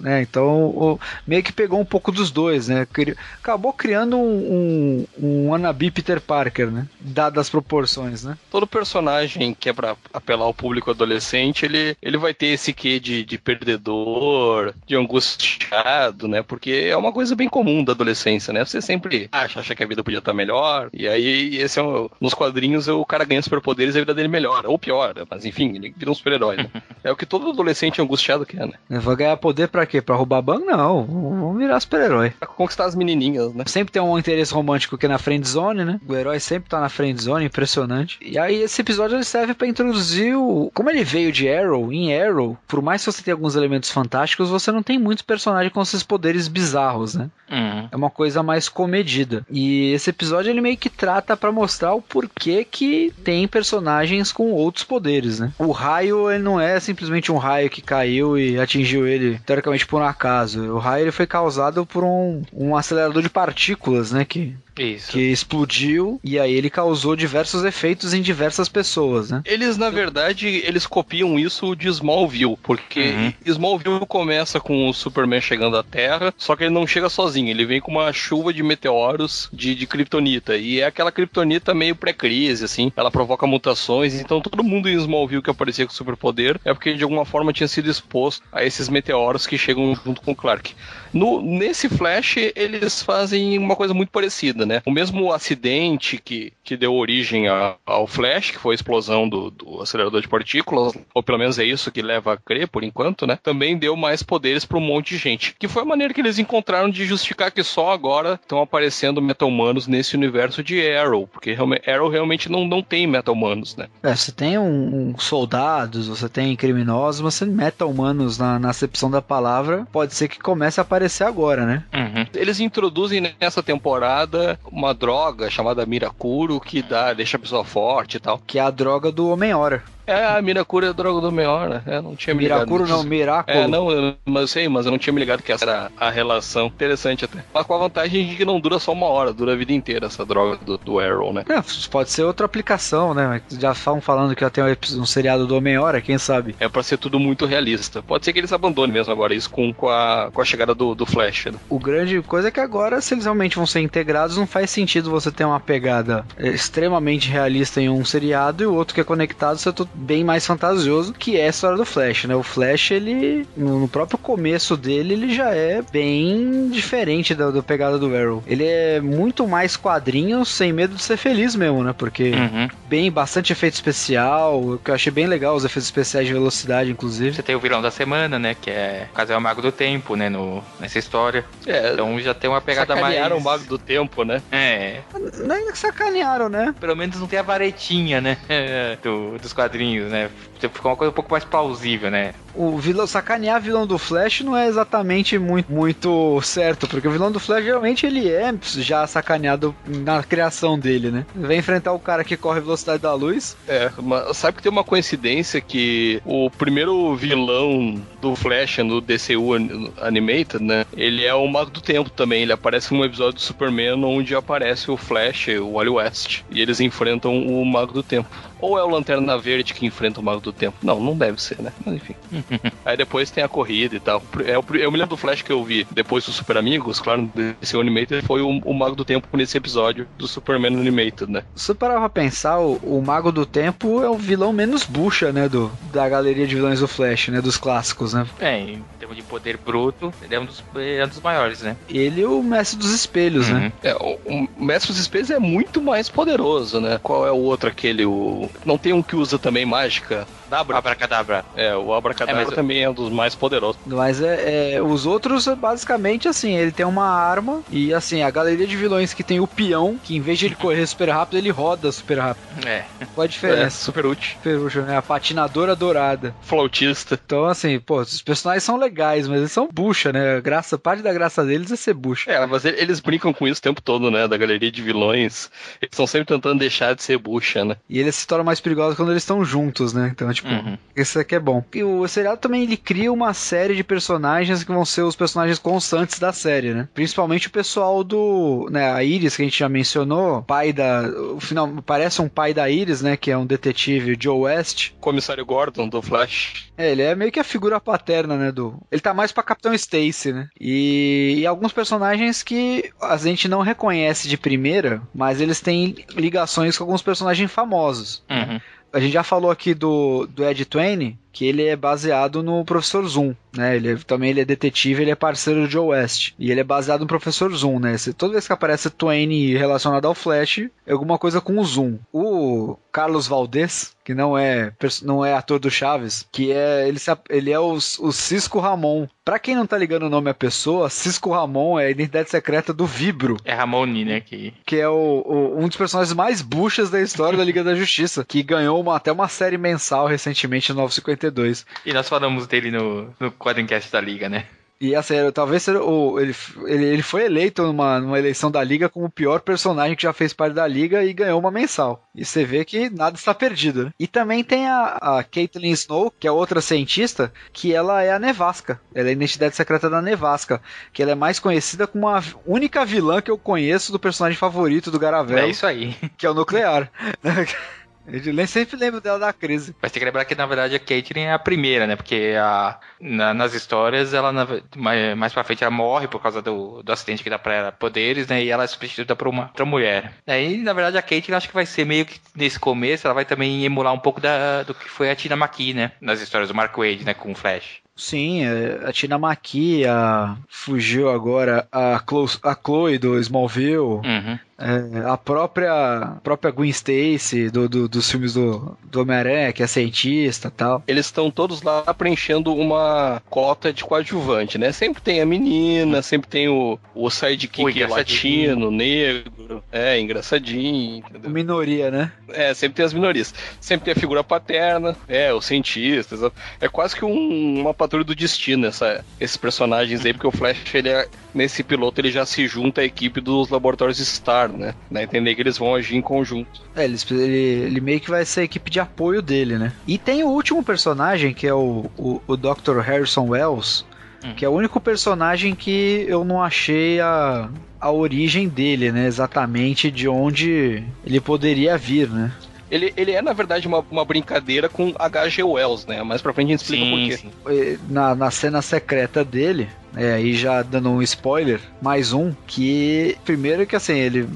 Né, 0.00 0.22
então, 0.22 0.66
o- 0.70 0.98
meio 1.26 1.42
que 1.42 1.52
pegou 1.52 1.78
um 1.78 1.84
pouco 1.84 2.10
dos 2.10 2.30
dois, 2.30 2.68
né? 2.68 2.86
Cri- 2.90 3.16
Acabou 3.42 3.72
criando 3.72 4.16
um, 4.16 5.04
um, 5.20 5.22
um 5.22 5.48
wannabe 5.50 5.90
Peter 5.90 6.20
Parker, 6.20 6.70
né? 6.70 6.86
Dadas 7.00 7.40
as 7.46 7.50
proporções, 7.50 8.24
né? 8.24 8.36
Todo 8.50 8.66
personagem 8.66 9.54
que 9.54 9.68
é 9.68 9.72
pra 9.72 9.96
apelar 10.12 10.44
ao 10.44 10.54
público 10.54 10.90
adolescente, 10.90 11.64
ele, 11.64 11.96
ele 12.00 12.16
vai 12.16 12.32
ter 12.32 12.46
esse 12.46 12.72
quê 12.72 12.98
de, 12.98 13.24
de 13.24 13.38
perdedor, 13.38 14.72
de 14.86 14.94
angustiado, 14.96 16.28
né? 16.28 16.42
Porque 16.42 16.88
é 16.90 16.96
uma 16.96 17.12
coisa 17.12 17.34
bem 17.34 17.48
comum 17.48 17.82
da 17.84 17.92
adolescência, 17.92 18.52
né? 18.52 18.64
Você 18.64 18.80
sempre 18.80 19.28
acha, 19.32 19.60
acha 19.60 19.74
que 19.74 19.82
a 19.82 19.86
vida 19.86 20.02
podia 20.04 20.18
estar 20.18 20.32
melhor, 20.34 20.88
e 20.92 21.08
aí 21.08 21.56
esse 21.56 21.78
é 21.78 21.82
um, 21.82 22.08
nos 22.20 22.34
quadrinhos 22.34 22.88
o 22.88 23.04
cara 23.04 23.24
ganha 23.24 23.42
superpoderes 23.42 23.94
e 23.94 23.98
a 23.98 24.00
vida 24.02 24.14
dele 24.14 24.28
melhora, 24.28 24.68
ou 24.68 24.78
piora, 24.78 25.26
mas 25.30 25.44
enfim, 25.44 25.74
ele 25.76 25.92
vira 25.96 26.10
um 26.10 26.14
super-herói, 26.14 26.56
né? 26.56 26.70
É 27.02 27.10
o 27.10 27.16
que 27.16 27.24
todo 27.24 27.48
adolescente 27.48 28.00
angustiado 28.02 28.44
quer, 28.44 28.66
né? 28.66 28.74
Vai 28.90 29.16
ganhar 29.16 29.34
poder 29.38 29.68
pra 29.68 29.86
quê? 29.90 30.00
Pra 30.00 30.16
roubar 30.16 30.42
banco? 30.42 30.64
Não, 30.64 31.04
vamos 31.04 31.58
virar 31.58 31.80
super-herói. 31.80 32.30
Pra 32.30 32.48
conquistar 32.48 32.84
as 32.84 32.94
menininhas, 32.94 33.54
né? 33.54 33.64
Sempre 33.66 33.92
tem 33.92 34.02
um 34.02 34.18
interesse 34.18 34.54
romântico 34.54 34.96
que 34.96 35.06
é 35.06 35.08
na 35.08 35.18
friend 35.18 35.46
zone, 35.46 35.84
né? 35.84 36.00
O 36.06 36.14
herói 36.14 36.40
sempre 36.40 36.68
tá 36.68 36.80
na 36.80 36.88
friend 36.88 37.20
zone, 37.20 37.44
impressionante. 37.44 38.18
E 38.22 38.38
aí 38.38 38.62
esse 38.62 38.80
episódio 38.80 39.16
ele 39.16 39.24
serve 39.24 39.54
pra 39.54 39.66
introduzir 39.66 40.36
o... 40.36 40.70
Como 40.72 40.90
ele 40.90 41.04
veio 41.04 41.32
de 41.32 41.48
Arrow, 41.48 41.92
em 41.92 42.14
Arrow, 42.18 42.56
por 42.66 42.80
mais 42.82 43.04
que 43.04 43.12
você 43.12 43.22
tenha 43.22 43.34
alguns 43.34 43.56
elementos 43.56 43.90
fantásticos, 43.90 44.48
você 44.48 44.70
não 44.70 44.82
tem 44.82 44.98
muitos 44.98 45.22
personagens 45.22 45.72
com 45.72 45.82
esses 45.82 46.02
poderes 46.02 46.48
bizarros, 46.48 47.14
né? 47.14 47.28
Uhum. 47.50 47.88
É 47.90 47.96
uma 47.96 48.10
coisa 48.10 48.42
mais 48.42 48.68
comedida. 48.68 49.44
E 49.50 49.92
esse 49.92 50.10
episódio 50.10 50.50
ele 50.50 50.60
meio 50.60 50.76
que 50.76 50.88
trata 50.88 51.36
pra 51.36 51.50
mostrar 51.50 51.94
o 51.94 52.02
porquê 52.02 52.66
que 52.68 53.12
tem 53.24 53.48
personagens 53.48 54.32
com 54.32 54.52
outros 54.52 54.84
poderes, 54.84 55.40
né? 55.40 55.52
O 55.58 55.72
raio 55.72 56.30
ele 56.30 56.42
não 56.42 56.60
é 56.60 56.78
simplesmente 56.78 57.32
um 57.32 57.36
raio 57.36 57.70
que 57.70 57.82
caiu 57.82 58.38
e 58.38 58.58
atingiu 58.58 59.06
ele 59.06 59.40
teoricamente 59.44 59.79
por 59.86 60.02
um 60.02 60.04
acaso. 60.04 60.74
O 60.74 60.78
raio 60.78 61.04
ele 61.04 61.12
foi 61.12 61.26
causado 61.26 61.84
por 61.86 62.04
um, 62.04 62.42
um 62.52 62.76
acelerador 62.76 63.22
de 63.22 63.30
partículas, 63.30 64.12
né? 64.12 64.24
Que 64.24 64.56
Isso. 64.78 65.12
que 65.12 65.20
explodiu 65.20 66.20
e 66.22 66.38
aí 66.38 66.52
ele 66.52 66.70
causou 66.70 67.16
diversos 67.16 67.64
efeitos 67.64 68.14
em 68.14 68.22
diversas 68.22 68.68
pessoas, 68.68 69.30
né? 69.30 69.42
Eles, 69.44 69.76
na 69.76 69.90
verdade, 69.90 70.46
eles 70.48 70.86
copiam 70.86 71.38
isso 71.38 71.74
de 71.74 71.88
Smallville, 71.88 72.56
porque 72.62 73.00
Uhum. 73.00 73.32
Smallville 73.46 74.06
começa 74.06 74.60
com 74.60 74.88
o 74.88 74.94
Superman 74.94 75.40
chegando 75.40 75.76
à 75.76 75.82
Terra, 75.82 76.32
só 76.36 76.54
que 76.56 76.64
ele 76.64 76.74
não 76.74 76.86
chega 76.86 77.08
sozinho, 77.08 77.48
ele 77.48 77.64
vem 77.64 77.80
com 77.80 77.90
uma 77.90 78.12
chuva 78.12 78.52
de 78.52 78.62
meteoros 78.62 79.48
de, 79.52 79.74
de 79.74 79.86
Kryptonita, 79.86 80.56
e 80.56 80.80
é 80.80 80.86
aquela 80.86 81.12
Kryptonita 81.12 81.74
meio 81.74 81.96
pré-crise, 81.96 82.64
assim, 82.64 82.92
ela 82.96 83.10
provoca 83.10 83.46
mutações, 83.46 84.14
então 84.14 84.40
todo 84.40 84.62
mundo 84.64 84.88
em 84.88 84.96
Smallville 84.96 85.42
que 85.42 85.50
aparecia 85.50 85.86
com 85.86 85.92
superpoder 85.92 86.60
é 86.64 86.72
porque 86.72 86.94
de 86.94 87.02
alguma 87.02 87.24
forma 87.24 87.52
tinha 87.52 87.68
sido 87.68 87.90
exposto 87.90 88.42
a 88.52 88.64
esses 88.64 88.88
meteoros 88.88 89.46
que 89.46 89.58
chegam 89.58 89.94
junto 90.04 90.20
com 90.20 90.32
o 90.32 90.36
Clark. 90.36 90.74
No, 91.12 91.40
nesse 91.42 91.88
Flash, 91.88 92.36
eles 92.54 93.02
fazem 93.02 93.58
uma 93.58 93.74
coisa 93.76 93.92
muito 93.92 94.10
parecida, 94.10 94.64
né? 94.64 94.80
O 94.86 94.90
mesmo 94.90 95.32
acidente 95.32 96.18
que, 96.18 96.52
que 96.62 96.76
deu 96.76 96.94
origem 96.94 97.48
a- 97.48 97.74
ao 97.84 98.06
Flash, 98.06 98.52
que 98.52 98.58
foi 98.58 98.74
a 98.74 98.76
explosão 98.76 99.28
do, 99.28 99.50
do 99.50 99.80
acelerador 99.82 100.20
de 100.20 100.28
partículas, 100.28 100.92
ou 101.14 101.22
pelo 101.22 101.38
menos 101.38 101.58
é 101.58 101.64
isso 101.64 101.90
que 101.90 102.00
leva 102.00 102.34
a 102.34 102.36
crer 102.36 102.68
por 102.68 102.84
enquanto, 102.84 103.26
né? 103.26 103.38
Também 103.42 103.76
deu 103.76 103.96
mais 103.96 104.22
poderes 104.22 104.64
para 104.64 104.78
um 104.78 104.80
monte 104.80 105.10
de 105.14 105.16
gente. 105.18 105.54
Que 105.58 105.66
foi 105.68 105.82
a 105.82 105.86
maneira 105.86 106.14
que 106.14 106.20
eles 106.20 106.38
encontraram 106.38 106.88
de 106.88 107.04
justificar 107.04 107.50
que 107.50 107.62
só 107.64 107.90
agora 107.90 108.38
estão 108.40 108.60
aparecendo 108.62 109.20
meta-humanos 109.20 109.86
nesse 109.88 110.14
universo 110.16 110.62
de 110.62 110.80
Arrow, 110.92 111.26
porque 111.26 111.52
realme- 111.52 111.80
Arrow 111.86 112.08
realmente 112.08 112.50
não, 112.50 112.64
não 112.64 112.82
tem 112.82 113.06
meta-humanos, 113.06 113.74
né? 113.76 113.88
É, 114.02 114.14
você 114.14 114.30
tem 114.30 114.58
um, 114.58 115.10
um 115.14 115.18
soldados, 115.18 116.06
você 116.08 116.28
tem 116.28 116.54
criminosos, 116.54 117.20
você 117.20 117.44
meta-humanos 117.44 118.38
na, 118.38 118.58
na 118.58 118.70
acepção 118.70 119.10
da 119.10 119.20
palavra, 119.20 119.86
pode 119.90 120.14
ser 120.14 120.28
que 120.28 120.38
comece 120.38 120.78
a 120.78 120.82
aparecer 120.82 120.99
agora, 121.24 121.64
né? 121.64 121.84
Uhum. 121.92 122.26
Eles 122.34 122.60
introduzem 122.60 123.34
nessa 123.40 123.62
temporada 123.62 124.58
uma 124.70 124.94
droga 124.94 125.50
chamada 125.50 125.86
Mirakuro 125.86 126.60
que 126.60 126.82
dá, 126.82 127.12
deixa 127.12 127.36
a 127.36 127.40
pessoa 127.40 127.64
forte 127.64 128.16
e 128.16 128.20
tal. 128.20 128.40
Que 128.46 128.58
é 128.58 128.62
a 128.62 128.70
droga 128.70 129.10
do 129.10 129.28
Homem-Hora. 129.28 129.82
É, 130.10 130.36
a 130.36 130.42
Mirakuro 130.42 130.86
é 130.86 130.88
a 130.88 130.92
droga 130.92 131.20
do 131.20 131.30
Meora. 131.30 131.82
É, 131.86 132.00
não 132.00 132.16
tinha 132.16 132.34
me 132.34 132.42
ligado. 132.42 132.58
Mirakuro 132.60 132.88
não. 132.88 133.04
Miraculo. 133.04 133.56
É, 133.56 133.68
não, 133.68 134.16
mas 134.24 134.42
eu 134.42 134.48
sei, 134.48 134.68
mas 134.68 134.86
eu 134.86 134.90
não 134.90 134.98
tinha 134.98 135.12
me 135.12 135.20
ligado 135.20 135.42
que 135.42 135.52
essa 135.52 135.64
era 135.64 135.92
a 135.96 136.10
relação. 136.10 136.66
Interessante 136.66 137.24
até. 137.24 137.44
Mas 137.54 137.64
com 137.64 137.74
a 137.74 137.78
vantagem 137.78 138.26
de 138.26 138.36
que 138.36 138.44
não 138.44 138.60
dura 138.60 138.78
só 138.78 138.92
uma 138.92 139.06
hora, 139.06 139.32
dura 139.32 139.52
a 139.52 139.56
vida 139.56 139.72
inteira 139.72 140.06
essa 140.06 140.24
droga 140.26 140.58
do, 140.64 140.76
do 140.76 140.98
Arrow, 140.98 141.32
né? 141.32 141.44
É, 141.48 141.62
pode 141.90 142.10
ser 142.10 142.24
outra 142.24 142.46
aplicação, 142.46 143.14
né? 143.14 143.40
Já 143.50 143.72
estavam 143.72 144.00
falando 144.00 144.34
que 144.34 144.40
já 144.40 144.50
tem 144.50 144.64
um 144.64 144.66
um 144.96 145.06
seriado 145.06 145.46
do 145.46 145.56
Homem-Hora, 145.56 146.00
quem 146.00 146.18
sabe? 146.18 146.54
É 146.58 146.68
pra 146.68 146.82
ser 146.82 146.96
tudo 146.96 147.18
muito 147.18 147.46
realista. 147.46 148.02
Pode 148.02 148.24
ser 148.24 148.32
que 148.32 148.38
eles 148.38 148.52
abandonem 148.52 148.92
mesmo 148.92 149.12
agora 149.12 149.34
isso 149.34 149.48
com, 149.50 149.72
com, 149.72 149.88
a, 149.88 150.30
com 150.32 150.40
a 150.40 150.44
chegada 150.44 150.74
do, 150.74 150.94
do 150.94 151.06
Flash. 151.06 151.46
Né? 151.46 151.58
O 151.68 151.78
grande 151.78 152.20
coisa 152.22 152.48
é 152.48 152.50
que 152.50 152.60
agora, 152.60 153.00
se 153.00 153.14
eles 153.14 153.24
realmente 153.24 153.56
vão 153.56 153.66
ser 153.66 153.80
integrados, 153.80 154.36
não 154.36 154.46
faz 154.46 154.70
sentido 154.70 155.10
você 155.10 155.30
ter 155.30 155.44
uma 155.44 155.60
pegada 155.60 156.24
é, 156.36 156.48
extremamente 156.48 157.28
realista 157.30 157.80
em 157.80 157.88
um 157.88 158.04
seriado 158.04 158.62
e 158.62 158.66
o 158.66 158.74
outro 158.74 158.94
que 158.94 159.00
é 159.00 159.04
conectado 159.04 159.60
tudo 159.72 159.90
bem 160.00 160.24
mais 160.24 160.46
fantasioso, 160.46 161.12
que 161.12 161.36
é 161.38 161.46
a 161.46 161.50
história 161.50 161.76
do 161.76 161.84
Flash, 161.84 162.24
né? 162.24 162.34
O 162.34 162.42
Flash, 162.42 162.90
ele, 162.90 163.46
no 163.56 163.88
próprio 163.88 164.18
começo 164.18 164.76
dele, 164.76 165.14
ele 165.14 165.34
já 165.34 165.50
é 165.54 165.82
bem 165.92 166.68
diferente 166.70 167.34
da, 167.34 167.50
da 167.50 167.62
pegada 167.62 167.98
do 167.98 168.14
Arrow. 168.14 168.42
Ele 168.46 168.64
é 168.66 169.00
muito 169.00 169.46
mais 169.46 169.76
quadrinhos, 169.76 170.48
sem 170.48 170.72
medo 170.72 170.94
de 170.96 171.02
ser 171.02 171.16
feliz 171.16 171.54
mesmo, 171.54 171.82
né? 171.84 171.94
Porque 171.96 172.30
Uhum. 172.30 172.68
bem, 172.88 173.10
bastante 173.10 173.52
efeito 173.52 173.74
especial, 173.74 174.78
que 174.84 174.90
eu 174.90 174.94
achei 174.94 175.12
bem 175.12 175.26
legal, 175.26 175.54
os 175.54 175.64
efeitos 175.64 175.86
especiais 175.86 176.26
de 176.26 176.32
velocidade, 176.32 176.90
inclusive. 176.90 177.34
Você 177.36 177.42
tem 177.42 177.54
o 177.54 177.60
vilão 177.60 177.82
da 177.82 177.90
semana, 177.90 178.38
né? 178.38 178.54
Que 178.60 178.70
é 178.70 179.08
o 179.10 179.14
caso 179.14 179.32
é 179.32 179.36
o 179.36 179.40
Mago 179.40 179.60
do 179.62 179.70
Tempo, 179.72 180.16
né? 180.16 180.28
No, 180.28 180.62
nessa 180.78 180.98
história. 180.98 181.44
É, 181.66 181.92
Então 181.92 182.18
já 182.20 182.34
tem 182.34 182.48
uma 182.48 182.60
pegada 182.60 182.94
mais. 182.94 183.06
sacanearam 183.14 183.36
o 183.36 183.40
mago 183.40 183.64
do 183.64 183.78
tempo, 183.78 184.24
né? 184.24 184.42
É. 184.50 185.00
Não 185.44 185.54
é 185.54 185.72
que 185.72 185.78
sacanearam, 185.78 186.48
né? 186.48 186.74
Pelo 186.80 186.96
menos 186.96 187.18
não 187.18 187.26
tem 187.26 187.38
a 187.38 187.42
varetinha, 187.42 188.20
né? 188.20 188.36
do- 189.02 189.38
dos 189.38 189.52
quadrinhos, 189.52 189.89
né? 189.98 190.30
Ficou 190.68 190.90
uma 190.90 190.96
coisa 190.96 191.10
um 191.10 191.14
pouco 191.14 191.30
mais 191.32 191.44
plausível, 191.44 192.10
né? 192.10 192.34
o 192.52 192.76
vilão 192.78 193.06
sacanear 193.06 193.60
vilão 193.60 193.86
do 193.86 193.96
Flash 193.96 194.40
não 194.40 194.56
é 194.56 194.66
exatamente 194.66 195.38
muito, 195.38 195.70
muito 195.72 196.40
certo, 196.42 196.88
porque 196.88 197.06
o 197.06 197.10
vilão 197.10 197.30
do 197.30 197.38
Flash 197.38 197.62
geralmente 197.64 198.04
ele 198.04 198.28
é 198.28 198.52
já 198.76 199.06
sacaneado 199.06 199.72
na 199.86 200.20
criação 200.24 200.76
dele, 200.76 201.12
né? 201.12 201.24
Vem 201.32 201.60
enfrentar 201.60 201.92
o 201.92 201.98
cara 202.00 202.24
que 202.24 202.36
corre 202.36 202.58
a 202.58 202.62
velocidade 202.62 203.00
da 203.02 203.14
luz. 203.14 203.56
É, 203.68 203.92
mas 204.02 204.36
sabe 204.36 204.56
que 204.56 204.62
tem 204.64 204.72
uma 204.72 204.82
coincidência 204.82 205.60
que 205.60 206.20
o 206.24 206.50
primeiro 206.50 207.14
vilão 207.14 208.02
do 208.20 208.34
Flash 208.34 208.78
no 208.78 209.00
DCU 209.00 209.54
an- 209.54 209.90
Animated, 210.00 210.62
né? 210.62 210.84
Ele 210.96 211.24
é 211.24 211.32
o 211.32 211.46
Mago 211.46 211.70
do 211.70 211.80
Tempo 211.80 212.10
também. 212.10 212.42
Ele 212.42 212.52
aparece 212.52 212.92
num 212.92 213.04
episódio 213.04 213.34
do 213.34 213.40
Superman 213.40 214.04
onde 214.04 214.34
aparece 214.34 214.90
o 214.90 214.96
Flash, 214.96 215.46
o 215.60 215.74
Wally 215.74 215.90
West, 215.90 216.40
e 216.50 216.60
eles 216.60 216.80
enfrentam 216.80 217.32
o 217.46 217.64
Mago 217.64 217.92
do 217.92 218.02
Tempo. 218.02 218.28
Ou 218.60 218.78
é 218.78 218.84
o 218.84 218.90
Lanterna 218.90 219.38
Verde 219.38 219.72
que 219.72 219.86
enfrenta 219.86 220.20
o 220.20 220.22
Mago 220.22 220.40
do 220.50 220.56
Tempo? 220.56 220.76
Não, 220.82 221.00
não 221.00 221.16
deve 221.16 221.40
ser, 221.42 221.60
né? 221.60 221.72
Mas 221.84 221.94
enfim. 221.96 222.14
Aí 222.84 222.96
depois 222.96 223.30
tem 223.30 223.42
a 223.44 223.48
corrida 223.48 223.96
e 223.96 224.00
tal. 224.00 224.22
É 224.44 224.58
o, 224.58 224.64
eu 224.76 224.90
me 224.90 224.98
lembro 224.98 225.10
do 225.10 225.16
Flash 225.16 225.42
que 225.42 225.52
eu 225.52 225.62
vi 225.64 225.86
depois 225.90 226.24
do 226.24 226.32
Super 226.32 226.56
Amigos, 226.56 227.00
claro, 227.00 227.30
desse 227.60 227.76
Animated, 227.76 228.22
foi 228.26 228.40
o, 228.42 228.48
o 228.48 228.74
Mago 228.74 228.94
do 228.96 229.04
Tempo 229.04 229.28
nesse 229.36 229.56
episódio 229.56 230.06
do 230.18 230.26
Superman 230.28 230.76
Animated, 230.78 231.30
né? 231.30 231.42
Se 231.54 231.66
você 231.66 231.74
parar 231.74 231.98
pra 231.98 232.08
pensar, 232.08 232.58
o, 232.58 232.74
o 232.82 233.02
Mago 233.04 233.30
do 233.32 233.44
Tempo 233.46 234.02
é 234.02 234.08
o 234.08 234.16
vilão 234.16 234.52
menos 234.52 234.84
bucha, 234.84 235.32
né? 235.32 235.48
Do, 235.48 235.70
da 235.92 236.08
galeria 236.08 236.46
de 236.46 236.54
vilões 236.54 236.80
do 236.80 236.88
Flash, 236.88 237.28
né? 237.28 237.40
Dos 237.40 237.56
clássicos, 237.56 238.14
né? 238.14 238.26
É, 238.38 238.58
em 238.58 238.84
termos 238.98 239.16
de 239.16 239.22
poder 239.22 239.56
bruto, 239.56 240.12
ele 240.22 240.34
é 240.34 240.40
um 240.40 240.44
dos, 240.44 240.62
é 240.76 241.04
um 241.04 241.08
dos 241.08 241.20
maiores, 241.20 241.62
né? 241.62 241.76
Ele 241.88 242.22
é 242.22 242.26
o 242.28 242.42
mestre 242.42 242.78
dos 242.78 242.92
espelhos, 242.92 243.48
Uhum. 243.48 243.54
né? 243.54 243.72
É, 243.82 243.94
o, 243.94 244.18
o 244.58 244.64
Mestre 244.64 244.92
dos 244.92 245.00
Espelhos 245.00 245.30
é 245.30 245.38
muito 245.38 245.80
mais 245.80 246.08
poderoso, 246.08 246.80
né? 246.80 246.98
Qual 247.02 247.26
é 247.26 247.30
o 247.32 247.36
outro 247.36 247.68
aquele? 247.68 248.04
O... 248.04 248.48
Não 248.64 248.76
tem 248.78 248.92
um 248.92 249.02
que 249.02 249.16
usa 249.16 249.38
também 249.38 249.64
mágica? 249.64 250.26
Dabra. 250.50 250.78
Abracadabra. 250.78 251.44
É, 251.54 251.74
o 251.76 251.94
Abracadabra 251.94 252.42
É, 252.42 252.44
mas- 252.44 252.54
também 252.54 252.82
é 252.82 252.90
um 252.90 252.94
dos 252.94 253.10
mais 253.10 253.34
poderosos. 253.34 253.80
Mas 253.86 254.20
é, 254.20 254.74
é, 254.74 254.82
os 254.82 255.06
outros, 255.06 255.46
basicamente, 255.56 256.28
assim, 256.28 256.56
ele 256.56 256.72
tem 256.72 256.84
uma 256.84 257.06
arma 257.08 257.62
e, 257.70 257.94
assim, 257.94 258.22
a 258.22 258.30
galeria 258.30 258.66
de 258.66 258.76
vilões 258.76 259.14
que 259.14 259.22
tem 259.24 259.40
o 259.40 259.46
peão, 259.46 259.98
que 260.02 260.16
em 260.16 260.20
vez 260.20 260.38
de 260.38 260.46
ele 260.46 260.56
correr 260.56 260.84
super 260.86 261.08
rápido, 261.08 261.38
ele 261.38 261.50
roda 261.50 261.92
super 261.92 262.18
rápido. 262.18 262.66
É. 262.66 262.84
Qual 263.14 263.22
a 263.22 263.24
É, 263.24 263.28
diferença? 263.28 263.78
super 263.84 264.04
útil. 264.06 264.36
Perucha, 264.42 264.82
né? 264.82 264.96
A 264.96 265.02
patinadora 265.02 265.76
dourada. 265.76 266.34
Flautista. 266.40 267.18
Então, 267.24 267.44
assim, 267.46 267.78
pô, 267.78 268.00
os 268.00 268.20
personagens 268.22 268.64
são 268.64 268.76
legais, 268.76 269.28
mas 269.28 269.38
eles 269.38 269.52
são 269.52 269.68
bucha, 269.72 270.12
né? 270.12 270.36
A 270.36 270.40
Graça, 270.40 270.76
parte 270.76 271.02
da 271.02 271.12
graça 271.12 271.44
deles 271.44 271.70
é 271.70 271.76
ser 271.76 271.94
bucha. 271.94 272.30
É, 272.30 272.44
mas 272.46 272.64
ele- 272.64 272.80
eles 272.80 272.98
brincam 273.00 273.32
com 273.32 273.46
isso 273.46 273.60
o 273.60 273.62
tempo 273.62 273.80
todo, 273.80 274.10
né? 274.10 274.26
Da 274.26 274.36
galeria 274.36 274.70
de 274.70 274.82
vilões. 274.82 275.50
Eles 275.80 275.90
estão 275.92 276.06
sempre 276.06 276.26
tentando 276.26 276.58
deixar 276.58 276.94
de 276.94 277.02
ser 277.02 277.18
bucha, 277.18 277.64
né? 277.64 277.76
E 277.88 277.98
eles 278.00 278.14
se 278.16 278.26
tornam 278.26 278.44
mais 278.44 278.60
perigosos 278.60 278.96
quando 278.96 279.10
eles 279.10 279.22
estão 279.22 279.44
juntos, 279.44 279.92
né? 279.92 280.10
Então, 280.12 280.32
tipo, 280.32 280.39
Uhum. 280.44 280.78
isso 280.96 281.18
aqui 281.18 281.34
é 281.34 281.40
bom. 281.40 281.64
E 281.74 281.82
o 281.82 282.06
seriado 282.06 282.40
também 282.40 282.62
ele 282.62 282.76
cria 282.76 283.12
uma 283.12 283.32
série 283.34 283.74
de 283.74 283.84
personagens 283.84 284.64
que 284.64 284.72
vão 284.72 284.84
ser 284.84 285.02
os 285.02 285.16
personagens 285.16 285.58
constantes 285.58 286.18
da 286.18 286.32
série, 286.32 286.74
né? 286.74 286.88
Principalmente 286.94 287.48
o 287.48 287.50
pessoal 287.50 288.02
do, 288.04 288.68
né, 288.70 288.92
a 288.92 289.02
Iris 289.02 289.36
que 289.36 289.42
a 289.42 289.44
gente 289.44 289.58
já 289.58 289.68
mencionou, 289.68 290.42
pai 290.42 290.72
da, 290.72 291.08
o 291.34 291.40
final 291.40 291.68
parece 291.84 292.20
um 292.20 292.28
pai 292.28 292.52
da 292.54 292.68
Iris, 292.68 293.02
né, 293.02 293.16
que 293.16 293.30
é 293.30 293.36
um 293.36 293.46
detetive, 293.46 294.16
Joe 294.18 294.40
West. 294.40 294.92
Comissário 295.00 295.44
Gordon 295.44 295.88
do 295.88 296.02
Flash. 296.02 296.70
É, 296.76 296.92
ele 296.92 297.02
é 297.02 297.14
meio 297.14 297.30
que 297.30 297.40
a 297.40 297.44
figura 297.44 297.80
paterna, 297.80 298.36
né, 298.36 298.52
do... 298.52 298.80
Ele 298.90 299.00
tá 299.00 299.12
mais 299.12 299.32
pra 299.32 299.42
Capitão 299.42 299.74
Stacy, 299.74 300.32
né? 300.32 300.48
E, 300.58 301.36
e 301.38 301.46
alguns 301.46 301.72
personagens 301.72 302.42
que 302.42 302.90
a 303.00 303.16
gente 303.16 303.48
não 303.48 303.60
reconhece 303.60 304.28
de 304.28 304.38
primeira, 304.38 305.02
mas 305.14 305.40
eles 305.40 305.60
têm 305.60 305.94
ligações 306.14 306.78
com 306.78 306.84
alguns 306.84 307.02
personagens 307.02 307.50
famosos. 307.50 308.22
Uhum. 308.30 308.60
A 308.92 308.98
gente 309.00 309.12
já 309.12 309.22
falou 309.22 309.50
aqui 309.50 309.74
do, 309.74 310.26
do 310.26 310.44
Ed 310.44 310.64
Twain, 310.64 311.18
que 311.32 311.46
ele 311.46 311.64
é 311.66 311.76
baseado 311.76 312.42
no 312.42 312.64
Professor 312.64 313.06
Zoom, 313.06 313.34
né? 313.56 313.76
Ele 313.76 313.92
é- 313.92 313.96
também 313.96 314.30
ele 314.30 314.40
é 314.40 314.44
detetive, 314.44 315.02
ele 315.02 315.10
é 315.10 315.14
parceiro 315.14 315.62
do 315.62 315.70
Joe 315.70 315.88
West. 315.88 316.32
E 316.38 316.50
ele 316.50 316.60
é 316.60 316.64
baseado 316.64 317.00
no 317.00 317.06
Professor 317.06 317.52
Zoom, 317.54 317.78
né? 317.78 317.96
Se- 317.98 318.12
toda 318.12 318.32
vez 318.32 318.46
que 318.46 318.52
aparece 318.52 318.90
Twain 318.90 319.54
relacionado 319.56 320.06
ao 320.06 320.14
Flash, 320.14 320.68
é 320.86 320.92
alguma 320.92 321.18
coisa 321.18 321.40
com 321.40 321.58
o 321.58 321.64
Zoom. 321.64 321.98
O 322.12 322.76
Carlos 322.92 323.26
Valdez, 323.28 323.92
que 324.04 324.14
não 324.14 324.36
é, 324.36 324.72
não 325.02 325.24
é 325.24 325.34
ator 325.34 325.58
do 325.60 325.70
Chaves, 325.70 326.26
que 326.32 326.50
é 326.52 326.88
ele, 326.88 326.98
ele 327.28 327.50
é 327.52 327.58
o, 327.60 327.72
o 327.74 328.12
Cisco 328.12 328.58
Ramon. 328.58 329.06
Pra 329.24 329.38
quem 329.38 329.54
não 329.54 329.66
tá 329.66 329.78
ligando 329.78 330.04
o 330.04 330.10
nome 330.10 330.28
à 330.28 330.34
pessoa, 330.34 330.90
Cisco 330.90 331.30
Ramon 331.30 331.78
é 331.78 331.86
a 331.86 331.90
identidade 331.90 332.28
secreta 332.30 332.72
do 332.72 332.84
Vibro 332.86 333.36
É 333.44 333.54
Ramone, 333.54 334.04
né? 334.04 334.20
Que... 334.20 334.52
que 334.66 334.76
é 334.76 334.88
o, 334.88 335.22
o- 335.24 335.58
um 335.62 335.68
dos 335.68 335.76
personagens 335.76 336.12
mais 336.14 336.42
buchas 336.42 336.90
da 336.90 337.00
história 337.00 337.38
da 337.38 337.44
Liga 337.44 337.62
da 337.62 337.74
Justiça, 337.76 338.24
que 338.26 338.42
ganhou 338.42 338.80
uma- 338.80 338.96
até 338.96 339.12
uma 339.12 339.28
série 339.28 339.56
mensal 339.58 340.06
recentemente 340.08 340.72
no 340.72 340.80
952. 341.20 341.66
E 341.84 341.92
nós 341.92 342.08
falamos 342.08 342.46
dele 342.46 342.70
no, 342.70 343.14
no 343.20 343.30
Quadrincast 343.32 343.90
da 343.92 344.00
Liga, 344.00 344.28
né? 344.28 344.46
E 344.82 344.94
assim, 344.94 345.14
era- 345.14 345.30
talvez 345.30 345.68
o, 345.68 346.18
ele, 346.18 346.34
ele, 346.64 346.84
ele 346.86 347.02
foi 347.02 347.24
eleito 347.26 347.62
numa, 347.64 348.00
numa 348.00 348.18
eleição 348.18 348.50
da 348.50 348.64
Liga 348.64 348.88
como 348.88 349.04
o 349.04 349.10
pior 349.10 349.40
personagem 349.40 349.94
que 349.94 350.04
já 350.04 350.12
fez 350.14 350.32
parte 350.32 350.54
da 350.54 350.66
Liga 350.66 351.04
e 351.04 351.12
ganhou 351.12 351.38
uma 351.38 351.50
mensal. 351.50 352.08
E 352.14 352.24
você 352.24 352.46
vê 352.46 352.64
que 352.64 352.88
nada 352.88 353.14
está 353.14 353.34
perdido. 353.34 353.84
né? 353.84 353.90
E 354.00 354.06
também 354.06 354.42
tem 354.42 354.66
a, 354.66 354.84
a 355.18 355.22
Caitlyn 355.22 355.70
Snow, 355.72 356.10
que 356.18 356.26
é 356.26 356.32
outra 356.32 356.62
cientista, 356.62 357.30
que 357.52 357.74
ela 357.74 358.02
é 358.02 358.10
a 358.10 358.18
Nevasca. 358.18 358.80
Ela 358.94 359.08
é 359.08 359.10
a 359.10 359.12
identidade 359.12 359.54
secreta 359.54 359.90
da 359.90 360.00
Nevasca. 360.00 360.62
Que 360.94 361.02
ela 361.02 361.12
é 361.12 361.14
mais 361.14 361.38
conhecida 361.38 361.86
como 361.86 362.08
a 362.08 362.22
única 362.46 362.82
vilã 362.82 363.20
que 363.20 363.30
eu 363.30 363.36
conheço 363.36 363.92
do 363.92 363.98
personagem 364.00 364.38
favorito 364.38 364.90
do 364.90 364.98
Garavello, 364.98 365.40
É 365.46 365.50
isso 365.50 365.66
aí. 365.66 365.94
que 366.16 366.24
é 366.24 366.30
o 366.30 366.34
Nuclear. 366.34 366.90
Eu 368.06 368.32
nem 368.34 368.46
sempre 368.46 368.76
lembro 368.76 369.00
dela 369.00 369.18
da 369.18 369.32
crise. 369.32 369.74
Mas 369.80 369.92
tem 369.92 370.00
que 370.00 370.04
lembrar 370.04 370.24
que, 370.24 370.34
na 370.34 370.46
verdade, 370.46 370.74
a 370.74 370.78
Caitlyn 370.80 371.24
é 371.24 371.32
a 371.32 371.38
primeira, 371.38 371.86
né? 371.86 371.96
Porque 371.96 372.34
a, 372.38 372.78
na- 373.00 373.32
nas 373.34 373.54
histórias, 373.54 374.12
ela 374.14 374.32
na- 374.32 374.46
mais, 374.76 375.16
mais 375.16 375.32
pra 375.32 375.44
frente, 375.44 375.62
ela 375.62 375.70
morre 375.70 376.08
por 376.08 376.20
causa 376.20 376.40
do, 376.42 376.82
do 376.82 376.92
acidente 376.92 377.22
que 377.22 377.30
dá 377.30 377.38
pra 377.38 377.54
ela 377.54 377.72
poderes, 377.72 378.26
né? 378.26 378.42
E 378.42 378.48
ela 378.50 378.64
é 378.64 378.66
substituída 378.66 379.14
por 379.14 379.28
uma 379.28 379.42
outra 379.44 379.64
mulher. 379.64 380.12
Aí, 380.26 380.58
na 380.58 380.72
verdade, 380.72 380.98
a 380.98 381.02
Caitlyn 381.02 381.36
acho 381.36 381.48
que 381.48 381.54
vai 381.54 381.66
ser 381.66 381.84
meio 381.84 382.04
que 382.06 382.18
nesse 382.34 382.58
começo, 382.58 383.06
ela 383.06 383.14
vai 383.14 383.24
também 383.24 383.64
emular 383.64 383.92
um 383.92 383.98
pouco 383.98 384.20
da, 384.20 384.62
do 384.64 384.74
que 384.74 384.88
foi 384.88 385.10
a 385.10 385.14
Tina 385.16 385.36
McKee, 385.36 385.74
né? 385.74 385.92
Nas 386.00 386.20
histórias 386.20 386.48
do 386.48 386.54
Mark 386.54 386.76
Wade, 386.76 387.04
né? 387.04 387.14
Com 387.14 387.32
o 387.32 387.34
Flash. 387.34 387.80
Sim, 387.96 388.44
é, 388.46 388.88
a 388.88 388.92
Tina 388.94 389.18
Maki, 389.18 389.84
a 389.86 390.34
fugiu 390.48 391.10
agora 391.10 391.68
a 391.70 392.02
Chloe, 392.08 392.28
a 392.42 392.54
Chloe 392.54 392.98
do 392.98 393.18
Smallville, 393.18 393.76
Uhum. 393.78 394.38
É, 394.60 395.08
a 395.10 395.16
própria 395.16 395.70
a 395.72 396.06
própria 396.22 396.50
Gwen 396.50 396.70
Stacy 396.70 397.48
do, 397.50 397.68
do- 397.68 397.88
dos 397.88 398.10
filmes 398.10 398.34
do, 398.34 398.76
do 398.84 399.00
Homem-Aranha, 399.02 399.52
que 399.52 399.62
é 399.62 399.66
cientista 399.66 400.48
e 400.48 400.50
tal. 400.50 400.82
Eles 400.86 401.06
estão 401.06 401.30
todos 401.30 401.62
lá 401.62 401.82
preenchendo 401.94 402.54
uma 402.54 403.22
cota 403.30 403.72
de 403.72 403.82
coadjuvante, 403.84 404.58
né? 404.58 404.70
Sempre 404.72 405.00
tem 405.02 405.20
a 405.20 405.26
menina, 405.26 406.02
sempre 406.02 406.28
tem 406.28 406.48
o, 406.48 406.78
o 406.94 407.08
sidekick 407.10 407.64
O 407.64 407.70
engraçadinho. 407.70 408.50
latino, 408.50 408.70
negro, 408.70 409.64
é, 409.72 409.98
engraçadinho, 409.98 410.98
entendeu? 410.98 411.30
Minoria, 411.30 411.90
né? 411.90 412.12
É, 412.28 412.52
sempre 412.54 412.76
tem 412.76 412.84
as 412.84 412.92
minorias. 412.92 413.34
Sempre 413.60 413.86
tem 413.86 413.92
a 413.92 414.00
figura 414.00 414.22
paterna, 414.22 414.96
é, 415.08 415.32
os 415.32 415.44
cientistas. 415.46 416.20
É 416.60 416.68
quase 416.68 416.94
que 416.94 417.04
um- 417.04 417.60
uma 417.60 417.74
patrulha 417.74 418.04
do 418.04 418.14
destino, 418.14 418.66
essa, 418.66 419.04
esses 419.18 419.36
personagens 419.36 420.04
aí, 420.04 420.12
porque 420.12 420.26
o 420.26 420.30
Flash, 420.30 420.74
ele 420.74 420.88
é, 420.90 421.08
nesse 421.34 421.62
piloto, 421.62 422.00
ele 422.00 422.10
já 422.10 422.24
se 422.26 422.46
junta 422.46 422.80
à 422.80 422.84
equipe 422.84 423.20
dos 423.20 423.48
laboratórios 423.48 423.98
Star, 423.98 424.49
né? 424.56 424.74
Dá 424.90 425.00
a 425.00 425.02
entender 425.02 425.34
que 425.34 425.42
eles 425.42 425.58
vão 425.58 425.74
agir 425.74 425.96
em 425.96 426.02
conjunto. 426.02 426.60
É, 426.74 426.84
eles- 426.84 427.08
ele, 427.10 427.36
ele 427.66 427.80
meio 427.80 428.00
que 428.00 428.10
vai 428.10 428.24
ser 428.24 428.40
a 428.40 428.44
equipe 428.44 428.70
de 428.70 428.80
apoio 428.80 429.20
dele, 429.22 429.58
né? 429.58 429.72
E 429.86 429.96
tem 429.98 430.22
o 430.24 430.28
último 430.28 430.62
personagem, 430.62 431.32
que 431.34 431.46
é 431.46 431.54
o, 431.54 431.90
o, 431.96 432.20
o 432.26 432.36
Dr. 432.36 432.78
Harrison 432.80 433.28
Wells, 433.28 433.84
Hum. 434.22 434.34
que 434.36 434.44
é 434.44 434.48
o 434.48 434.52
único 434.52 434.78
personagem 434.78 435.54
que 435.54 436.04
eu 436.06 436.24
não 436.24 436.42
achei 436.42 437.00
a, 437.00 437.48
a 437.80 437.90
origem 437.90 438.48
dele, 438.48 438.92
né? 438.92 439.06
Exatamente 439.06 439.90
de 439.90 440.06
onde 440.08 440.82
ele 441.02 441.20
poderia 441.22 441.78
vir, 441.78 442.08
né? 442.10 442.30
Ele, 442.70 442.92
ele 442.96 443.12
é, 443.12 443.20
na 443.20 443.32
verdade, 443.32 443.66
uma, 443.66 443.84
uma 443.90 444.04
brincadeira 444.04 444.68
com 444.68 444.94
H.G. 444.98 445.42
Wells, 445.42 445.86
né? 445.88 446.02
Mais 446.02 446.22
pra 446.22 446.32
frente 446.32 446.48
a 446.48 446.50
gente 446.52 446.62
explica 446.62 446.84
por 446.86 446.96
Sim, 446.98 447.08
quê. 447.08 447.16
sim. 447.16 447.30
Eh, 447.48 447.78
Na, 447.88 448.14
na 448.14 448.30
cena 448.30 448.62
secreta 448.62 449.24
dele, 449.24 449.68
é, 449.96 450.14
aí 450.14 450.34
já 450.34 450.62
dando 450.62 450.88
um 450.90 451.02
spoiler, 451.02 451.60
mais 451.82 452.12
um, 452.12 452.32
que 452.46 453.16
primeiro 453.24 453.66
que 453.66 453.74
assim, 453.74 453.94
ele, 453.94 454.28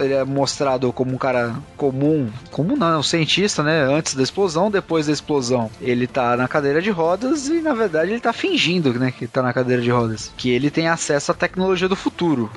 ele 0.00 0.14
é 0.14 0.24
mostrado 0.24 0.92
como 0.92 1.12
um 1.12 1.18
cara 1.18 1.54
comum, 1.76 2.30
comum 2.52 2.76
não, 2.76 2.92
é 2.92 2.98
um 2.98 3.02
cientista, 3.02 3.62
né, 3.62 3.82
antes 3.82 4.14
da 4.14 4.22
explosão, 4.22 4.70
depois 4.70 5.06
da 5.06 5.12
explosão, 5.12 5.68
ele 5.80 6.06
tá 6.06 6.36
na 6.36 6.46
cadeira 6.46 6.80
de 6.80 6.90
rodas 6.90 7.48
e 7.48 7.60
na 7.60 7.74
verdade 7.74 8.12
ele 8.12 8.20
tá 8.20 8.32
fingindo, 8.32 8.94
né, 8.94 9.10
que 9.10 9.26
tá 9.26 9.42
na 9.42 9.52
cadeira 9.52 9.82
de 9.82 9.90
rodas, 9.90 10.32
que 10.36 10.50
ele 10.50 10.70
tem 10.70 10.86
acesso 10.86 11.32
à 11.32 11.34
tecnologia 11.34 11.88
do 11.88 11.96
futuro. 11.96 12.48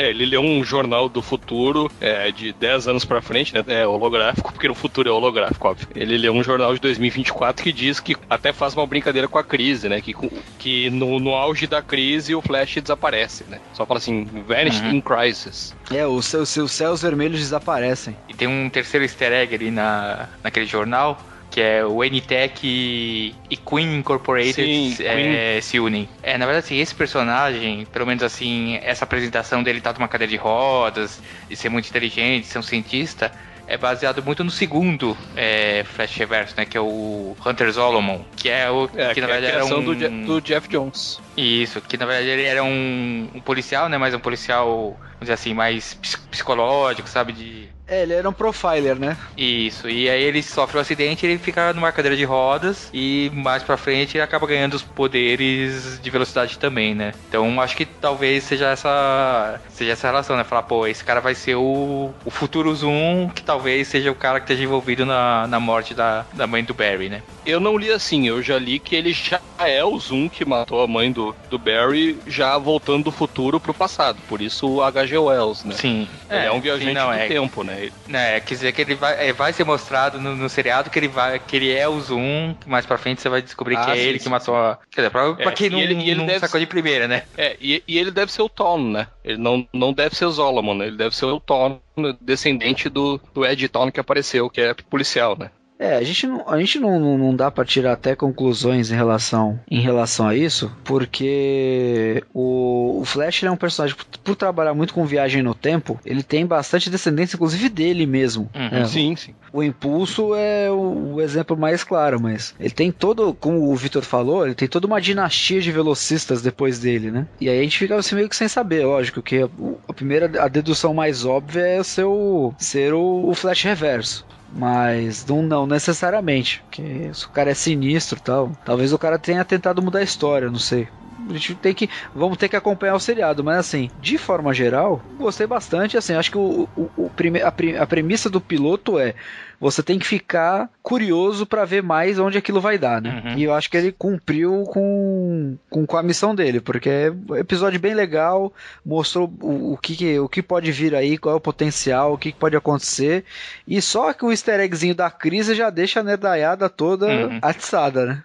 É, 0.00 0.08
ele 0.10 0.24
leu 0.24 0.40
um 0.40 0.64
jornal 0.64 1.08
do 1.08 1.20
futuro 1.20 1.90
é, 2.00 2.30
de 2.32 2.52
10 2.54 2.88
anos 2.88 3.04
pra 3.04 3.20
frente, 3.20 3.54
né? 3.54 3.62
É 3.66 3.86
holográfico, 3.86 4.52
porque 4.52 4.66
no 4.68 4.74
futuro 4.74 5.08
é 5.08 5.12
holográfico, 5.12 5.68
óbvio. 5.68 5.88
Ele 5.94 6.16
leu 6.16 6.32
um 6.32 6.42
jornal 6.42 6.72
de 6.74 6.80
2024 6.80 7.62
que 7.62 7.72
diz 7.72 8.00
que 8.00 8.16
até 8.28 8.52
faz 8.52 8.74
uma 8.74 8.86
brincadeira 8.86 9.28
com 9.28 9.38
a 9.38 9.44
crise, 9.44 9.88
né? 9.88 10.00
Que, 10.00 10.14
que 10.58 10.88
no, 10.90 11.18
no 11.20 11.34
auge 11.34 11.66
da 11.66 11.82
crise 11.82 12.34
o 12.34 12.40
Flash 12.40 12.76
desaparece, 12.80 13.44
né? 13.48 13.58
Só 13.74 13.84
fala 13.84 13.98
assim, 13.98 14.24
vanished 14.46 14.80
Uhum. 14.84 14.92
in 14.96 15.00
crisis. 15.02 15.74
É, 15.90 16.06
os 16.06 16.24
seus, 16.26 16.48
seus 16.48 16.72
céus 16.72 17.02
vermelhos 17.02 17.38
desaparecem. 17.40 18.16
E 18.28 18.32
tem 18.34 18.48
um 18.48 18.70
terceiro 18.70 19.04
easter 19.04 19.32
egg 19.32 19.54
ali 19.54 19.70
na, 19.70 20.28
naquele 20.42 20.64
jornal, 20.66 21.20
que 21.50 21.60
é 21.60 21.84
o 21.84 22.02
NTEC 22.04 22.60
e, 22.66 23.34
e 23.50 23.56
Queen 23.56 23.98
Incorporated 23.98 24.54
Sim, 24.54 24.96
é, 25.04 25.60
se 25.60 25.78
unem. 25.80 26.08
É, 26.22 26.38
na 26.38 26.46
verdade, 26.46 26.64
assim, 26.66 26.78
esse 26.78 26.94
personagem, 26.94 27.84
pelo 27.86 28.06
menos 28.06 28.22
assim, 28.22 28.78
essa 28.82 29.04
apresentação 29.04 29.62
dele 29.62 29.80
tá 29.80 29.92
numa 29.92 30.08
cadeira 30.08 30.30
de 30.30 30.36
rodas, 30.36 31.20
de 31.48 31.56
ser 31.56 31.68
muito 31.68 31.88
inteligente, 31.88 32.46
ser 32.46 32.58
um 32.58 32.62
cientista, 32.62 33.32
é 33.66 33.76
baseado 33.76 34.22
muito 34.22 34.42
no 34.42 34.50
segundo 34.50 35.16
é, 35.36 35.84
Flash 35.84 36.16
Reverso, 36.16 36.54
né? 36.56 36.64
Que 36.64 36.76
é 36.76 36.80
o 36.80 37.36
Hunter 37.44 37.72
Solomon, 37.72 38.24
que 38.36 38.48
é 38.48 38.70
o 38.70 38.88
É, 38.96 39.14
que 39.14 39.20
na 39.20 39.26
é 39.28 39.30
a 39.30 39.34
verdade 39.40 39.46
era 39.46 39.64
um... 39.64 39.82
do, 39.84 39.94
Je- 39.94 40.08
do 40.08 40.40
Jeff 40.40 40.68
Jones. 40.68 41.20
Isso, 41.36 41.80
que 41.80 41.96
na 41.96 42.06
verdade 42.06 42.28
ele 42.28 42.44
era 42.44 42.62
um, 42.62 43.28
um 43.34 43.40
policial, 43.40 43.88
né? 43.88 43.96
Mas 43.96 44.14
um 44.14 44.18
policial, 44.20 44.98
vamos 44.98 45.20
dizer 45.22 45.34
assim, 45.34 45.54
mais 45.54 45.94
ps- 45.94 46.16
psicológico, 46.30 47.08
sabe? 47.08 47.32
De, 47.32 47.68
É, 47.90 48.02
ele 48.02 48.14
era 48.14 48.28
um 48.28 48.32
profiler, 48.32 48.96
né? 48.96 49.16
isso, 49.36 49.88
e 49.88 50.08
aí 50.08 50.22
ele 50.22 50.42
sofre 50.42 50.78
um 50.78 50.80
acidente, 50.80 51.26
ele 51.26 51.38
fica 51.38 51.72
numa 51.72 51.90
cadeira 51.90 52.16
de 52.16 52.24
rodas 52.24 52.88
e 52.92 53.30
mais 53.34 53.62
pra 53.62 53.76
frente 53.76 54.16
ele 54.16 54.22
acaba 54.22 54.46
ganhando 54.46 54.74
os 54.74 54.82
poderes 54.82 55.98
de 56.00 56.10
velocidade 56.10 56.58
também, 56.58 56.94
né? 56.94 57.12
Então 57.28 57.60
acho 57.60 57.76
que 57.76 57.84
talvez 57.84 58.44
seja 58.44 58.68
essa 58.68 59.60
seja 59.68 59.92
essa 59.92 60.06
relação, 60.06 60.36
né? 60.36 60.44
Falar, 60.44 60.62
pô, 60.62 60.86
esse 60.86 61.02
cara 61.02 61.20
vai 61.20 61.34
ser 61.34 61.56
o, 61.56 62.12
o 62.24 62.30
futuro 62.30 62.74
Zoom, 62.74 63.30
que 63.34 63.42
talvez 63.42 63.88
seja 63.88 64.10
o 64.10 64.14
cara 64.14 64.38
que 64.38 64.44
esteja 64.44 64.62
envolvido 64.62 65.04
na, 65.04 65.46
na 65.48 65.58
morte 65.58 65.94
da, 65.94 66.24
da 66.32 66.46
mãe 66.46 66.62
do 66.62 66.74
Barry, 66.74 67.08
né? 67.08 67.22
Eu 67.44 67.58
não 67.58 67.76
li 67.76 67.90
assim, 67.90 68.28
eu 68.28 68.42
já 68.42 68.58
li 68.58 68.78
que 68.78 68.94
ele 68.94 69.12
já 69.12 69.40
é 69.58 69.84
o 69.84 69.98
Zoom 69.98 70.28
que 70.28 70.44
matou 70.44 70.82
a 70.82 70.86
mãe 70.86 71.10
do, 71.10 71.34
do 71.48 71.58
Barry, 71.58 72.18
já 72.26 72.56
voltando 72.58 73.04
do 73.04 73.12
futuro 73.12 73.58
pro 73.58 73.74
passado. 73.74 74.18
Por 74.28 74.40
isso 74.40 74.68
o 74.68 74.82
H.G. 74.82 75.18
Wells, 75.18 75.64
né? 75.64 75.74
Sim. 75.74 76.08
Ele 76.28 76.46
é, 76.46 76.52
um 76.52 76.60
viajante 76.60 76.88
sim, 76.88 76.94
não, 76.94 77.08
do 77.08 77.14
é, 77.14 77.26
tempo, 77.26 77.62
né? 77.64 77.79
Ele- 77.80 77.92
né, 78.06 78.40
quer 78.40 78.54
dizer 78.54 78.72
que 78.72 78.80
ele 78.82 78.94
vai, 78.94 79.28
é, 79.28 79.32
vai 79.32 79.52
ser 79.52 79.64
mostrado 79.64 80.20
no, 80.20 80.36
no 80.36 80.48
seriado 80.48 80.90
que 80.90 80.98
ele 80.98 81.08
vai, 81.08 81.38
que 81.38 81.56
ele 81.56 81.72
é 81.72 81.88
o 81.88 81.98
Zoom, 82.00 82.54
que 82.60 82.68
mais 82.68 82.84
pra 82.84 82.98
frente 82.98 83.20
você 83.22 83.28
vai 83.28 83.40
descobrir 83.40 83.76
Ah, 83.76 83.84
que 83.86 83.90
é 83.92 83.94
sim, 83.96 84.00
ele 84.00 84.18
sim. 84.18 84.24
que 84.24 84.30
matou 84.30 84.56
a. 84.56 84.78
Quer 84.90 85.00
dizer, 85.02 85.10
pra, 85.10 85.34
pra 85.34 85.50
É, 85.50 85.54
quem 85.54 85.66
e 85.68 85.70
não, 85.70 85.78
ele- 85.80 85.94
ele 85.94 86.14
não 86.14 86.26
deve 86.26 86.40
sacou 86.40 86.60
de 86.60 86.66
primeira, 86.66 87.08
né? 87.08 87.22
É, 87.36 87.56
e, 87.60 87.82
e 87.88 87.98
ele 87.98 88.10
deve 88.10 88.30
ser 88.32 88.42
o 88.42 88.48
Ton, 88.48 88.78
né? 88.90 89.06
Ele 89.24 89.38
não, 89.38 89.66
não 89.72 89.92
deve 89.92 90.14
ser 90.14 90.26
o 90.26 90.32
Solomon, 90.32 90.74
né? 90.74 90.86
Ele 90.88 90.96
deve 90.96 91.14
ser 91.16 91.26
o 91.26 91.40
Ton, 91.40 91.80
descendente 92.20 92.88
do, 92.88 93.20
do 93.34 93.44
Ed 93.46 93.68
Ton 93.68 93.90
que 93.90 94.00
apareceu, 94.00 94.50
que 94.50 94.60
é 94.60 94.74
policial, 94.74 95.36
né? 95.38 95.50
É, 95.80 95.96
a 95.96 96.02
gente 96.02 96.26
não, 96.26 96.44
a 96.46 96.60
gente 96.60 96.78
não, 96.78 97.00
não, 97.00 97.16
não 97.16 97.34
dá 97.34 97.50
pra 97.50 97.64
tirar 97.64 97.94
até 97.94 98.14
conclusões 98.14 98.90
em 98.90 98.94
relação, 98.94 99.58
em 99.68 99.80
relação 99.80 100.28
a 100.28 100.36
isso, 100.36 100.70
porque 100.84 102.22
o, 102.34 103.00
o 103.00 103.04
Flash 103.06 103.42
ele 103.42 103.48
é 103.48 103.52
um 103.52 103.56
personagem, 103.56 103.96
por, 103.96 104.04
por 104.04 104.36
trabalhar 104.36 104.74
muito 104.74 104.92
com 104.92 105.06
viagem 105.06 105.42
no 105.42 105.54
tempo, 105.54 105.98
ele 106.04 106.22
tem 106.22 106.44
bastante 106.44 106.90
descendência, 106.90 107.36
inclusive 107.36 107.70
dele 107.70 108.04
mesmo. 108.04 108.50
Uhum. 108.54 108.70
né? 108.70 108.84
Sim, 108.84 109.16
sim. 109.16 109.34
O 109.54 109.62
impulso 109.62 110.34
é 110.34 110.70
o, 110.70 111.14
o 111.14 111.20
exemplo 111.22 111.56
mais 111.56 111.82
claro, 111.82 112.20
mas 112.20 112.54
ele 112.60 112.70
tem 112.70 112.92
todo, 112.92 113.32
como 113.32 113.70
o 113.70 113.74
Victor 113.74 114.02
falou, 114.02 114.44
ele 114.44 114.54
tem 114.54 114.68
toda 114.68 114.86
uma 114.86 115.00
dinastia 115.00 115.62
de 115.62 115.72
velocistas 115.72 116.42
depois 116.42 116.78
dele, 116.78 117.10
né? 117.10 117.26
E 117.40 117.48
aí 117.48 117.58
a 117.58 117.62
gente 117.62 117.78
fica 117.78 117.96
assim 117.96 118.14
meio 118.14 118.28
que 118.28 118.36
sem 118.36 118.48
saber, 118.48 118.84
lógico, 118.84 119.22
que 119.22 119.38
a, 119.42 119.48
a 119.88 119.94
primeira, 119.94 120.30
a 120.42 120.46
dedução 120.46 120.92
mais 120.92 121.24
óbvia 121.24 121.62
é 121.62 121.82
ser 121.82 122.04
o, 122.04 122.52
ser 122.58 122.92
o, 122.92 123.30
o 123.30 123.34
Flash 123.34 123.62
Reverso. 123.62 124.26
Mas 124.52 125.24
não, 125.26 125.42
não 125.42 125.66
necessariamente, 125.66 126.62
porque 126.64 127.14
se 127.14 127.24
o 127.24 127.30
cara 127.30 127.50
é 127.50 127.54
sinistro 127.54 128.20
tal, 128.20 128.52
talvez 128.64 128.92
o 128.92 128.98
cara 128.98 129.18
tenha 129.18 129.44
tentado 129.44 129.80
mudar 129.80 130.00
a 130.00 130.02
história, 130.02 130.50
não 130.50 130.58
sei. 130.58 130.88
A 131.28 131.32
gente 131.34 131.54
tem 131.54 131.72
que. 131.74 131.88
Vamos 132.12 132.36
ter 132.36 132.48
que 132.48 132.56
acompanhar 132.56 132.94
o 132.96 133.00
seriado, 133.00 133.44
mas 133.44 133.58
assim, 133.58 133.90
de 133.96 134.18
forma 134.18 134.52
geral, 134.52 135.04
gostei 135.16 135.46
bastante. 135.46 135.96
Assim, 135.96 136.14
acho 136.14 136.30
que 136.32 136.38
o, 136.38 136.68
o, 136.74 136.90
o 136.96 137.10
prime, 137.10 137.40
a, 137.42 137.48
a 137.80 137.86
premissa 137.86 138.28
do 138.28 138.40
piloto 138.40 138.98
é 138.98 139.14
você 139.60 139.82
tem 139.82 139.98
que 139.98 140.06
ficar 140.06 140.70
curioso 140.82 141.44
pra 141.44 141.66
ver 141.66 141.82
mais 141.82 142.18
onde 142.18 142.38
aquilo 142.38 142.60
vai 142.60 142.78
dar, 142.78 143.02
né? 143.02 143.22
Uhum. 143.24 143.38
E 143.38 143.44
eu 143.44 143.52
acho 143.54 143.70
que 143.70 143.76
ele 143.76 143.92
cumpriu 143.92 144.64
com, 144.64 145.56
com, 145.68 145.86
com 145.86 145.96
a 145.98 146.02
missão 146.02 146.34
dele, 146.34 146.60
porque 146.60 146.88
é 146.88 147.10
um 147.10 147.36
episódio 147.36 147.78
bem 147.78 147.92
legal, 147.92 148.52
mostrou 148.84 149.30
o, 149.42 149.74
o, 149.74 149.76
que, 149.76 150.18
o 150.18 150.28
que 150.28 150.42
pode 150.42 150.72
vir 150.72 150.94
aí, 150.94 151.18
qual 151.18 151.34
é 151.34 151.36
o 151.36 151.40
potencial, 151.40 152.14
o 152.14 152.18
que, 152.18 152.32
pode 152.32 152.56
acontecer. 152.56 153.24
E 153.68 153.82
só 153.82 154.14
que 154.14 154.24
o 154.24 154.30
easter 154.30 154.58
eggzinho 154.60 154.94
da 154.94 155.10
crise 155.10 155.54
já 155.54 155.68
deixa 155.68 156.00
a 156.00 156.02
nerdaiada 156.02 156.68
toda 156.68 157.10
Uhum. 157.10 157.38
atiçada, 157.42 158.06
né? 158.06 158.24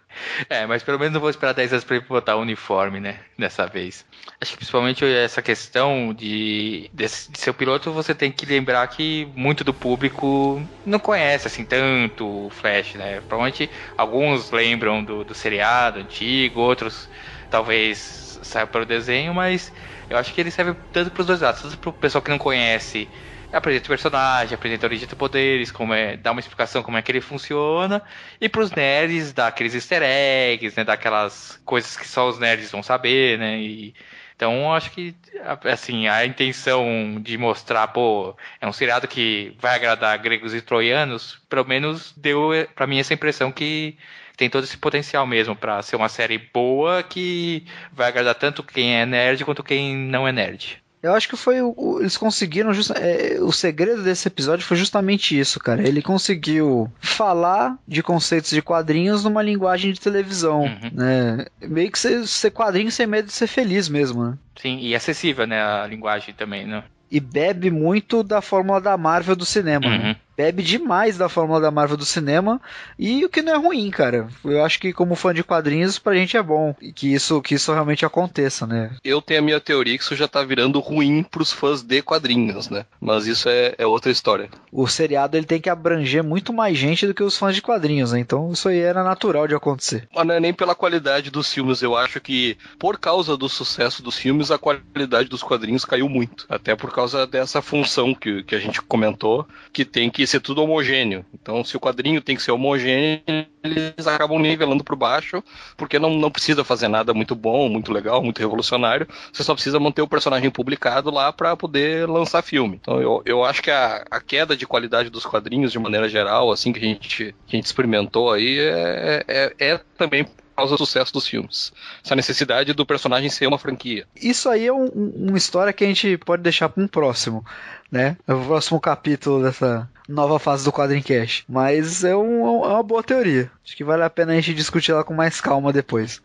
É, 0.50 0.66
mas 0.66 0.82
pelo 0.82 0.98
menos 0.98 1.14
não 1.14 1.20
vou 1.20 1.30
esperar 1.30 1.54
10 1.54 1.74
anos 1.74 1.84
pra 1.84 1.98
ele 1.98 2.06
botar 2.08 2.38
o 2.38 2.42
uniforme, 2.42 3.02
né? 3.02 3.18
Dessa 3.38 3.66
vez. 3.66 4.06
Acho 4.40 4.52
que 4.52 4.58
principalmente 4.58 5.04
essa 5.04 5.42
questão 5.42 6.14
de, 6.14 6.90
de, 6.94 7.06
de 7.06 7.38
ser 7.38 7.50
o 7.50 7.54
piloto, 7.54 7.92
você 7.92 8.16
tem 8.16 8.32
que 8.32 8.46
lembrar 8.46 8.88
que 8.88 9.28
muito 9.36 9.64
do 9.66 9.74
público 9.74 10.66
não 10.86 11.00
conhece 11.00 11.25
assim 11.34 11.66
tanto 11.66 12.46
o 12.48 12.50
Flash, 12.50 12.96
né? 12.96 13.22
Provavelmente 13.22 13.70
alguns 13.98 14.52
lembram 14.52 15.04
do, 15.04 15.24
do 15.24 15.34
seriado 15.34 16.00
antigo, 16.00 16.60
outros 16.60 17.10
talvez 17.50 18.40
saia 18.44 18.68
para 18.68 18.84
o 18.84 18.86
desenho, 18.86 19.34
mas 19.34 19.74
eu 20.10 20.18
acho 20.18 20.34
que 20.34 20.42
ele 20.42 20.52
serve 20.52 20.76
tanto 20.92 21.12
para 21.12 21.22
os 21.22 21.28
dois 21.28 21.42
lados, 21.42 21.62
tanto 21.62 21.78
para 21.78 21.90
o 21.90 21.94
pessoal 21.94 22.22
que 22.22 22.30
não 22.30 22.38
conhece 22.38 23.10
apresenta 23.52 23.86
o 23.86 23.90
personagem, 23.90 24.56
apresenta 24.56 24.86
a 24.86 24.88
origem 24.90 25.08
dos 25.08 25.18
poderes, 25.18 25.72
como 25.72 25.94
é, 25.94 26.18
dá 26.18 26.32
uma 26.32 26.40
explicação 26.40 26.84
como 26.84 26.98
é 26.98 27.02
que 27.02 27.12
ele 27.12 27.22
funciona, 27.22 28.02
e 28.40 28.50
pros 28.50 28.72
nerds 28.72 29.34
dá 29.34 29.48
aqueles 29.48 29.74
easter 29.74 30.02
eggs, 30.04 30.76
né, 30.78 30.84
dá 30.84 30.94
aquelas 30.94 31.60
coisas 31.64 31.96
que 31.96 32.08
só 32.08 32.28
os 32.28 32.40
nerds 32.40 32.72
vão 32.72 32.84
saber, 32.84 33.38
né, 33.40 33.58
e 33.60 33.94
então 34.36 34.74
acho 34.74 34.92
que 34.92 35.16
assim, 35.64 36.08
a 36.08 36.26
intenção 36.26 37.20
de 37.22 37.38
mostrar, 37.38 37.88
pô, 37.90 38.36
é 38.60 38.68
um 38.68 38.74
seriado 38.74 39.08
que 39.08 39.56
vai 39.60 39.76
agradar 39.76 40.18
gregos 40.20 40.54
e 40.54 40.62
troianos, 40.62 41.40
pelo 41.50 41.66
menos 41.66 42.14
deu 42.18 42.50
para 42.76 42.88
mim 42.88 43.00
essa 43.00 43.14
impressão 43.14 43.52
que 43.52 43.98
tem 44.38 44.50
todo 44.50 44.64
esse 44.64 44.78
potencial 44.78 45.26
mesmo 45.26 45.56
para 45.56 45.82
ser 45.82 45.96
uma 45.96 46.10
série 46.10 46.38
boa 46.38 47.02
que 47.04 47.66
vai 47.92 48.08
agradar 48.10 48.36
tanto 48.36 48.64
quem 48.64 48.96
é 49.00 49.06
nerd 49.06 49.44
quanto 49.46 49.64
quem 49.64 49.96
não 49.96 50.28
é 50.28 50.32
nerd. 50.32 50.82
Eu 51.06 51.14
acho 51.14 51.30
que 51.30 51.38
foi 51.38 51.62
o, 51.62 52.00
eles 52.00 52.18
conseguiram 52.18 52.74
just, 52.74 52.90
é, 52.90 53.38
o 53.40 53.52
segredo 53.52 54.02
desse 54.02 54.28
episódio 54.28 54.66
foi 54.66 54.76
justamente 54.76 55.40
isso, 55.40 55.60
cara. 55.60 55.88
Ele 55.88 56.02
conseguiu 56.02 56.92
falar 57.00 57.78
de 57.88 58.02
conceitos 58.02 58.50
de 58.50 58.60
quadrinhos 58.60 59.24
numa 59.24 59.44
linguagem 59.44 59.94
de 59.94 60.00
televisão, 60.00 60.64
uhum. 60.64 60.90
né? 60.92 61.46
Meio 61.62 61.92
que 61.92 62.00
ser, 62.00 62.26
ser 62.26 62.50
quadrinho 62.50 62.90
sem 62.90 63.06
medo 63.06 63.28
de 63.28 63.34
ser 63.34 63.46
feliz 63.46 63.88
mesmo, 63.88 64.26
né? 64.26 64.38
Sim, 64.60 64.80
e 64.80 64.96
acessível, 64.96 65.46
né, 65.46 65.62
a 65.62 65.86
linguagem 65.86 66.34
também, 66.34 66.66
né? 66.66 66.84
E 67.12 67.20
bebe 67.20 67.70
muito 67.70 68.24
da 68.24 68.42
fórmula 68.42 68.82
da 68.82 68.98
Marvel 68.98 69.36
do 69.36 69.46
cinema, 69.46 69.88
né? 69.88 69.98
uhum. 69.98 70.04
né? 70.04 70.16
Bebe 70.36 70.64
demais 70.64 71.18
da 71.18 71.30
fórmula 71.30 71.60
da 71.60 71.72
Marvel 71.72 71.98
do 71.98 72.06
cinema 72.06 72.62
e 72.98 73.24
o 73.26 73.30
que 73.30 73.42
não 73.42 73.54
é 73.54 73.58
ruim, 73.58 73.90
cara. 73.90 74.28
Eu 74.44 74.64
acho 74.64 74.80
que 74.80 74.94
como 74.94 75.16
fã 75.16 75.34
de 75.34 75.44
quadrinhos 75.44 76.00
pra 76.00 76.16
gente 76.16 76.38
é 76.38 76.44
bom 76.44 76.76
e 76.82 76.92
que 76.92 77.14
isso 77.14 77.42
que 77.42 77.56
isso 77.56 77.74
realmente 77.74 78.06
aconteça, 78.06 78.66
né? 78.66 78.92
Eu 79.04 79.22
tenho 79.22 79.40
a 79.40 79.44
minha 79.44 79.60
teoria 79.60 79.98
que 79.98 80.04
isso 80.04 80.16
já 80.16 80.28
tá 80.28 80.44
virando 80.44 80.80
ruim 80.80 81.24
pros 81.24 81.52
fãs 81.52 81.82
de 81.82 82.02
quadrinhos, 82.02 82.70
né? 82.70 82.86
Mas 83.00 83.28
isso 83.28 83.50
é, 83.50 83.76
é 83.78 83.86
outra 83.86 84.12
história. 84.12 84.50
O 84.72 84.88
seriado 84.88 85.38
ele 85.38 85.46
tem 85.46 85.62
que 85.62 85.70
abranger 85.70 86.24
muito 86.24 86.52
mais 86.52 86.78
gente 86.78 87.08
do 87.08 87.14
que 87.14 87.24
os 87.24 87.38
fãs 87.38 87.56
de 87.56 87.62
quadrinhos, 87.62 88.12
né? 88.12 88.20
Então 88.20 88.52
isso 88.52 88.70
aí 88.70 88.80
era 88.80 89.04
natural 89.04 89.48
de 89.48 89.56
acontecer. 89.56 90.08
Mas 90.14 90.26
não 90.26 90.36
é 90.36 90.40
nem 90.40 90.54
pela 90.54 90.76
qualidade 90.76 91.32
dos 91.32 91.52
filmes, 91.52 91.82
eu 91.82 91.96
acho 91.96 92.20
que 92.20 92.58
por 92.78 93.00
causa 93.00 93.38
do 93.38 93.48
sucesso 93.48 94.04
dos 94.04 94.18
filmes 94.18 94.52
a 94.52 94.58
qualidade 94.58 95.30
dos 95.30 95.44
quadrinhos 95.44 95.86
caiu 95.86 96.10
muito. 96.10 96.46
Até 96.50 96.76
por 96.76 96.92
causa 96.92 97.26
dessa 97.26 97.62
função 97.62 98.14
que, 98.14 98.44
que 98.44 98.56
a 98.56 98.60
gente 98.60 98.82
comentou, 98.82 99.48
que 99.72 99.86
tem 99.86 100.10
que 100.10 100.25
ser 100.28 100.40
tudo 100.40 100.64
homogêneo. 100.64 101.26
Então, 101.34 101.64
se 101.64 101.76
o 101.76 101.80
quadrinho 101.80 102.22
tem 102.22 102.36
que 102.36 102.42
ser 102.42 102.52
homogêneo, 102.52 103.22
eles 103.64 104.08
acabam 104.08 104.40
nivelando 104.40 104.84
por 104.84 104.96
baixo, 104.96 105.44
porque 105.76 106.00
não, 106.00 106.12
não 106.12 106.32
precisa 106.32 106.64
fazer 106.64 106.88
nada 106.88 107.14
muito 107.14 107.36
bom, 107.36 107.68
muito 107.70 107.92
legal, 107.92 108.24
muito 108.24 108.40
revolucionário. 108.40 109.08
Você 109.32 109.44
só 109.44 109.54
precisa 109.54 109.80
manter 109.80 110.02
o 110.02 110.08
personagem 110.08 110.50
publicado 110.50 111.10
lá 111.12 111.32
para 111.34 111.56
poder 111.56 112.08
lançar 112.08 112.42
filme. 112.42 112.80
Então, 112.82 113.02
eu, 113.02 113.22
eu 113.26 113.44
acho 113.44 113.62
que 113.62 113.72
a, 113.72 114.06
a 114.10 114.22
queda 114.22 114.56
de 114.56 114.68
qualidade 114.68 115.10
dos 115.10 115.26
quadrinhos, 115.26 115.72
de 115.72 115.80
maneira 115.80 116.08
geral, 116.08 116.52
assim 116.52 116.72
que 116.72 116.80
a 116.80 116.84
gente, 116.84 117.36
que 117.48 117.56
a 117.56 117.58
gente 117.58 117.66
experimentou 117.66 118.32
aí, 118.32 118.60
é, 118.60 119.24
é, 119.28 119.54
é 119.60 119.80
também 119.98 120.26
causa 120.56 120.76
do 120.76 120.78
sucesso 120.78 121.12
dos 121.12 121.28
filmes. 121.28 121.74
Essa 122.04 122.16
necessidade 122.16 122.74
do 122.74 122.86
personagem 122.86 123.30
ser 123.30 123.48
uma 123.48 123.60
franquia. 123.60 124.08
Isso 124.16 124.50
aí 124.50 124.66
é 124.66 124.74
um, 124.74 124.86
uma 124.86 125.38
história 125.38 125.74
que 125.74 125.84
a 125.84 125.88
gente 125.88 126.18
pode 126.18 126.42
deixar 126.42 126.70
para 126.70 126.82
um 126.82 126.88
próximo, 126.88 127.46
né? 127.92 128.18
O 128.28 128.46
próximo 128.46 128.80
capítulo 128.80 129.44
dessa 129.44 129.90
nova 130.08 130.40
fase 130.40 130.64
do 130.64 130.72
Quadrincast. 130.72 131.46
Mas 131.48 132.04
é, 132.04 132.16
um, 132.16 132.64
é 132.64 132.68
uma 132.68 132.84
boa 132.84 133.04
teoria. 133.04 133.52
Acho 133.64 133.76
que 133.76 133.84
vale 133.84 134.04
a 134.04 134.10
pena 134.10 134.34
a 134.34 134.36
gente 134.36 134.54
discutir 134.54 134.92
ela 134.92 135.04
com 135.04 135.14
mais 135.14 135.42
calma 135.42 135.74
depois. 135.74 136.22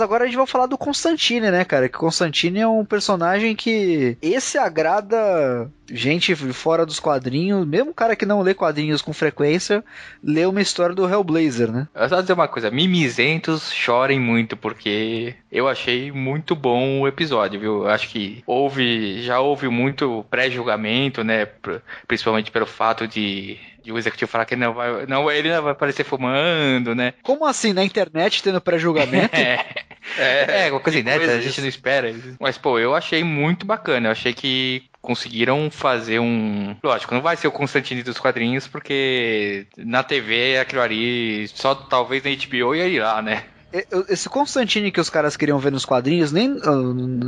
Agora 0.00 0.24
a 0.24 0.26
gente 0.26 0.36
vai 0.36 0.46
falar 0.46 0.66
do 0.66 0.78
Constantine, 0.78 1.50
né, 1.50 1.64
cara? 1.64 1.88
Que 1.88 1.98
Constantine 1.98 2.60
é 2.60 2.68
um 2.68 2.84
personagem 2.84 3.54
que 3.54 4.16
esse 4.20 4.58
agrada 4.58 5.70
gente 5.90 6.34
fora 6.34 6.84
dos 6.84 7.00
quadrinhos, 7.00 7.66
mesmo 7.66 7.94
cara 7.94 8.14
que 8.14 8.26
não 8.26 8.42
lê 8.42 8.54
quadrinhos 8.54 9.00
com 9.00 9.12
frequência, 9.12 9.82
lê 10.22 10.44
uma 10.44 10.60
história 10.60 10.94
do 10.94 11.08
Hellblazer, 11.08 11.72
né? 11.72 11.88
Eu 11.94 12.08
só 12.08 12.20
dizer 12.20 12.34
uma 12.34 12.48
coisa, 12.48 12.70
mimizentos 12.70 13.72
chorem 13.72 14.20
muito, 14.20 14.56
porque 14.56 15.34
eu 15.50 15.68
achei 15.68 16.12
muito 16.12 16.54
bom 16.54 17.00
o 17.00 17.08
episódio, 17.08 17.60
viu? 17.60 17.88
Acho 17.88 18.08
que 18.08 18.42
houve, 18.46 19.22
já 19.22 19.40
houve 19.40 19.68
muito 19.68 20.24
pré-julgamento, 20.30 21.24
né? 21.24 21.46
Principalmente 22.06 22.50
pelo 22.50 22.66
fato 22.66 23.06
de 23.06 23.58
de 23.88 23.92
o 23.92 23.98
executivo 23.98 24.30
falar 24.30 24.44
que 24.44 24.54
não 24.54 24.74
vai, 24.74 25.06
não, 25.06 25.30
ele 25.30 25.50
não 25.50 25.62
vai 25.62 25.72
aparecer 25.72 26.04
fumando, 26.04 26.94
né? 26.94 27.14
Como 27.22 27.46
assim? 27.46 27.72
Na 27.72 27.82
internet 27.82 28.42
tendo 28.42 28.60
pré-julgamento? 28.60 29.34
é, 29.34 29.64
é, 30.18 30.66
é, 30.66 30.70
uma 30.70 30.80
coisa 30.80 30.98
inédita, 30.98 31.32
a 31.32 31.40
gente 31.40 31.60
não 31.60 31.68
espera. 31.68 32.14
Mas, 32.38 32.58
pô, 32.58 32.78
eu 32.78 32.94
achei 32.94 33.24
muito 33.24 33.64
bacana. 33.64 34.08
Eu 34.08 34.12
achei 34.12 34.34
que 34.34 34.84
conseguiram 35.00 35.70
fazer 35.70 36.18
um. 36.18 36.76
Lógico, 36.82 37.14
não 37.14 37.22
vai 37.22 37.36
ser 37.36 37.48
o 37.48 37.52
Constantine 37.52 38.02
dos 38.02 38.18
quadrinhos, 38.18 38.66
porque 38.66 39.66
na 39.78 40.02
TV 40.02 40.58
aquilo 40.58 40.82
ali, 40.82 41.48
só 41.48 41.74
talvez 41.74 42.22
na 42.22 42.30
HBO 42.30 42.74
ia 42.74 42.86
ir 42.86 43.00
lá, 43.00 43.22
né? 43.22 43.44
Esse 44.08 44.28
Constantine 44.28 44.90
que 44.90 45.00
os 45.00 45.10
caras 45.10 45.36
queriam 45.36 45.58
ver 45.58 45.70
nos 45.70 45.84
quadrinhos, 45.84 46.32
nem 46.32 46.58
ah, 46.64 46.70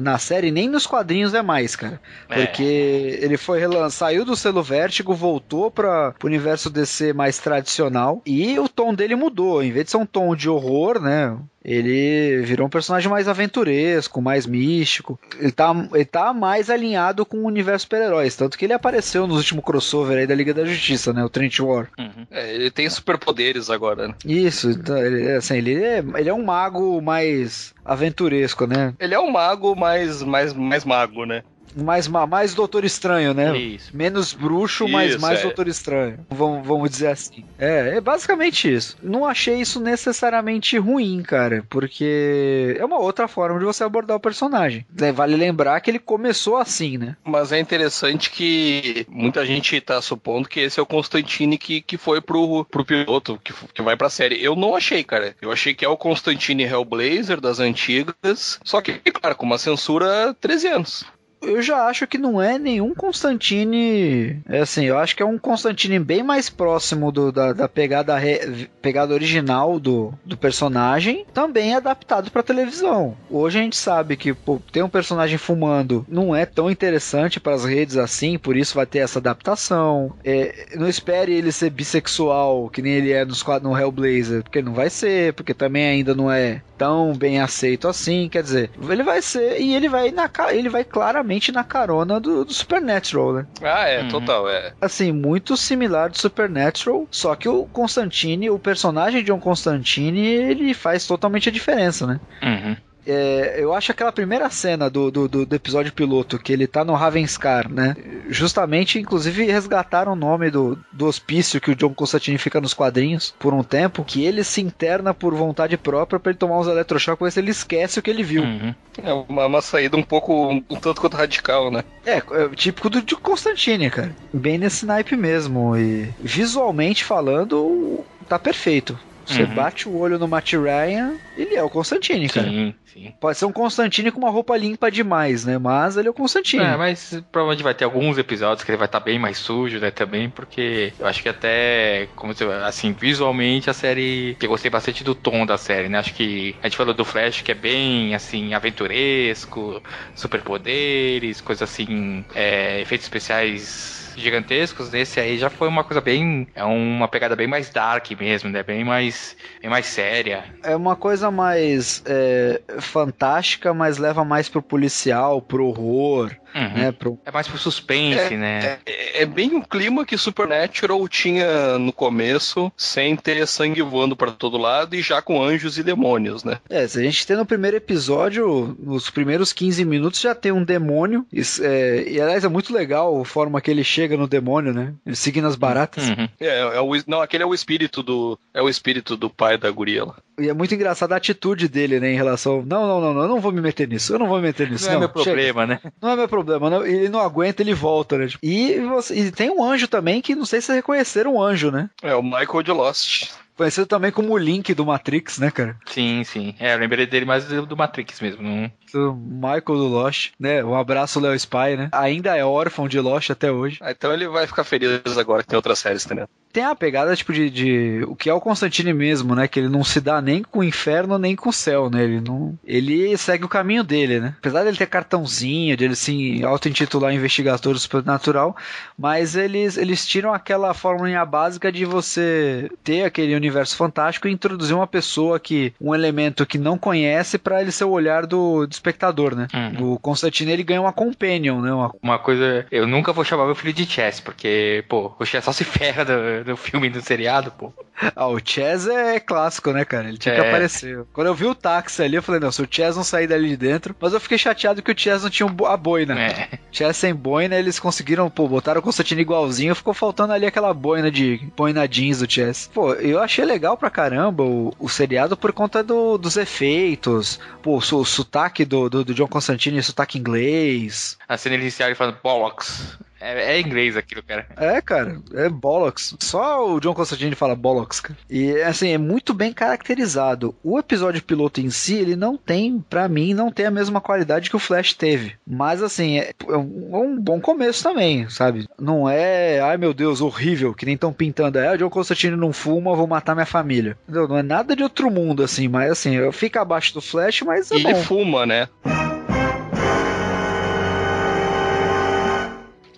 na 0.00 0.18
série, 0.18 0.50
nem 0.50 0.68
nos 0.68 0.86
quadrinhos 0.86 1.34
é 1.34 1.42
mais, 1.42 1.76
cara. 1.76 2.00
É. 2.28 2.46
Porque 2.46 3.18
ele 3.20 3.36
foi 3.36 3.60
saiu 3.90 4.24
do 4.24 4.34
selo 4.34 4.62
Vértigo, 4.62 5.14
voltou 5.14 5.70
para 5.70 6.14
o 6.22 6.26
universo 6.26 6.70
DC 6.70 7.12
mais 7.12 7.38
tradicional 7.38 8.22
e 8.24 8.58
o 8.58 8.68
tom 8.68 8.94
dele 8.94 9.14
mudou. 9.14 9.62
Em 9.62 9.70
vez 9.70 9.86
de 9.86 9.90
ser 9.90 9.98
um 9.98 10.06
tom 10.06 10.34
de 10.34 10.48
horror, 10.48 11.00
né? 11.00 11.36
Ele 11.62 12.40
virou 12.42 12.66
um 12.66 12.70
personagem 12.70 13.10
mais 13.10 13.28
aventuresco, 13.28 14.22
mais 14.22 14.46
místico. 14.46 15.20
Ele 15.38 15.52
tá, 15.52 15.72
ele 15.92 16.04
tá 16.04 16.32
mais 16.32 16.70
alinhado 16.70 17.26
com 17.26 17.38
o 17.38 17.46
universo 17.46 17.82
super-heróis. 17.82 18.34
Tanto 18.34 18.56
que 18.56 18.64
ele 18.64 18.72
apareceu 18.72 19.26
no 19.26 19.34
último 19.34 19.60
crossover 19.60 20.18
aí 20.18 20.26
da 20.26 20.34
Liga 20.34 20.54
da 20.54 20.64
Justiça, 20.64 21.12
né? 21.12 21.22
O 21.22 21.28
Trent 21.28 21.58
War. 21.60 21.88
Uhum. 21.98 22.26
É, 22.30 22.54
ele 22.54 22.70
tem 22.70 22.88
superpoderes 22.88 23.68
agora, 23.68 24.08
né? 24.08 24.14
Isso, 24.24 24.70
então, 24.70 24.96
ele, 24.96 25.30
assim, 25.32 25.58
ele, 25.58 25.74
é, 25.74 26.02
ele 26.16 26.28
é 26.28 26.34
um 26.34 26.44
mago 26.44 27.00
mais 27.02 27.74
aventuresco, 27.84 28.66
né? 28.66 28.94
Ele 28.98 29.14
é 29.14 29.20
um 29.20 29.30
mago 29.30 29.74
mais, 29.76 30.22
mais, 30.22 30.54
mais 30.54 30.84
mago, 30.84 31.26
né? 31.26 31.42
Mais, 31.76 32.08
mais 32.08 32.54
Doutor 32.54 32.84
Estranho, 32.84 33.34
né? 33.34 33.56
Isso. 33.56 33.90
Menos 33.94 34.32
bruxo, 34.32 34.84
isso, 34.84 34.92
mas 34.92 35.16
mais 35.16 35.40
é. 35.40 35.42
Doutor 35.42 35.68
Estranho. 35.68 36.18
Vamos, 36.28 36.66
vamos 36.66 36.90
dizer 36.90 37.08
assim. 37.08 37.44
É, 37.58 37.96
é 37.96 38.00
basicamente 38.00 38.72
isso. 38.72 38.96
Não 39.02 39.24
achei 39.24 39.60
isso 39.60 39.80
necessariamente 39.80 40.78
ruim, 40.78 41.22
cara, 41.22 41.64
porque 41.68 42.76
é 42.78 42.84
uma 42.84 42.98
outra 42.98 43.28
forma 43.28 43.58
de 43.58 43.64
você 43.64 43.84
abordar 43.84 44.16
o 44.16 44.20
personagem. 44.20 44.86
É, 45.00 45.12
vale 45.12 45.36
lembrar 45.36 45.80
que 45.80 45.90
ele 45.90 45.98
começou 45.98 46.56
assim, 46.56 46.98
né? 46.98 47.16
Mas 47.24 47.52
é 47.52 47.58
interessante 47.58 48.30
que 48.30 49.06
muita 49.08 49.44
gente 49.44 49.80
tá 49.80 50.00
supondo 50.00 50.48
que 50.48 50.60
esse 50.60 50.78
é 50.78 50.82
o 50.82 50.86
Constantine 50.86 51.58
que, 51.58 51.80
que 51.80 51.96
foi 51.96 52.20
pro, 52.20 52.64
pro 52.64 52.84
piloto, 52.84 53.40
que, 53.42 53.52
que 53.74 53.82
vai 53.82 53.96
pra 53.96 54.10
série. 54.10 54.42
Eu 54.42 54.56
não 54.56 54.74
achei, 54.74 55.04
cara. 55.04 55.34
Eu 55.40 55.52
achei 55.52 55.74
que 55.74 55.84
é 55.84 55.88
o 55.88 55.96
Constantine 55.96 56.64
Hellblazer 56.64 57.40
das 57.40 57.60
antigas, 57.60 58.58
só 58.64 58.80
que, 58.80 58.92
claro, 59.12 59.36
com 59.36 59.46
uma 59.46 59.58
censura 59.58 60.34
13 60.40 60.68
anos 60.68 61.04
eu 61.42 61.62
já 61.62 61.86
acho 61.86 62.06
que 62.06 62.18
não 62.18 62.40
é 62.40 62.58
nenhum 62.58 62.94
Constantine. 62.94 64.40
É 64.48 64.60
assim, 64.60 64.84
eu 64.84 64.98
acho 64.98 65.16
que 65.16 65.22
é 65.22 65.26
um 65.26 65.38
Constantine 65.38 65.98
bem 65.98 66.22
mais 66.22 66.50
próximo 66.50 67.10
do, 67.10 67.32
da, 67.32 67.52
da 67.52 67.68
pegada, 67.68 68.16
re, 68.18 68.68
pegada 68.82 69.14
original 69.14 69.80
do, 69.80 70.12
do 70.24 70.36
personagem, 70.36 71.24
também 71.32 71.74
adaptado 71.74 72.30
para 72.30 72.42
televisão. 72.42 73.16
Hoje 73.30 73.58
a 73.58 73.62
gente 73.62 73.76
sabe 73.76 74.16
que 74.16 74.34
pô, 74.34 74.60
ter 74.70 74.82
um 74.82 74.88
personagem 74.88 75.38
fumando 75.38 76.04
não 76.08 76.34
é 76.34 76.44
tão 76.44 76.70
interessante 76.70 77.40
para 77.40 77.54
as 77.54 77.64
redes 77.64 77.96
assim, 77.96 78.38
por 78.38 78.56
isso 78.56 78.74
vai 78.74 78.86
ter 78.86 78.98
essa 78.98 79.18
adaptação. 79.18 80.12
É, 80.24 80.68
não 80.76 80.88
espere 80.88 81.32
ele 81.32 81.52
ser 81.52 81.70
bissexual, 81.70 82.68
que 82.68 82.82
nem 82.82 82.92
ele 82.92 83.12
é 83.12 83.24
nos, 83.24 83.44
no 83.62 83.76
Hellblazer, 83.76 84.42
porque 84.42 84.62
não 84.62 84.74
vai 84.74 84.90
ser, 84.90 85.32
porque 85.32 85.54
também 85.54 85.86
ainda 85.86 86.14
não 86.14 86.30
é 86.30 86.62
tão 86.76 87.14
bem 87.14 87.40
aceito 87.40 87.88
assim. 87.88 88.28
Quer 88.28 88.42
dizer, 88.42 88.70
ele 88.88 89.02
vai 89.02 89.22
ser, 89.22 89.60
e 89.60 89.74
ele 89.74 89.88
vai, 89.88 90.10
na, 90.10 90.30
ele 90.52 90.68
vai 90.68 90.84
claramente 90.84 91.29
na 91.52 91.62
carona 91.62 92.18
do, 92.18 92.44
do 92.44 92.52
Supernatural, 92.52 93.32
né? 93.34 93.46
Ah, 93.62 93.88
é, 93.88 94.02
uhum. 94.02 94.08
total, 94.08 94.48
é. 94.48 94.72
Assim, 94.80 95.12
muito 95.12 95.56
similar 95.56 96.10
do 96.10 96.18
Supernatural, 96.18 97.06
só 97.10 97.36
que 97.36 97.48
o 97.48 97.66
Constantine, 97.66 98.50
o 98.50 98.58
personagem 98.58 99.22
de 99.22 99.30
um 99.30 99.38
Constantine, 99.38 100.20
ele 100.20 100.74
faz 100.74 101.06
totalmente 101.06 101.48
a 101.48 101.52
diferença, 101.52 102.06
né? 102.06 102.20
Uhum. 102.42 102.76
É, 103.06 103.56
eu 103.58 103.72
acho 103.74 103.92
aquela 103.92 104.12
primeira 104.12 104.48
cena 104.50 104.90
do, 104.90 105.10
do, 105.10 105.28
do, 105.28 105.54
episódio 105.56 105.92
piloto, 105.92 106.38
que 106.38 106.52
ele 106.52 106.66
tá 106.66 106.84
no 106.84 106.94
Ravenscar, 106.94 107.70
né? 107.70 107.96
Justamente, 108.28 108.98
inclusive, 108.98 109.44
resgataram 109.44 110.12
o 110.12 110.16
nome 110.16 110.50
do, 110.50 110.78
do 110.92 111.06
hospício 111.06 111.60
que 111.60 111.70
o 111.70 111.76
John 111.76 111.94
Constantine 111.94 112.38
fica 112.38 112.60
nos 112.60 112.74
quadrinhos 112.74 113.34
por 113.38 113.54
um 113.54 113.62
tempo, 113.62 114.04
que 114.04 114.24
ele 114.24 114.44
se 114.44 114.60
interna 114.60 115.14
por 115.14 115.34
vontade 115.34 115.76
própria 115.76 116.20
para 116.20 116.30
ele 116.30 116.38
tomar 116.38 116.58
uns 116.58 116.66
eletrochoques, 116.66 117.24
ver 117.24 117.30
se 117.30 117.40
ele 117.40 117.50
esquece 117.50 117.98
o 117.98 118.02
que 118.02 118.10
ele 118.10 118.22
viu. 118.22 118.42
Uhum. 118.42 118.74
É 119.02 119.12
uma, 119.12 119.46
uma, 119.46 119.62
saída 119.62 119.96
um 119.96 120.02
pouco, 120.02 120.48
um, 120.48 120.60
tanto 120.60 121.00
quanto 121.00 121.16
radical, 121.16 121.70
né? 121.70 121.82
É, 122.04 122.18
é 122.18 122.48
típico 122.54 122.90
do, 122.90 123.02
de 123.02 123.16
Constantine, 123.16 123.90
cara. 123.90 124.14
Bem 124.32 124.58
nesse 124.58 124.84
naipe 124.84 125.16
mesmo. 125.16 125.76
E 125.76 126.12
visualmente 126.20 127.04
falando, 127.04 128.04
tá 128.28 128.38
perfeito 128.38 128.98
Você 129.30 129.42
Uhum. 129.44 129.54
bate 129.54 129.88
o 129.88 129.96
olho 129.96 130.18
no 130.18 130.26
Matt 130.26 130.52
Ryan, 130.54 131.14
ele 131.36 131.54
é 131.54 131.62
o 131.62 131.70
Constantine, 131.70 132.28
cara. 132.28 132.48
Sim, 132.48 132.74
sim. 132.86 133.14
Pode 133.20 133.38
ser 133.38 133.44
um 133.46 133.52
Constantine 133.52 134.10
com 134.10 134.18
uma 134.18 134.30
roupa 134.30 134.56
limpa 134.56 134.90
demais, 134.90 135.44
né? 135.44 135.56
Mas 135.58 135.96
ele 135.96 136.08
é 136.08 136.10
o 136.10 136.14
Constantine. 136.14 136.62
É, 136.62 136.76
mas 136.76 137.22
provavelmente 137.30 137.62
vai 137.62 137.74
ter 137.74 137.84
alguns 137.84 138.18
episódios 138.18 138.64
que 138.64 138.70
ele 138.70 138.76
vai 138.78 138.86
estar 138.86 139.00
bem 139.00 139.18
mais 139.18 139.38
sujo, 139.38 139.78
né, 139.78 139.90
também, 139.90 140.28
porque 140.28 140.92
eu 140.98 141.06
acho 141.06 141.22
que 141.22 141.28
até, 141.28 142.08
como 142.16 142.34
você, 142.34 142.44
assim, 142.64 142.92
visualmente 142.92 143.70
a 143.70 143.72
série, 143.72 144.36
que 144.38 144.46
eu 144.46 144.50
gostei 144.50 144.70
bastante 144.70 145.04
do 145.04 145.14
tom 145.14 145.46
da 145.46 145.56
série, 145.56 145.88
né, 145.88 145.98
acho 145.98 146.12
que 146.14 146.56
a 146.62 146.66
gente 146.66 146.76
falou 146.76 146.92
do 146.92 147.04
Flash 147.04 147.42
que 147.42 147.52
é 147.52 147.54
bem, 147.54 148.14
assim, 148.14 148.52
aventuresco, 148.54 149.80
superpoderes, 150.14 151.40
coisas 151.40 151.62
assim, 151.70 152.24
é, 152.34 152.80
efeitos 152.80 153.04
especiais 153.06 154.09
gigantescos, 154.20 154.90
nesse 154.90 155.18
aí 155.20 155.38
já 155.38 155.50
foi 155.50 155.68
uma 155.68 155.84
coisa 155.84 156.00
bem, 156.00 156.46
é 156.54 156.64
uma 156.64 157.08
pegada 157.08 157.34
bem 157.34 157.46
mais 157.46 157.70
dark 157.70 158.10
mesmo, 158.18 158.50
né, 158.50 158.62
bem 158.62 158.84
mais, 158.84 159.36
bem 159.60 159.70
mais 159.70 159.86
séria. 159.86 160.44
É 160.62 160.76
uma 160.76 160.96
coisa 160.96 161.30
mais 161.30 162.02
é, 162.06 162.60
fantástica, 162.78 163.72
mas 163.74 163.98
leva 163.98 164.24
mais 164.24 164.48
pro 164.48 164.62
policial, 164.62 165.40
pro 165.40 165.66
horror, 165.66 166.30
Uhum. 166.54 166.78
né? 166.78 166.92
Pro... 166.92 167.18
É 167.24 167.30
mais 167.30 167.48
pro 167.48 167.58
suspense, 167.58 168.36
né? 168.36 168.78
É, 168.86 169.22
é 169.22 169.26
bem 169.26 169.54
o 169.56 169.62
clima 169.62 170.04
que 170.04 170.16
Supernatural 170.16 171.06
tinha 171.08 171.78
no 171.78 171.92
começo, 171.92 172.72
sem 172.76 173.16
ter 173.16 173.46
sangue 173.46 173.82
voando 173.82 174.16
pra 174.16 174.30
todo 174.30 174.58
lado 174.58 174.94
e 174.94 175.02
já 175.02 175.22
com 175.22 175.42
anjos 175.42 175.78
e 175.78 175.82
demônios, 175.82 176.44
né? 176.44 176.58
É, 176.68 176.86
se 176.86 176.98
a 176.98 177.02
gente 177.02 177.26
tem 177.26 177.36
no 177.36 177.46
primeiro 177.46 177.76
episódio, 177.76 178.76
nos 178.78 179.10
primeiros 179.10 179.52
15 179.52 179.84
minutos 179.84 180.20
já 180.20 180.34
tem 180.34 180.52
um 180.52 180.64
demônio. 180.64 181.26
Isso, 181.32 181.62
é, 181.64 182.08
e 182.08 182.20
aliás, 182.20 182.44
é 182.44 182.48
muito 182.48 182.72
legal 182.72 183.20
a 183.20 183.24
forma 183.24 183.60
que 183.60 183.70
ele 183.70 183.84
chega 183.84 184.16
no 184.16 184.26
demônio, 184.26 184.72
né? 184.72 184.94
Ele 185.06 185.16
seguindo 185.16 185.46
as 185.46 185.56
baratas. 185.56 186.08
Uhum. 186.08 186.28
É, 186.40 186.58
é 186.58 186.80
o, 186.80 186.90
não, 187.06 187.20
aquele 187.20 187.42
é 187.42 187.46
o 187.46 187.54
espírito 187.54 188.02
do. 188.02 188.38
É 188.52 188.62
o 188.62 188.68
espírito 188.68 189.16
do 189.16 189.30
pai 189.30 189.56
da 189.56 189.70
guria 189.70 190.04
lá. 190.04 190.16
E 190.38 190.48
é 190.48 190.54
muito 190.54 190.74
engraçada 190.74 191.14
a 191.14 191.18
atitude 191.18 191.68
dele, 191.68 192.00
né? 192.00 192.10
Em 192.12 192.16
relação. 192.16 192.64
Não, 192.66 192.86
não, 192.86 193.00
não, 193.00 193.14
não, 193.14 193.22
eu 193.22 193.28
não 193.28 193.40
vou 193.40 193.52
me 193.52 193.60
meter 193.60 193.86
nisso. 193.86 194.14
Eu 194.14 194.18
não 194.18 194.26
vou 194.26 194.38
me 194.38 194.44
meter 194.44 194.70
nisso. 194.70 194.86
Não, 194.86 194.94
é 194.94 194.98
meu 194.98 195.08
chega. 195.08 195.22
problema, 195.22 195.66
né? 195.66 195.80
Não 196.00 196.10
é 196.10 196.16
meu 196.16 196.28
problema. 196.28 196.39
Não- 196.44 196.86
ele 196.86 197.08
não 197.08 197.20
aguenta, 197.20 197.62
ele 197.62 197.74
volta, 197.74 198.16
né? 198.18 198.26
Tipo, 198.26 198.44
E, 198.44 198.78
você- 198.80 199.14
e 199.14 199.30
tem 199.30 199.50
um 199.50 199.62
anjo 199.62 199.88
também 199.88 200.20
que 200.20 200.34
não 200.34 200.44
sei 200.44 200.60
se 200.60 200.66
vocês 200.66 200.76
reconheceram 200.76 201.34
o 201.34 201.42
anjo, 201.42 201.70
né? 201.70 201.88
É 202.02 202.14
o 202.14 202.22
Michael 202.22 202.62
de 202.62 202.72
Lost. 202.72 203.30
Conhecido 203.56 203.86
também 203.86 204.10
como 204.10 204.32
o 204.32 204.38
Link 204.38 204.72
do 204.72 204.86
Matrix, 204.86 205.38
né, 205.38 205.50
cara? 205.50 205.76
Sim, 205.84 206.24
sim. 206.24 206.54
É, 206.58 206.72
eu 206.72 206.78
lembrei 206.78 207.06
dele 207.06 207.26
mais 207.26 207.44
do, 207.44 207.66
do 207.66 207.76
Matrix 207.76 208.18
mesmo. 208.18 208.42
Não... 208.42 208.72
O 208.94 209.12
Michael 209.14 209.62
do 209.66 209.86
Lost, 209.86 210.30
né? 210.40 210.64
Um 210.64 210.74
abraço, 210.74 211.20
Léo 211.20 211.34
Spy, 211.34 211.76
né? 211.76 211.90
Ainda 211.92 212.34
é 212.34 212.42
órfão 212.42 212.88
de 212.88 212.98
Lost 212.98 213.28
até 213.28 213.52
hoje. 213.52 213.76
Ah, 213.82 213.90
então 213.90 214.14
ele 214.14 214.26
vai 214.28 214.46
ficar 214.46 214.64
feliz 214.64 215.02
agora 215.18 215.42
que 215.42 215.48
tem 215.50 215.56
outras 215.56 215.78
séries, 215.78 216.06
entendeu? 216.06 216.26
Tem 216.52 216.64
a 216.64 216.74
pegada, 216.74 217.14
tipo, 217.14 217.32
de, 217.32 217.48
de- 217.50 218.04
O 218.08 218.16
que 218.16 218.28
é 218.28 218.34
o 218.34 218.40
Constantine 218.40 218.92
mesmo, 218.92 219.34
né? 219.34 219.46
Que 219.46 219.60
ele 219.60 219.68
não 219.68 219.84
se 219.84 220.00
dá 220.00 220.20
nem 220.20 220.42
com 220.42 220.60
o 220.60 220.64
inferno, 220.64 221.18
nem 221.18 221.36
com 221.36 221.48
o 221.50 221.52
céu, 221.52 221.88
né? 221.88 222.02
Ele 222.04 222.20
não... 222.20 222.58
Ele 222.64 223.16
segue 223.16 223.44
o 223.44 223.48
caminho 223.48 223.84
dele, 223.84 224.18
né? 224.20 224.34
Apesar 224.38 224.64
dele 224.64 224.76
ter 224.76 224.86
cartãozinho, 224.86 225.76
de 225.76 225.84
ele 225.84 225.94
se 225.96 226.42
auto-intitular 226.44 227.12
investigador 227.14 227.72
do 227.74 227.78
sobrenatural, 227.78 228.56
mas 228.98 229.36
eles, 229.36 229.76
eles 229.76 230.06
tiram 230.06 230.32
aquela 230.32 230.74
fórmula 230.74 231.24
básica 231.24 231.70
de 231.70 231.84
você 231.84 232.70
ter 232.82 233.04
aquele 233.04 233.34
universo 233.34 233.76
fantástico 233.76 234.26
e 234.28 234.32
introduzir 234.32 234.74
uma 234.74 234.86
pessoa 234.86 235.38
que... 235.38 235.72
Um 235.80 235.94
elemento 235.94 236.44
que 236.46 236.58
não 236.58 236.76
conhece 236.78 237.38
pra 237.38 237.60
ele 237.60 237.70
ser 237.72 237.84
o 237.84 237.90
olhar 237.90 238.26
do, 238.26 238.66
do 238.66 238.72
espectador, 238.72 239.34
né? 239.34 239.46
Uhum. 239.54 239.92
O 239.94 239.98
Constantine, 239.98 240.52
ele 240.52 240.62
ganha 240.62 240.80
uma 240.80 240.92
companion, 240.92 241.60
né? 241.60 241.72
Uma 241.72 241.92
Uma 242.02 242.18
coisa, 242.18 242.66
eu 242.70 242.86
nunca 242.86 243.12
vou 243.12 243.24
chamar 243.24 243.46
meu 243.46 243.54
filho 243.54 243.72
de 243.72 243.86
Chess, 243.86 244.20
porque, 244.20 244.84
pô, 244.88 245.12
o 245.18 245.24
Chess 245.24 245.44
só 245.44 245.52
se 245.52 245.62
ferra 245.64 246.04
do, 246.04 246.39
do 246.44 246.56
filme 246.56 246.86
e 246.86 246.90
do 246.90 247.00
seriado, 247.02 247.50
pô. 247.52 247.72
Ah, 248.16 248.28
o 248.28 248.38
Chaz 248.42 248.86
é 248.86 249.20
clássico, 249.20 249.72
né, 249.72 249.84
cara? 249.84 250.08
Ele 250.08 250.16
tinha 250.16 250.34
que 250.34 250.40
É. 250.40 250.48
aparecer. 250.48 251.04
Quando 251.12 251.26
eu 251.26 251.34
vi 251.34 251.44
o 251.44 251.54
táxi 251.54 252.02
ali, 252.02 252.16
eu 252.16 252.22
falei, 252.22 252.40
não, 252.40 252.50
se 252.50 252.62
o 252.62 252.68
Chaz 252.70 252.96
não 252.96 253.04
sair 253.04 253.26
dali 253.26 253.50
de 253.50 253.56
dentro. 253.58 253.94
Mas 254.00 254.12
eu 254.14 254.20
fiquei 254.20 254.38
chateado 254.38 254.82
que 254.82 254.90
o 254.90 254.98
Chaz 254.98 255.22
não 255.22 255.28
tinha 255.30 255.46
a 255.68 255.76
boina. 255.76 256.18
É. 256.18 256.48
Chaz 256.72 256.96
sem 256.96 257.14
boina, 257.14 257.56
eles 257.56 257.78
conseguiram, 257.78 258.30
pô, 258.30 258.48
botaram 258.48 258.80
o 258.80 258.82
Constantino 258.82 259.20
igualzinho, 259.20 259.74
ficou 259.74 259.92
faltando 259.92 260.32
ali 260.32 260.46
aquela 260.46 260.72
boina 260.72 261.10
de 261.10 261.38
boina 261.56 261.86
jeans 261.86 262.20
do 262.20 262.30
Chaz. 262.30 262.70
Pô, 262.72 262.94
eu 262.94 263.20
achei 263.20 263.44
legal 263.44 263.76
pra 263.76 263.90
caramba 263.90 264.42
o, 264.44 264.74
o 264.78 264.88
seriado 264.88 265.36
por 265.36 265.52
conta 265.52 265.82
do- 265.82 266.16
dos 266.16 266.36
efeitos, 266.38 267.38
pô, 267.62 267.72
o, 267.72 267.76
o 268.00 268.04
sotaque 268.04 268.64
do, 268.64 268.88
do, 268.88 269.04
do 269.04 269.14
John 269.14 269.28
Constantine, 269.28 269.82
sotaque 269.82 270.18
inglês. 270.18 271.18
A 271.28 271.36
cena 271.36 271.56
inicial 271.56 271.88
ele 271.88 271.96
falando 271.96 272.16
bollocks. 272.22 272.98
É, 273.20 273.56
é 273.56 273.60
inglês 273.60 273.96
aquilo, 273.96 274.22
cara. 274.22 274.46
É, 274.56 274.80
cara, 274.80 275.20
é 275.34 275.48
bollocks. 275.48 276.14
Só 276.20 276.66
o 276.74 276.80
John 276.80 276.94
Constantine 276.94 277.34
fala 277.34 277.54
bollocks, 277.54 278.00
cara. 278.00 278.18
E, 278.28 278.52
assim, 278.62 278.90
é 278.90 278.98
muito 278.98 279.34
bem 279.34 279.52
caracterizado. 279.52 280.54
O 280.64 280.78
episódio 280.78 281.22
piloto 281.22 281.60
em 281.60 281.70
si, 281.70 281.94
ele 281.96 282.16
não 282.16 282.36
tem, 282.36 282.80
pra 282.88 283.08
mim, 283.08 283.34
não 283.34 283.50
tem 283.52 283.66
a 283.66 283.70
mesma 283.70 284.00
qualidade 284.00 284.48
que 284.48 284.56
o 284.56 284.60
Flash 284.60 284.94
teve. 284.94 285.34
Mas, 285.46 285.82
assim, 285.82 286.18
é, 286.18 286.32
é 286.48 286.56
um, 286.56 286.90
é 286.92 286.96
um 286.98 287.20
bom 287.20 287.40
começo 287.40 287.82
também, 287.82 288.28
sabe? 288.28 288.66
Não 288.78 289.08
é, 289.08 289.60
ai 289.60 289.76
meu 289.76 289.92
Deus, 289.92 290.20
horrível, 290.20 290.74
que 290.74 290.86
nem 290.86 290.94
estão 290.94 291.12
pintando. 291.12 291.58
É, 291.58 291.72
o 291.74 291.78
John 291.78 291.90
Constantine 291.90 292.36
não 292.36 292.52
fuma, 292.52 292.96
vou 292.96 293.06
matar 293.06 293.34
minha 293.34 293.46
família. 293.46 293.96
Entendeu? 294.04 294.28
Não 294.28 294.38
é 294.38 294.42
nada 294.42 294.74
de 294.74 294.82
outro 294.82 295.10
mundo, 295.10 295.42
assim, 295.42 295.68
mas, 295.68 295.90
assim, 295.90 296.32
fica 296.32 296.62
abaixo 296.62 296.94
do 296.94 297.00
Flash, 297.00 297.42
mas 297.42 297.70
é 297.70 297.76
E 297.76 297.78
ele 297.80 297.92
bom. 297.94 298.02
fuma, 298.02 298.46
né? 298.46 298.68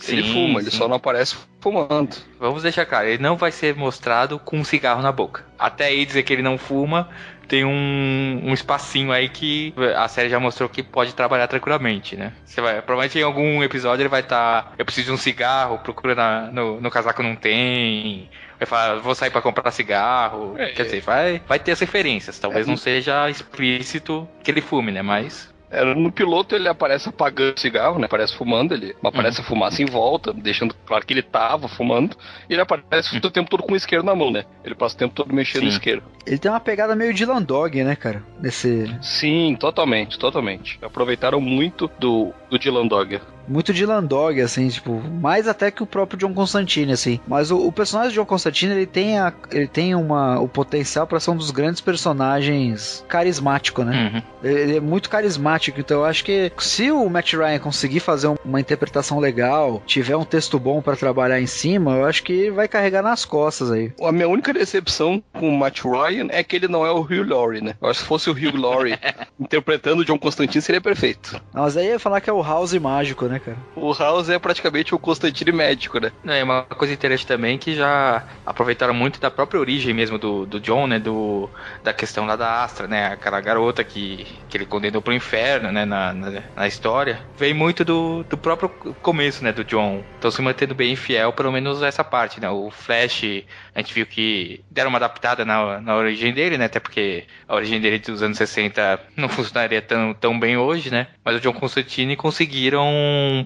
Ele 0.09 0.23
Sim, 0.23 0.33
fuma, 0.33 0.61
ele 0.61 0.71
sim. 0.71 0.77
só 0.77 0.89
não 0.89 0.97
aparece 0.97 1.37
fumando. 1.61 2.17
Vamos 2.41 2.63
deixar 2.63 2.85
claro, 2.87 3.07
ele 3.09 3.23
não 3.23 3.37
vai 3.37 3.53
ser 3.53 3.75
mostrado 3.77 4.39
com 4.39 4.59
um 4.59 4.65
cigarro 4.65 5.03
na 5.03 5.13
boca. 5.13 5.45
Até 5.59 5.87
aí 5.87 6.05
dizer 6.05 6.23
que 6.23 6.33
ele 6.33 6.43
não 6.43 6.59
fuma, 6.59 7.09
tem 7.47 7.65
um, 7.65 8.41
um 8.45 8.53
espacinho 8.55 9.13
aí 9.13 9.29
que 9.29 9.75
a 9.97 10.09
série 10.09 10.29
já 10.29 10.41
mostrou 10.41 10.69
que 10.69 10.83
pode 10.83 11.15
trabalhar 11.15 11.47
tranquilamente, 11.47 12.17
né? 12.17 12.33
Você 12.45 12.61
vai, 12.61 12.81
provavelmente 12.81 13.19
em 13.19 13.23
algum 13.23 13.63
episódio 13.63 14.03
ele 14.03 14.09
vai 14.09 14.21
estar. 14.21 14.73
eu 14.79 14.85
preciso 14.85 15.07
de 15.09 15.13
um 15.13 15.17
cigarro, 15.19 15.79
procura 15.79 16.15
na- 16.15 16.51
no, 16.51 16.81
no 16.81 16.91
casaco 16.91 17.23
não 17.23 17.37
tem. 17.37 18.29
Vai 18.59 18.67
falar, 18.67 18.95
vou 19.01 19.15
sair 19.15 19.31
pra 19.31 19.43
comprar 19.43 19.71
cigarro. 19.73 20.55
É, 20.57 20.69
Quer 20.71 20.83
é. 20.83 20.85
dizer, 20.85 21.01
vai, 21.01 21.43
vai 21.49 21.59
ter 21.59 21.73
as 21.73 21.81
referências. 21.81 22.39
Talvez 22.39 22.67
não 22.67 22.77
seja 22.77 23.29
explícito 23.29 24.29
que 24.43 24.51
ele 24.51 24.61
fume, 24.61 24.93
né? 24.93 25.03
Mas. 25.03 25.52
No 25.97 26.13
piloto 26.13 26.55
ele 26.55 26.69
aparece 26.69 27.09
apagando 27.09 27.57
o 27.57 27.61
cigarro, 27.61 27.99
né? 27.99 28.05
Aparece 28.05 28.37
fumando, 28.37 28.75
ele 28.75 28.95
aparece 29.03 29.41
a 29.41 29.45
fumaça 29.45 29.83
em 29.83 29.87
volta, 29.87 30.33
deixando 30.33 30.75
claro 30.85 31.07
que 31.07 31.15
ele 31.15 31.23
tava 31.23 31.67
fumando. 31.67 32.15
E 32.49 32.53
ele 32.53 32.61
aparece 32.61 33.17
o 33.17 33.31
tempo 33.31 33.49
todo 33.49 33.63
com 33.63 33.73
o 33.73 33.77
isqueiro 33.77 34.05
na 34.05 34.15
mão, 34.15 34.31
né? 34.31 34.45
Ele 34.63 34.75
passa 34.75 34.95
o 34.95 34.99
tempo 34.99 35.15
todo 35.15 35.35
mexendo 35.35 35.65
no 35.65 35.71
Sim. 35.71 35.77
isqueiro. 35.77 36.03
Ele 36.27 36.39
tem 36.39 36.51
uma 36.51 36.61
pegada 36.61 36.95
meio 36.97 37.13
Dylan 37.15 37.43
Dog, 37.43 37.83
né, 37.85 37.97
cara? 37.97 38.23
Nesse, 38.41 38.91
Sim, 39.03 39.57
totalmente, 39.59 40.19
totalmente. 40.19 40.79
Aproveitaram 40.83 41.41
muito 41.41 41.91
do, 41.99 42.33
do 42.51 42.59
Dylan 42.59 42.87
Dog. 42.87 43.21
muito 43.49 43.73
Dylan 43.73 44.03
Dog, 44.05 44.41
assim, 44.41 44.69
tipo, 44.69 45.01
mais 45.21 45.47
até 45.49 45.71
que 45.71 45.83
o 45.83 45.87
próprio 45.87 46.19
John 46.19 46.33
Constantine, 46.35 46.93
assim. 46.93 47.21
Mas 47.27 47.51
o, 47.51 47.59
o 47.67 47.73
personagem 47.73 48.11
de 48.11 48.17
John 48.17 48.25
Constantine, 48.27 48.73
ele 48.73 48.87
tem, 48.87 49.19
a, 49.19 49.33
ele 49.51 49.67
tem 49.67 49.95
uma, 49.95 50.39
o 50.41 50.49
potencial 50.49 51.07
para 51.07 51.19
ser 51.21 51.31
um 51.33 51.37
dos 51.37 51.51
grandes 51.51 51.81
personagens 51.81 53.05
carismático, 53.09 53.83
né? 53.85 54.13
Uhum. 54.15 54.23
Ele 54.51 54.77
é 54.77 54.81
muito 54.81 55.09
carismático, 55.11 55.79
então 55.81 55.99
eu 56.01 56.05
acho 56.05 56.25
que 56.25 56.53
se 56.59 56.91
o 56.91 57.09
Matt 57.09 57.33
Ryan 57.35 57.59
conseguir 57.59 58.01
fazer 58.01 58.29
um- 58.29 58.37
uma 58.45 58.61
interpretação 58.61 59.19
legal, 59.19 59.83
tiver 59.87 60.17
um 60.17 60.25
texto 60.25 60.59
bom 60.59 60.81
para 60.83 60.97
trabalhar 60.97 61.41
em 61.41 61.47
cima, 61.47 61.97
eu 61.97 62.05
acho 62.07 62.23
que 62.23 62.51
vai 62.51 62.69
carregar 62.69 63.03
nas 63.03 63.25
costas 63.25 63.71
aí. 63.71 63.93
A 64.03 64.13
minha 64.13 64.29
única 64.29 64.53
decepção 64.53 65.23
com 65.33 65.49
o 65.49 65.57
Matt 65.59 65.81
Ryan 65.85 66.12
é 66.31 66.43
que 66.43 66.57
ele 66.57 66.69
não 66.69 66.85
é 66.87 66.91
o 66.91 67.01
Hugh 67.01 67.25
Laurie, 67.27 67.61
né? 67.61 67.75
Eu 67.81 67.89
acho 67.89 68.01
que 68.01 68.03
se 68.03 68.09
fosse 68.09 68.31
o 68.31 68.33
Hugh 68.33 68.57
Laurie 68.57 68.99
interpretando 69.39 70.01
o 70.01 70.05
John 70.05 70.19
Constantine 70.19 70.63
seria 70.63 70.81
perfeito. 70.81 71.41
Mas 71.53 71.77
aí 71.77 71.89
ia 71.89 71.99
falar 71.99 72.21
que 72.21 72.31
é 72.31 72.33
o 72.33 72.43
House 72.43 72.73
mágico, 72.75 73.27
né, 73.27 73.39
cara? 73.39 73.57
O 73.75 73.93
House 73.93 74.29
é 74.29 74.39
praticamente 74.39 74.95
o 74.95 74.99
Constantine 74.99 75.53
médico, 75.53 75.99
né? 75.99 76.13
Não, 76.25 76.33
é 76.33 76.43
uma 76.43 76.63
coisa 76.63 76.93
interessante 76.93 77.27
também 77.27 77.59
que 77.59 77.75
já 77.75 78.25
aproveitaram 78.45 78.95
muito 78.95 79.21
da 79.21 79.31
própria 79.31 79.61
origem 79.61 79.95
mesmo 79.95 80.19
do, 80.19 80.47
do 80.47 80.61
John, 80.61 80.87
né? 80.87 80.99
Do, 80.99 81.49
da 81.83 81.93
questão 81.93 82.27
lá 82.27 82.37
da 82.37 82.63
Astra, 82.65 82.87
né? 82.87 83.07
Aquela 83.07 83.41
garota 83.41 83.83
que, 83.83 84.27
que 84.49 84.57
ele 84.57 84.67
condenou 84.67 85.03
pro 85.03 85.13
inferno, 85.13 85.73
né? 85.73 85.85
Na, 85.85 86.13
na, 86.13 86.43
na 86.55 86.67
história. 86.67 87.21
Vem 87.37 87.55
muito 87.55 87.85
do, 87.85 88.25
do 88.25 88.37
próprio 88.37 88.69
começo, 89.03 89.43
né? 89.45 89.53
Do 89.53 89.65
John. 89.65 90.03
Então 90.19 90.31
se 90.31 90.41
mantendo 90.43 90.75
bem 90.75 90.97
fiel, 90.97 91.33
pelo 91.33 91.53
menos 91.53 91.83
essa 91.83 92.05
parte, 92.05 92.41
né? 92.41 92.49
O 92.49 92.71
Flash, 92.71 93.45
a 93.75 93.81
gente 93.81 93.95
viu 93.95 94.07
que 94.07 94.63
deram 94.71 94.91
uma 94.91 94.99
adaptada 94.99 95.45
na, 95.45 95.81
na 95.81 95.97
origem 95.97 96.33
dele, 96.33 96.59
né? 96.59 96.67
Até 96.67 96.79
porque 96.79 97.25
a 97.49 97.55
origem 97.55 97.81
dele 97.81 97.99
dos 97.99 98.23
anos 98.23 98.37
60 98.37 99.01
não 99.17 99.29
funcionaria 99.31 99.81
tão, 99.81 100.13
tão 100.15 100.39
bem 100.39 100.57
hoje, 100.57 100.91
né? 100.91 101.09
Mas 101.25 101.37
o 101.37 101.41
John 101.41 101.53
Constantine 101.53 102.17
conseguiram 102.17 102.87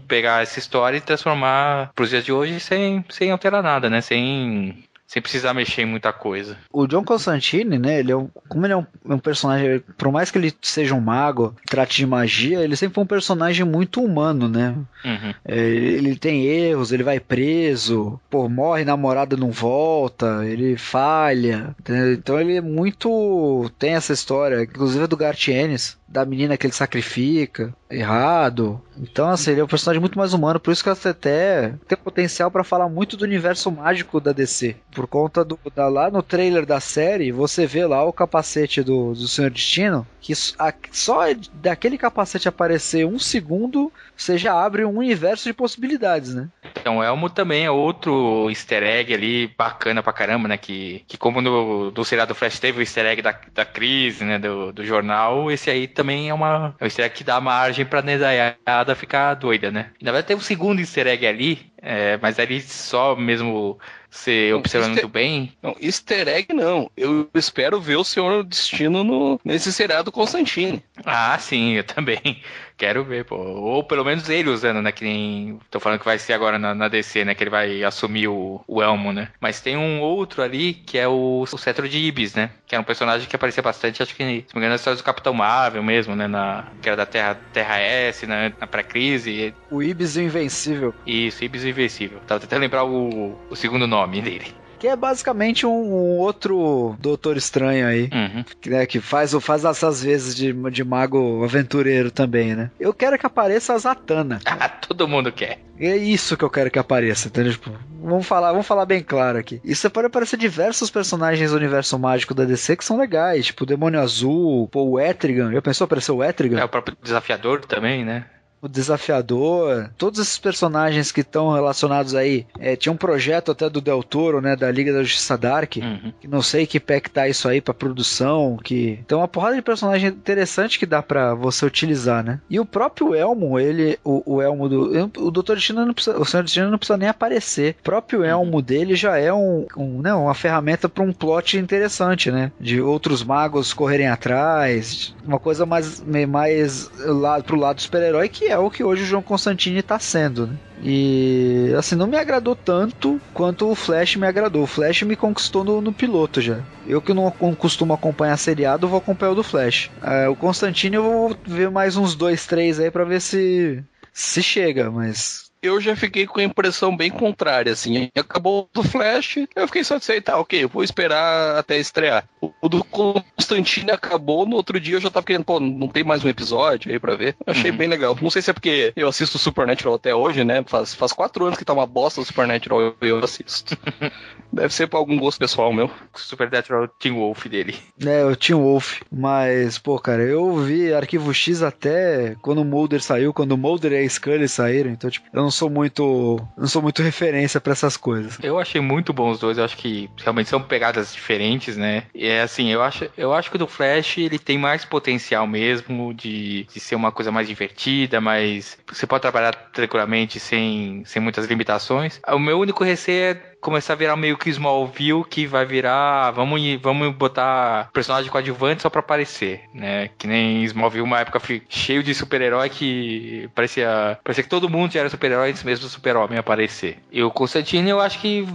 pegar 0.08 0.42
essa 0.42 0.58
história 0.58 0.96
e 0.96 1.00
transformar 1.00 1.92
pros 1.94 2.10
dias 2.10 2.24
de 2.24 2.32
hoje 2.32 2.58
sem, 2.58 3.04
sem 3.08 3.30
alterar 3.30 3.62
nada, 3.62 3.88
né? 3.88 4.00
Sem 4.00 4.84
sem 5.06 5.22
precisar 5.22 5.54
mexer 5.54 5.82
em 5.82 5.86
muita 5.86 6.12
coisa. 6.12 6.56
O 6.72 6.86
John 6.86 7.04
Constantine, 7.04 7.78
né, 7.78 8.00
ele 8.00 8.12
é 8.12 8.16
um, 8.16 8.28
como 8.48 8.66
ele 8.66 8.72
é 8.72 8.76
um, 8.76 8.86
um 9.04 9.18
personagem, 9.18 9.80
por 9.96 10.10
mais 10.10 10.30
que 10.30 10.38
ele 10.38 10.52
seja 10.60 10.94
um 10.94 11.00
mago, 11.00 11.54
trate 11.66 11.96
de 11.98 12.06
magia, 12.06 12.60
ele 12.60 12.76
sempre 12.76 12.94
foi 12.94 13.04
um 13.04 13.06
personagem 13.06 13.64
muito 13.64 14.02
humano, 14.02 14.48
né? 14.48 14.74
Uhum. 15.04 15.34
É, 15.44 15.58
ele 15.58 16.16
tem 16.16 16.44
erros, 16.46 16.90
ele 16.90 17.04
vai 17.04 17.20
preso, 17.20 18.20
pô, 18.28 18.48
morre, 18.48 18.84
namorada 18.84 19.36
não 19.36 19.50
volta, 19.50 20.44
ele 20.44 20.76
falha. 20.76 21.74
Então 22.12 22.40
ele 22.40 22.56
é 22.56 22.60
muito. 22.60 23.70
tem 23.78 23.94
essa 23.94 24.12
história, 24.12 24.62
inclusive 24.62 25.04
é 25.04 25.06
do 25.06 25.16
Gartienes, 25.16 25.96
da 26.08 26.24
menina 26.24 26.56
que 26.56 26.66
ele 26.66 26.72
sacrifica, 26.74 27.74
errado. 27.90 28.80
Então, 28.96 29.28
assim, 29.28 29.50
ele 29.52 29.60
é 29.60 29.64
um 29.64 29.68
personagem 29.68 30.00
muito 30.00 30.18
mais 30.18 30.32
humano, 30.32 30.58
por 30.60 30.72
isso 30.72 30.82
que 30.82 30.88
até 30.90 31.74
tem 31.86 31.98
potencial 31.98 32.50
pra 32.50 32.64
falar 32.64 32.88
muito 32.88 33.16
do 33.16 33.24
universo 33.24 33.70
mágico 33.70 34.20
da 34.20 34.32
DC. 34.32 34.76
Por 34.92 35.06
conta 35.06 35.44
do. 35.44 35.58
Da, 35.74 35.88
lá 35.88 36.10
no 36.10 36.22
trailer 36.22 36.64
da 36.64 36.80
série, 36.80 37.32
você 37.32 37.66
vê 37.66 37.84
lá 37.84 38.02
o 38.04 38.12
capacete 38.12 38.82
do, 38.82 39.12
do 39.12 39.26
Senhor 39.28 39.50
Destino, 39.50 40.06
que 40.20 40.32
a- 40.58 40.72
só 40.92 41.22
daquele 41.54 41.98
capacete 41.98 42.48
aparecer 42.48 43.04
um 43.04 43.18
segundo, 43.18 43.92
você 44.16 44.38
já 44.38 44.54
abre 44.54 44.84
um 44.84 44.96
universo 44.98 45.44
de 45.44 45.52
possibilidades, 45.52 46.34
né? 46.34 46.48
Então, 46.80 47.02
Elmo 47.02 47.28
também 47.28 47.64
é 47.64 47.70
outro 47.70 48.48
easter 48.48 48.82
egg 48.82 49.12
ali 49.12 49.48
bacana 49.58 50.02
pra 50.02 50.12
caramba, 50.12 50.48
né? 50.48 50.56
Que, 50.56 51.04
que 51.06 51.18
como 51.18 51.40
no, 51.40 51.90
do 51.90 52.04
seriado 52.04 52.34
Flash 52.34 52.58
teve 52.60 52.78
o 52.78 52.82
easter 52.82 53.04
egg 53.06 53.20
da, 53.22 53.38
da 53.52 53.64
crise, 53.64 54.24
né? 54.24 54.38
Do, 54.38 54.72
do 54.72 54.84
jornal, 54.84 55.50
esse 55.50 55.68
aí 55.70 55.86
também 55.96 56.28
é 56.28 56.34
uma 56.34 56.74
é 56.78 56.84
um 56.84 56.86
easter 56.86 57.04
egg 57.06 57.14
que 57.16 57.24
dá 57.24 57.40
margem 57.40 57.84
pra 57.86 58.02
nedaiada 58.02 58.94
ficar 58.94 59.34
doida, 59.34 59.70
né? 59.70 59.92
Na 60.02 60.12
verdade, 60.12 60.28
tem 60.28 60.36
um 60.36 60.40
segundo 60.40 60.80
easter 60.80 61.06
egg 61.06 61.26
ali, 61.26 61.72
é, 61.78 62.16
mas 62.18 62.38
ali 62.38 62.60
só 62.60 63.16
mesmo 63.16 63.78
você 64.10 64.52
observando 64.52 64.90
easter- 64.90 65.04
muito 65.04 65.12
bem. 65.12 65.52
Não, 65.62 65.76
easter 65.80 66.28
egg 66.28 66.52
não. 66.54 66.90
Eu 66.96 67.28
espero 67.34 67.80
ver 67.80 67.96
o 67.96 68.04
Senhor 68.04 68.44
Destino 68.44 69.02
no, 69.04 69.40
nesse 69.44 69.72
seriado 69.72 70.12
Constantine. 70.12 70.82
Ah, 71.04 71.36
sim, 71.38 71.72
eu 71.74 71.84
também. 71.84 72.42
Quero 72.76 73.04
ver, 73.04 73.24
pô. 73.24 73.36
Ou 73.36 73.82
pelo 73.82 74.04
menos 74.04 74.28
ele 74.28 74.50
usando, 74.50 74.82
né? 74.82 74.92
Que 74.92 75.04
nem. 75.04 75.58
Tô 75.70 75.80
falando 75.80 75.98
que 75.98 76.04
vai 76.04 76.18
ser 76.18 76.34
agora 76.34 76.58
na, 76.58 76.74
na 76.74 76.88
DC, 76.88 77.24
né? 77.24 77.34
Que 77.34 77.42
ele 77.42 77.50
vai 77.50 77.82
assumir 77.82 78.28
o, 78.28 78.60
o 78.66 78.82
Elmo, 78.82 79.12
né? 79.12 79.28
Mas 79.40 79.60
tem 79.60 79.76
um 79.76 80.00
outro 80.00 80.42
ali 80.42 80.74
que 80.74 80.98
é 80.98 81.08
o, 81.08 81.42
o 81.42 81.58
Cetro 81.58 81.88
de 81.88 81.98
Ibis, 81.98 82.34
né? 82.34 82.50
Que 82.66 82.74
era 82.74 82.82
um 82.82 82.84
personagem 82.84 83.26
que 83.26 83.34
aparecia 83.34 83.62
bastante, 83.62 84.02
acho 84.02 84.14
que, 84.14 84.22
se 84.22 84.28
não 84.28 84.32
me 84.32 84.44
engano, 84.56 84.70
na 84.70 84.76
história 84.76 84.96
do 84.96 85.02
Capitão 85.02 85.32
Marvel 85.32 85.82
mesmo, 85.82 86.14
né? 86.14 86.26
Na, 86.26 86.66
que 86.82 86.88
era 86.88 86.96
da 86.96 87.06
Terra, 87.06 87.34
Terra 87.52 87.78
S, 87.78 88.26
né? 88.26 88.52
Na 88.60 88.66
pré-crise. 88.66 89.54
O 89.70 89.82
Ibis 89.82 90.16
Invencível. 90.16 90.94
Isso, 91.06 91.44
Ibis 91.44 91.64
Invencível. 91.64 92.20
Tava 92.26 92.40
tentando 92.40 92.60
lembrar 92.60 92.84
o, 92.84 93.38
o 93.48 93.56
segundo 93.56 93.86
nome 93.86 94.20
dele. 94.20 94.65
Que 94.78 94.88
é 94.88 94.96
basicamente 94.96 95.66
um, 95.66 95.70
um 95.70 96.18
outro 96.18 96.96
Doutor 97.00 97.36
Estranho 97.36 97.86
aí. 97.86 98.10
Uhum. 98.12 98.44
que, 98.60 98.70
né, 98.70 98.86
que 98.86 99.00
faz, 99.00 99.32
faz 99.34 99.64
essas 99.64 100.02
vezes 100.02 100.34
de, 100.34 100.52
de 100.70 100.84
mago 100.84 101.42
aventureiro 101.44 102.10
também, 102.10 102.54
né? 102.54 102.70
Eu 102.78 102.92
quero 102.92 103.18
que 103.18 103.26
apareça 103.26 103.74
a 103.74 103.78
Zatanna. 103.78 104.40
Ah, 104.58 104.70
todo 104.70 105.06
mundo 105.06 105.30
quer. 105.30 105.58
É 105.78 105.94
isso 105.96 106.34
que 106.36 106.42
eu 106.42 106.48
quero 106.48 106.70
que 106.70 106.78
apareça, 106.78 107.28
entendeu? 107.28 107.52
Tipo, 107.52 107.70
vamos 108.00 108.26
falar, 108.26 108.52
vamos 108.52 108.66
falar 108.66 108.86
bem 108.86 109.02
claro 109.02 109.38
aqui. 109.38 109.60
Isso 109.62 109.90
pode 109.90 110.06
aparecer 110.06 110.38
diversos 110.38 110.90
personagens 110.90 111.50
do 111.50 111.56
universo 111.56 111.98
mágico 111.98 112.32
da 112.32 112.44
DC 112.44 112.76
que 112.76 112.84
são 112.84 112.98
legais, 112.98 113.46
tipo 113.46 113.64
o 113.64 113.66
Demônio 113.66 114.00
Azul, 114.00 114.66
pô, 114.68 114.82
o 114.82 115.00
Etrigan. 115.00 115.52
Já 115.52 115.60
pensou 115.60 115.84
aparecer 115.84 116.12
o 116.12 116.24
Etrigan? 116.24 116.58
É 116.58 116.64
o 116.64 116.68
próprio 116.68 116.96
desafiador 117.02 117.66
também, 117.66 118.04
né? 118.04 118.24
O 118.60 118.68
Desafiador, 118.68 119.90
todos 119.96 120.18
esses 120.20 120.38
personagens 120.38 121.12
que 121.12 121.20
estão 121.20 121.52
relacionados 121.52 122.14
aí. 122.14 122.46
É, 122.58 122.74
tinha 122.76 122.92
um 122.92 122.96
projeto 122.96 123.52
até 123.52 123.68
do 123.68 123.80
Del 123.80 124.02
Toro, 124.02 124.40
né, 124.40 124.56
da 124.56 124.70
Liga 124.70 124.92
da 124.92 125.02
Justiça 125.02 125.36
Dark, 125.36 125.76
Uhum. 125.76 126.12
que 126.20 126.26
não 126.28 126.42
sei 126.42 126.66
que 126.66 126.80
pé 126.80 127.00
que 127.00 127.10
tá 127.10 127.28
isso 127.28 127.48
aí 127.48 127.60
pra 127.60 127.74
produção, 127.74 128.58
que 128.62 129.00
tem 129.06 129.16
uma 129.16 129.28
porrada 129.28 129.56
de 129.56 129.62
personagem 129.62 130.08
interessante 130.08 130.78
que 130.78 130.86
dá 130.86 131.02
pra 131.02 131.34
você 131.34 131.66
utilizar, 131.66 132.24
né? 132.24 132.40
E 132.48 132.58
o 132.58 132.64
próprio 132.64 133.14
Elmo, 133.14 133.58
ele, 133.58 133.98
o, 134.04 134.22
o 134.36 134.42
Elmo 134.42 134.68
do, 134.68 135.10
o 135.18 135.30
Dr. 135.30 135.54
Destino 135.54 135.84
não 135.84 135.94
precisa, 135.94 136.18
o 136.18 136.24
Senhor 136.24 136.42
Destino 136.42 136.70
não 136.70 136.78
precisa 136.78 136.96
nem 136.96 137.08
aparecer. 137.08 137.76
O 137.80 137.82
próprio 137.82 138.24
Elmo 138.24 138.62
dele 138.62 138.94
já 138.94 139.16
é 139.18 139.32
um, 139.32 139.66
um 139.76 140.00
né, 140.00 140.12
uma 140.14 140.34
ferramenta 140.34 140.88
pra 140.88 141.04
um 141.04 141.12
plot 141.12 141.58
interessante, 141.58 142.30
né? 142.30 142.50
De 142.58 142.80
outros 142.80 143.22
magos 143.22 143.72
correrem 143.74 144.08
atrás, 144.08 145.14
uma 145.24 145.38
coisa 145.38 145.66
mais, 145.66 146.02
mais 146.28 146.90
lá, 146.98 147.40
pro 147.42 147.56
lado 147.58 147.80
super-herói, 147.80 148.28
que 148.28 148.45
é 148.48 148.58
o 148.58 148.70
que 148.70 148.84
hoje 148.84 149.02
o 149.02 149.06
João 149.06 149.22
Constantine 149.22 149.82
tá 149.82 149.98
sendo, 149.98 150.46
né? 150.46 150.60
E 150.78 151.72
assim, 151.78 151.94
não 151.94 152.06
me 152.06 152.16
agradou 152.16 152.54
tanto 152.54 153.22
quanto 153.32 153.70
o 153.70 153.74
Flash 153.74 154.16
me 154.16 154.26
agradou. 154.26 154.62
O 154.64 154.66
Flash 154.66 155.02
me 155.02 155.16
conquistou 155.16 155.64
no, 155.64 155.80
no 155.80 155.92
piloto 155.92 156.40
já. 156.40 156.66
Eu 156.84 157.00
que 157.02 157.14
não 157.14 157.30
costumo 157.56 157.92
acompanhar 157.94 158.36
seriado, 158.36 158.88
vou 158.88 158.98
acompanhar 158.98 159.32
o 159.32 159.34
do 159.36 159.42
Flash. 159.42 159.90
É, 160.02 160.28
o 160.28 160.36
Constantine 160.36 160.96
eu 160.96 161.02
vou 161.02 161.36
ver 161.46 161.70
mais 161.70 161.96
uns 161.96 162.14
dois, 162.14 162.46
três 162.46 162.78
aí 162.78 162.90
pra 162.90 163.04
ver 163.04 163.20
se 163.20 163.84
se 164.12 164.42
chega, 164.42 164.90
mas 164.90 165.45
Eu 165.66 165.80
já 165.80 165.96
fiquei 165.96 166.26
com 166.26 166.40
a 166.40 166.44
impressão 166.44 166.96
bem 166.96 167.10
contrária, 167.10 167.72
assim. 167.72 168.08
Acabou 168.16 168.68
do 168.72 168.82
Flash, 168.82 169.38
eu 169.54 169.66
fiquei 169.66 169.84
satisfeito. 169.84 170.24
Tá, 170.24 170.38
ok, 170.38 170.64
eu 170.64 170.68
vou 170.68 170.82
esperar 170.82 171.58
até 171.58 171.78
estrear. 171.78 172.24
O, 172.40 172.68
do 172.68 172.84
Constantine 172.84 173.90
acabou, 173.90 174.46
no 174.46 174.56
outro 174.56 174.78
dia 174.78 174.96
eu 174.96 175.00
já 175.00 175.10
tava 175.10 175.26
querendo, 175.26 175.44
pô, 175.44 175.60
não 175.60 175.88
tem 175.88 176.04
mais 176.04 176.24
um 176.24 176.28
episódio 176.28 176.90
aí 176.90 176.98
pra 176.98 177.14
ver. 177.14 177.36
Eu 177.46 177.52
achei 177.52 177.72
bem 177.72 177.88
legal. 177.88 178.16
Não 178.20 178.30
sei 178.30 178.42
se 178.42 178.50
é 178.50 178.52
porque 178.52 178.92
eu 178.96 179.08
assisto 179.08 179.38
Supernatural 179.38 179.94
até 179.94 180.14
hoje, 180.14 180.44
né? 180.44 180.64
Faz, 180.66 180.94
faz 180.94 181.12
quatro 181.12 181.44
anos 181.44 181.58
que 181.58 181.64
tá 181.64 181.72
uma 181.72 181.86
bosta 181.86 182.20
o 182.20 182.24
Supernatural 182.24 182.94
e 183.02 183.08
eu 183.08 183.18
assisto. 183.18 183.76
Deve 184.52 184.72
ser 184.72 184.86
por 184.86 184.96
algum 184.96 185.18
gosto 185.18 185.38
pessoal 185.38 185.72
meu. 185.72 185.90
Supernatural 186.14 186.88
Teen 186.88 187.14
Wolf 187.14 187.46
dele. 187.46 187.76
É, 188.04 188.22
eu 188.22 188.34
tinha 188.36 188.56
o 188.56 188.62
Wolf, 188.62 189.00
mas, 189.10 189.78
pô, 189.78 189.98
cara, 189.98 190.22
eu 190.22 190.56
vi 190.56 190.94
Arquivo 190.94 191.32
X 191.34 191.62
até 191.62 192.36
quando 192.40 192.62
o 192.62 192.64
Mulder 192.64 193.02
saiu, 193.02 193.32
quando 193.32 193.52
o 193.52 193.58
Mulder 193.58 193.92
e 193.92 193.98
a 193.98 194.08
Scully 194.08 194.48
saíram, 194.48 194.90
então, 194.90 195.10
tipo, 195.10 195.26
eu 195.32 195.42
não 195.42 195.50
sou 195.56 195.70
muito, 195.70 196.40
não 196.56 196.66
sou 196.66 196.82
muito 196.82 197.02
referência 197.02 197.60
pra 197.60 197.72
essas 197.72 197.96
coisas. 197.96 198.38
Eu 198.42 198.58
achei 198.58 198.80
muito 198.80 199.12
bom 199.12 199.30
os 199.30 199.38
dois, 199.38 199.58
eu 199.58 199.64
acho 199.64 199.76
que 199.76 200.10
realmente 200.22 200.48
são 200.48 200.60
pegadas 200.60 201.12
diferentes, 201.12 201.76
né? 201.76 202.04
E 202.14 202.26
é 202.26 202.42
assim, 202.42 202.70
eu 202.70 202.82
acho, 202.82 203.08
eu 203.16 203.32
acho 203.32 203.50
que 203.50 203.56
o 203.56 203.58
do 203.58 203.66
Flash 203.66 204.18
ele 204.18 204.38
tem 204.38 204.58
mais 204.58 204.84
potencial 204.84 205.46
mesmo 205.46 206.12
de, 206.14 206.64
de 206.64 206.80
ser 206.80 206.94
uma 206.94 207.10
coisa 207.10 207.32
mais 207.32 207.48
divertida, 207.48 208.20
mas 208.20 208.78
você 208.86 209.06
pode 209.06 209.22
trabalhar 209.22 209.52
tranquilamente 209.72 210.38
sem, 210.38 211.02
sem 211.04 211.20
muitas 211.20 211.46
limitações. 211.46 212.20
O 212.28 212.38
meu 212.38 212.58
único 212.58 212.84
receio 212.84 213.24
é 213.24 213.55
começar 213.66 213.94
a 213.94 213.96
virar 213.96 214.16
meio 214.16 214.38
que 214.38 214.48
Smallville, 214.48 215.24
que 215.28 215.46
vai 215.46 215.66
virar, 215.66 216.30
vamos, 216.30 216.60
vamos 216.80 217.12
botar 217.14 217.90
personagem 217.92 218.30
coadjuvante 218.30 218.82
só 218.82 218.88
pra 218.88 219.00
aparecer, 219.00 219.62
né? 219.74 220.08
Que 220.16 220.26
nem 220.28 220.62
Smallville, 220.64 221.02
uma 221.02 221.18
época 221.20 221.40
cheio 221.68 222.02
de 222.02 222.14
super-herói 222.14 222.68
que 222.70 223.50
parecia, 223.54 224.18
parecia 224.22 224.44
que 224.44 224.50
todo 224.50 224.68
mundo 224.70 224.92
já 224.92 225.00
era 225.00 225.10
super-herói 225.10 225.50
antes 225.50 225.64
mesmo 225.64 225.84
do 225.84 225.90
super-homem 225.90 226.38
aparecer. 226.38 226.98
E 227.10 227.22
o 227.22 227.30
Constantine, 227.30 227.90
eu 227.90 228.00
acho 228.00 228.20
que 228.20 228.46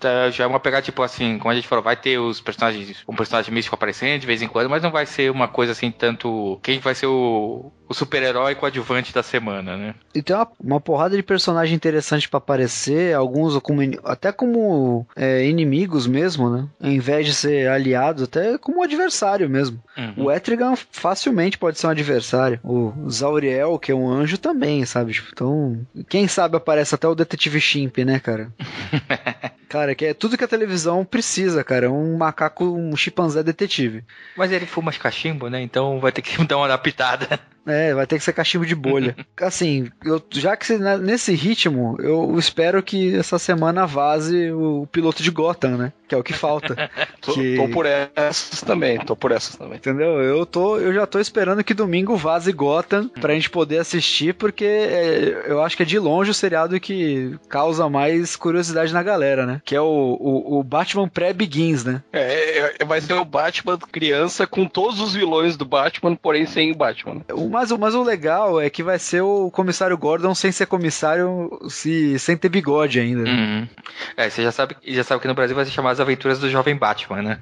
tá, 0.00 0.30
já 0.30 0.44
é 0.44 0.46
uma 0.46 0.60
pegada, 0.60 0.82
tipo 0.82 1.02
assim, 1.02 1.38
como 1.38 1.50
a 1.50 1.54
gente 1.54 1.68
falou, 1.68 1.84
vai 1.84 1.96
ter 1.96 2.18
os 2.18 2.40
personagens, 2.40 3.04
um 3.06 3.14
personagem 3.14 3.52
místico 3.52 3.74
aparecendo 3.74 4.20
de 4.20 4.26
vez 4.26 4.40
em 4.42 4.48
quando, 4.48 4.70
mas 4.70 4.82
não 4.82 4.90
vai 4.90 5.04
ser 5.06 5.30
uma 5.30 5.48
coisa 5.48 5.72
assim, 5.72 5.90
tanto. 5.90 6.58
Quem 6.62 6.78
vai 6.80 6.94
ser 6.94 7.06
o, 7.06 7.70
o 7.88 7.94
super-herói 7.94 8.54
coadjuvante 8.54 9.12
da 9.12 9.22
semana, 9.22 9.76
né? 9.76 9.94
E 10.14 10.22
tem 10.22 10.34
uma, 10.34 10.48
uma 10.60 10.80
porrada 10.80 11.16
de 11.16 11.22
personagem 11.22 11.74
interessante 11.74 12.28
pra 12.28 12.38
aparecer, 12.38 13.14
alguns 13.14 13.58
como, 13.58 13.82
in- 13.82 13.98
até 14.04 14.32
como 14.46 15.06
é, 15.16 15.44
inimigos 15.44 16.06
mesmo, 16.06 16.48
né? 16.48 16.68
Ao 16.80 16.90
invés 16.90 17.26
de 17.26 17.34
ser 17.34 17.68
aliados, 17.68 18.22
até 18.22 18.56
como 18.56 18.82
adversário 18.82 19.50
mesmo. 19.50 19.82
O 20.16 20.30
Etrigan 20.30 20.74
facilmente 20.90 21.58
pode 21.58 21.78
ser 21.78 21.88
um 21.88 21.90
adversário. 21.90 22.60
O 22.62 23.10
Zauriel, 23.10 23.78
que 23.78 23.90
é 23.90 23.94
um 23.94 24.08
anjo, 24.08 24.38
também, 24.38 24.84
sabe? 24.84 25.12
Tipo, 25.12 25.28
Então, 25.32 25.86
quem 26.08 26.28
sabe 26.28 26.56
aparece 26.56 26.94
até 26.94 27.08
o 27.08 27.14
Detetive 27.14 27.60
Chimp, 27.60 27.98
né, 27.98 28.20
cara? 28.20 28.52
cara, 29.68 29.94
que 29.94 30.04
é 30.04 30.14
tudo 30.14 30.38
que 30.38 30.44
a 30.44 30.48
televisão 30.48 31.04
precisa, 31.04 31.64
cara. 31.64 31.90
Um 31.90 32.16
macaco, 32.16 32.64
um 32.64 32.96
chimpanzé 32.96 33.42
detetive. 33.42 34.04
Mas 34.36 34.52
ele 34.52 34.66
fuma 34.66 34.92
cachimbo, 34.92 35.48
né? 35.48 35.60
Então 35.60 35.98
vai 35.98 36.12
ter 36.12 36.22
que 36.22 36.42
dar 36.46 36.56
uma 36.56 36.66
adaptada. 36.66 37.40
É, 37.66 37.94
vai 37.94 38.06
ter 38.06 38.18
que 38.18 38.24
ser 38.24 38.32
cachimbo 38.32 38.64
de 38.64 38.74
bolha. 38.74 39.16
assim, 39.40 39.88
eu, 40.04 40.22
já 40.30 40.56
que 40.56 40.76
né, 40.78 40.96
nesse 40.96 41.34
ritmo, 41.34 41.96
eu 42.00 42.38
espero 42.38 42.82
que 42.82 43.16
essa 43.16 43.38
semana 43.38 43.86
vaze 43.86 44.50
o 44.52 44.86
piloto 44.90 45.22
de 45.22 45.30
Gotham, 45.30 45.76
né? 45.76 45.92
Que 46.08 46.14
é 46.14 46.18
o 46.18 46.22
que 46.22 46.32
falta. 46.32 46.88
Tô, 47.20 47.32
Que- 47.32 47.56
tô 47.56 47.68
por 47.68 47.84
essas 47.86 48.60
também, 48.62 48.98
tô 49.00 49.16
por 49.16 49.32
essas 49.32 49.56
também. 49.56 49.76
Entendeu? 49.78 50.22
Eu 50.22 50.46
tô, 50.46 50.78
eu 50.78 50.94
já 50.94 51.04
tô 51.06 51.18
esperando 51.18 51.64
que 51.64 51.74
domingo 51.74 52.14
vaze 52.16 52.52
Gotham 52.52 53.08
pra 53.08 53.34
gente 53.34 53.50
poder 53.50 53.78
assistir, 53.78 54.32
porque 54.34 54.64
é, 54.64 55.44
eu 55.48 55.60
acho 55.62 55.76
que 55.76 55.82
é 55.82 55.86
de 55.86 55.98
longe 55.98 56.30
o 56.30 56.34
seriado 56.34 56.78
que 56.78 57.36
causa 57.48 57.88
mais 57.88 58.36
curiosidade 58.36 58.92
na 58.92 59.02
galera, 59.02 59.44
né? 59.44 59.60
Que 59.64 59.74
é 59.74 59.80
o, 59.80 59.84
o, 60.20 60.58
o 60.60 60.62
Batman 60.62 61.08
pré-Begins, 61.08 61.84
né? 61.84 62.02
É, 62.12 62.58
é, 62.60 62.74
é- 62.78 62.84
vai 62.84 63.00
ser 63.00 63.14
o 63.14 63.24
Batman 63.24 63.76
criança 63.90 64.46
com 64.46 64.66
todos 64.66 65.00
os 65.00 65.14
vilões 65.14 65.56
do 65.56 65.64
Batman, 65.64 66.14
porém 66.14 66.46
sem 66.46 66.70
o 66.70 66.76
Batman. 66.76 67.22
Uma 67.32 67.55
Mas, 67.58 67.70
o- 67.70 67.78
mas 67.78 67.94
o 67.94 68.02
legal 68.02 68.60
é 68.60 68.68
que 68.68 68.82
vai 68.82 68.98
ser 68.98 69.22
o 69.22 69.50
comissário 69.50 69.96
Gordon 69.96 70.34
sem 70.34 70.52
ser 70.52 70.66
comissário, 70.66 71.48
se, 71.70 72.18
sem 72.18 72.36
ter 72.36 72.50
bigode 72.50 73.00
ainda. 73.00 73.22
né? 73.22 73.30
Uhum. 73.30 73.68
É, 74.14 74.28
você 74.28 74.42
já 74.42 74.52
sabe, 74.52 74.76
já 74.86 75.02
sabe 75.02 75.22
que 75.22 75.26
no 75.28 75.32
Brasil 75.34 75.56
vai 75.56 75.64
se 75.64 75.70
chamar 75.70 75.92
As 75.92 76.00
Aventuras 76.00 76.38
do 76.38 76.50
Jovem 76.50 76.76
Batman, 76.76 77.22
né? 77.22 77.38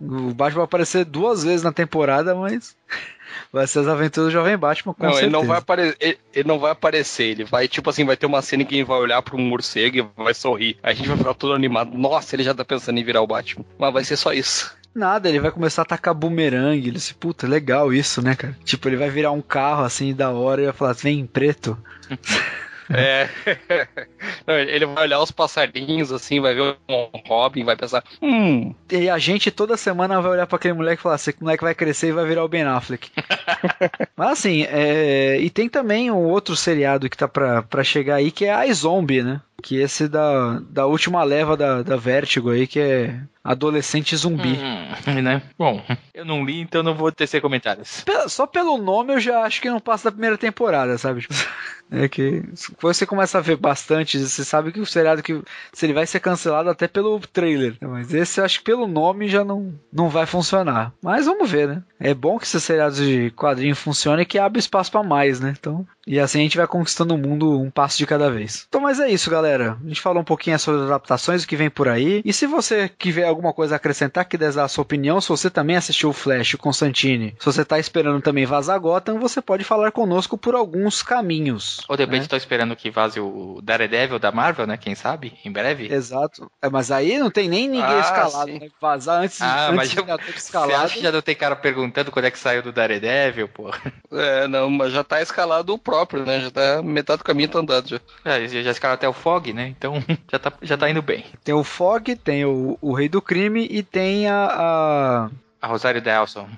O 0.00 0.32
Batman 0.32 0.58
vai 0.60 0.64
aparecer 0.66 1.04
duas 1.04 1.42
vezes 1.42 1.64
na 1.64 1.72
temporada, 1.72 2.32
mas 2.32 2.76
vai 3.52 3.66
ser 3.66 3.80
as 3.80 3.88
aventuras 3.88 4.28
do 4.28 4.32
Jovem 4.32 4.56
Batman, 4.56 4.94
com 4.94 5.02
não, 5.04 5.18
ele 5.18 5.22
não, 5.28 5.40
certeza. 5.40 5.48
vai 5.48 5.58
apare... 5.58 5.96
ele, 6.00 6.18
ele 6.32 6.48
não 6.48 6.60
vai 6.60 6.70
aparecer, 6.70 7.24
ele 7.24 7.44
vai, 7.44 7.66
tipo 7.66 7.90
assim, 7.90 8.04
vai 8.04 8.16
ter 8.16 8.26
uma 8.26 8.40
cena 8.40 8.64
que 8.64 8.76
ele 8.76 8.84
vai 8.84 8.98
olhar 8.98 9.20
pra 9.20 9.34
um 9.34 9.40
morcego 9.40 9.96
e 9.98 10.06
vai 10.16 10.32
sorrir. 10.32 10.76
Aí 10.80 10.92
a 10.92 10.94
gente 10.94 11.08
vai 11.08 11.18
ficar 11.18 11.34
todo 11.34 11.52
animado. 11.54 11.90
Nossa, 11.98 12.36
ele 12.36 12.44
já 12.44 12.54
tá 12.54 12.64
pensando 12.64 12.98
em 13.00 13.04
virar 13.04 13.20
o 13.20 13.26
Batman. 13.26 13.64
Mas 13.76 13.92
vai 13.92 14.04
ser 14.04 14.16
só 14.16 14.32
isso. 14.32 14.78
Nada, 14.94 15.28
ele 15.28 15.40
vai 15.40 15.50
começar 15.50 15.82
a 15.82 15.84
atacar 15.84 16.14
bumerangue. 16.14 16.88
Ele 16.88 17.00
se, 17.00 17.14
puta, 17.14 17.46
legal 17.46 17.92
isso, 17.92 18.20
né, 18.20 18.34
cara? 18.34 18.56
Tipo, 18.64 18.88
ele 18.88 18.96
vai 18.96 19.10
virar 19.10 19.30
um 19.30 19.42
carro 19.42 19.84
assim 19.84 20.14
da 20.14 20.30
hora 20.30 20.62
e 20.62 20.64
vai 20.64 20.74
falar, 20.74 20.92
vem 20.94 21.26
preto. 21.26 21.78
É. 22.92 23.28
Não, 24.46 24.58
ele 24.58 24.84
vai 24.86 25.04
olhar 25.04 25.20
os 25.20 25.30
passarinhos 25.30 26.12
assim, 26.12 26.40
vai 26.40 26.54
ver 26.54 26.76
um 26.88 27.08
Robin, 27.26 27.64
vai 27.64 27.76
pensar, 27.76 28.02
hum, 28.20 28.74
E 28.90 29.08
a 29.08 29.16
gente 29.16 29.50
toda 29.50 29.76
semana 29.76 30.20
vai 30.20 30.32
olhar 30.32 30.46
pra 30.46 30.56
aquele 30.56 30.74
moleque 30.74 31.00
e 31.00 31.02
falar: 31.02 31.14
esse 31.14 31.34
moleque 31.40 31.62
vai 31.62 31.74
crescer 31.74 32.08
e 32.08 32.12
vai 32.12 32.26
virar 32.26 32.44
o 32.44 32.48
Ben 32.48 32.64
Affleck. 32.64 33.10
Mas 34.16 34.30
assim, 34.32 34.64
é... 34.64 35.38
e 35.38 35.48
tem 35.50 35.68
também 35.68 36.10
um 36.10 36.24
outro 36.24 36.56
seriado 36.56 37.08
que 37.08 37.16
tá 37.16 37.28
pra, 37.28 37.62
pra 37.62 37.84
chegar 37.84 38.16
aí, 38.16 38.30
que 38.30 38.44
é 38.44 38.52
a 38.52 38.72
Zombie, 38.72 39.22
né? 39.22 39.40
Que 39.60 39.76
esse 39.76 40.08
da, 40.08 40.60
da 40.68 40.86
última 40.86 41.22
leva 41.22 41.56
da, 41.56 41.82
da 41.82 41.96
Vertigo 41.96 42.50
aí, 42.50 42.66
que 42.66 42.80
é 42.80 43.20
Adolescente 43.42 44.16
Zumbi. 44.16 44.58
Hum, 44.58 45.20
né? 45.22 45.42
Bom, 45.58 45.82
eu 46.14 46.24
não 46.24 46.44
li, 46.44 46.60
então 46.60 46.82
não 46.82 46.94
vou 46.94 47.10
tecer 47.10 47.40
comentários. 47.40 48.04
Só 48.28 48.46
pelo 48.46 48.78
nome 48.78 49.14
eu 49.14 49.20
já 49.20 49.42
acho 49.42 49.60
que 49.60 49.70
não 49.70 49.80
passa 49.80 50.04
da 50.04 50.12
primeira 50.12 50.36
temporada, 50.36 50.96
sabe? 50.98 51.22
Tipo, 51.22 51.34
É 51.90 52.08
que 52.08 52.42
depois 52.68 52.96
você 52.96 53.04
começa 53.04 53.38
a 53.38 53.40
ver 53.40 53.56
bastante, 53.56 54.18
você 54.18 54.44
sabe 54.44 54.70
que 54.70 54.80
o 54.80 54.86
seriado 54.86 55.22
que 55.22 55.42
se 55.72 55.86
ele 55.86 55.92
vai 55.92 56.06
ser 56.06 56.20
cancelado 56.20 56.70
até 56.70 56.86
pelo 56.86 57.18
trailer. 57.18 57.76
Mas 57.80 58.14
esse 58.14 58.40
eu 58.40 58.44
acho 58.44 58.58
que 58.60 58.64
pelo 58.64 58.86
nome 58.86 59.28
já 59.28 59.44
não, 59.44 59.74
não 59.92 60.08
vai 60.08 60.24
funcionar. 60.24 60.92
Mas 61.02 61.26
vamos 61.26 61.50
ver, 61.50 61.66
né? 61.66 61.82
É 61.98 62.14
bom 62.14 62.38
que 62.38 62.44
esses 62.44 62.62
seriados 62.62 62.98
de 62.98 63.32
quadrinho 63.32 63.74
funcionem 63.74 64.22
e 64.22 64.26
que 64.26 64.38
abre 64.38 64.60
espaço 64.60 64.92
pra 64.92 65.02
mais, 65.02 65.40
né? 65.40 65.52
Então, 65.58 65.84
e 66.06 66.20
assim 66.20 66.38
a 66.38 66.42
gente 66.42 66.56
vai 66.56 66.66
conquistando 66.66 67.14
o 67.14 67.18
mundo 67.18 67.60
um 67.60 67.70
passo 67.70 67.98
de 67.98 68.06
cada 68.06 68.30
vez. 68.30 68.66
Então, 68.68 68.80
mas 68.80 69.00
é 69.00 69.10
isso, 69.10 69.30
galera. 69.30 69.49
A 69.58 69.88
gente 69.88 70.00
falou 70.00 70.20
um 70.22 70.24
pouquinho 70.24 70.58
sobre 70.58 70.80
as 70.82 70.86
adaptações, 70.86 71.42
o 71.42 71.48
que 71.48 71.56
vem 71.56 71.70
por 71.70 71.88
aí. 71.88 72.22
E 72.24 72.32
se 72.32 72.46
você 72.46 72.88
tiver 72.88 73.24
alguma 73.24 73.52
coisa 73.52 73.74
a 73.74 73.76
acrescentar, 73.76 74.24
que 74.24 74.36
dar 74.36 74.64
a 74.64 74.68
sua 74.68 74.82
opinião, 74.82 75.20
se 75.20 75.28
você 75.28 75.50
também 75.50 75.76
assistiu 75.76 76.10
o 76.10 76.12
Flash, 76.12 76.54
o 76.54 76.58
Constantine, 76.58 77.34
se 77.38 77.44
você 77.46 77.64
tá 77.64 77.78
esperando 77.78 78.20
também 78.20 78.46
vazar 78.46 78.78
Gotham, 78.78 79.18
você 79.18 79.40
pode 79.42 79.64
falar 79.64 79.90
conosco 79.92 80.36
por 80.38 80.54
alguns 80.54 81.02
caminhos. 81.02 81.80
Ou 81.88 81.96
de 81.96 82.04
repente 82.04 82.22
né? 82.22 82.28
tô 82.28 82.36
esperando 82.36 82.76
que 82.76 82.90
vaze 82.90 83.18
o 83.20 83.60
Daredevil 83.62 84.18
da 84.18 84.30
Marvel, 84.32 84.66
né? 84.66 84.76
Quem 84.76 84.94
sabe? 84.94 85.32
Em 85.44 85.50
breve. 85.50 85.92
Exato. 85.92 86.50
É, 86.62 86.68
mas 86.68 86.90
aí 86.90 87.18
não 87.18 87.30
tem 87.30 87.48
nem 87.48 87.68
ninguém 87.68 87.84
Ah, 87.96 88.00
escalado, 88.00 88.50
sim. 88.52 88.58
né? 88.58 88.68
Vazar 88.80 89.22
antes, 89.22 89.40
Ah, 89.42 89.66
antes 89.66 89.76
mas 89.76 89.90
de 89.90 89.98
eu- 89.98 90.06
já 90.06 90.16
ter 90.18 90.32
Você 90.32 90.38
escalado. 90.38 90.84
acha 90.84 90.94
que 90.94 91.02
já 91.02 91.12
não 91.12 91.22
tem 91.22 91.34
cara 91.34 91.56
perguntando 91.56 92.10
quando 92.10 92.24
é 92.26 92.30
que 92.30 92.38
saiu 92.38 92.62
do 92.62 92.72
Daredevil, 92.72 93.48
pô? 93.48 93.70
é, 94.12 94.46
não, 94.48 94.70
mas 94.70 94.92
já 94.92 95.02
tá 95.04 95.20
escalado 95.22 95.72
o 95.74 95.78
próprio, 95.78 96.24
né? 96.24 96.40
Já 96.40 96.50
tá 96.50 96.82
metade 96.82 97.18
do 97.18 97.24
caminho 97.24 97.48
tá 97.48 97.58
andado 97.58 97.88
já. 97.88 98.00
É, 98.24 98.46
já, 98.48 98.62
já 98.62 98.70
escalaram 98.70 98.94
até 98.96 99.08
o 99.08 99.12
Fog, 99.40 99.52
né? 99.52 99.68
Então 99.68 99.94
já 100.30 100.38
tá, 100.38 100.52
já 100.62 100.76
tá 100.76 100.90
indo 100.90 101.02
bem. 101.02 101.24
Tem 101.44 101.54
o 101.54 101.64
Fog, 101.64 102.14
tem 102.16 102.44
o, 102.44 102.78
o 102.80 102.92
Rei 102.92 103.08
do 103.08 103.20
Crime 103.22 103.66
e 103.70 103.82
tem 103.82 104.28
a, 104.28 104.46
a 104.46 105.30
A 105.62 105.66
Rosário 105.66 106.00
Dawson. 106.00 106.48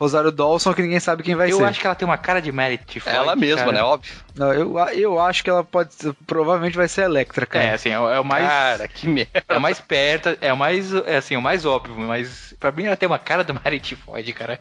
Rosário 0.00 0.32
Dawson, 0.32 0.74
que 0.74 0.82
ninguém 0.82 0.98
sabe 0.98 1.22
quem 1.22 1.36
vai 1.36 1.52
eu 1.52 1.58
ser. 1.58 1.64
acho 1.64 1.78
que 1.80 1.86
ela 1.86 1.94
tem 1.94 2.04
uma 2.08 2.18
cara 2.18 2.42
de 2.42 2.50
Merit 2.50 2.98
Floyd, 2.98 3.16
Ela 3.16 3.36
mesma, 3.36 3.66
cara. 3.66 3.72
né? 3.72 3.82
Óbvio. 3.84 4.12
Não, 4.34 4.52
eu, 4.52 4.76
eu 4.88 5.20
acho 5.20 5.44
que 5.44 5.50
ela 5.50 5.62
pode. 5.62 5.94
ser- 5.94 6.12
Provavelmente 6.26 6.76
vai 6.76 6.88
ser 6.88 7.02
a 7.02 7.04
Electra, 7.04 7.46
cara. 7.46 7.64
É, 7.66 7.74
assim, 7.74 7.90
é 7.90 8.00
o, 8.00 8.10
é 8.10 8.18
o 8.18 8.24
mais. 8.24 8.44
Cara, 8.48 8.88
que 8.88 9.06
merda. 9.06 9.44
É 9.48 9.56
o 9.56 9.60
mais 9.60 9.78
perto, 9.78 10.36
é 10.40 10.52
o 10.52 10.56
mais, 10.56 10.92
é 10.92 11.18
assim, 11.18 11.36
o 11.36 11.42
mais 11.42 11.64
óbvio, 11.64 11.94
mas 11.96 12.52
pra 12.58 12.72
mim 12.72 12.84
ela 12.86 12.96
tem 12.96 13.06
uma 13.06 13.18
cara 13.18 13.44
do 13.44 13.54
Merit 13.54 13.94
Floyd, 13.94 14.32
cara. 14.32 14.58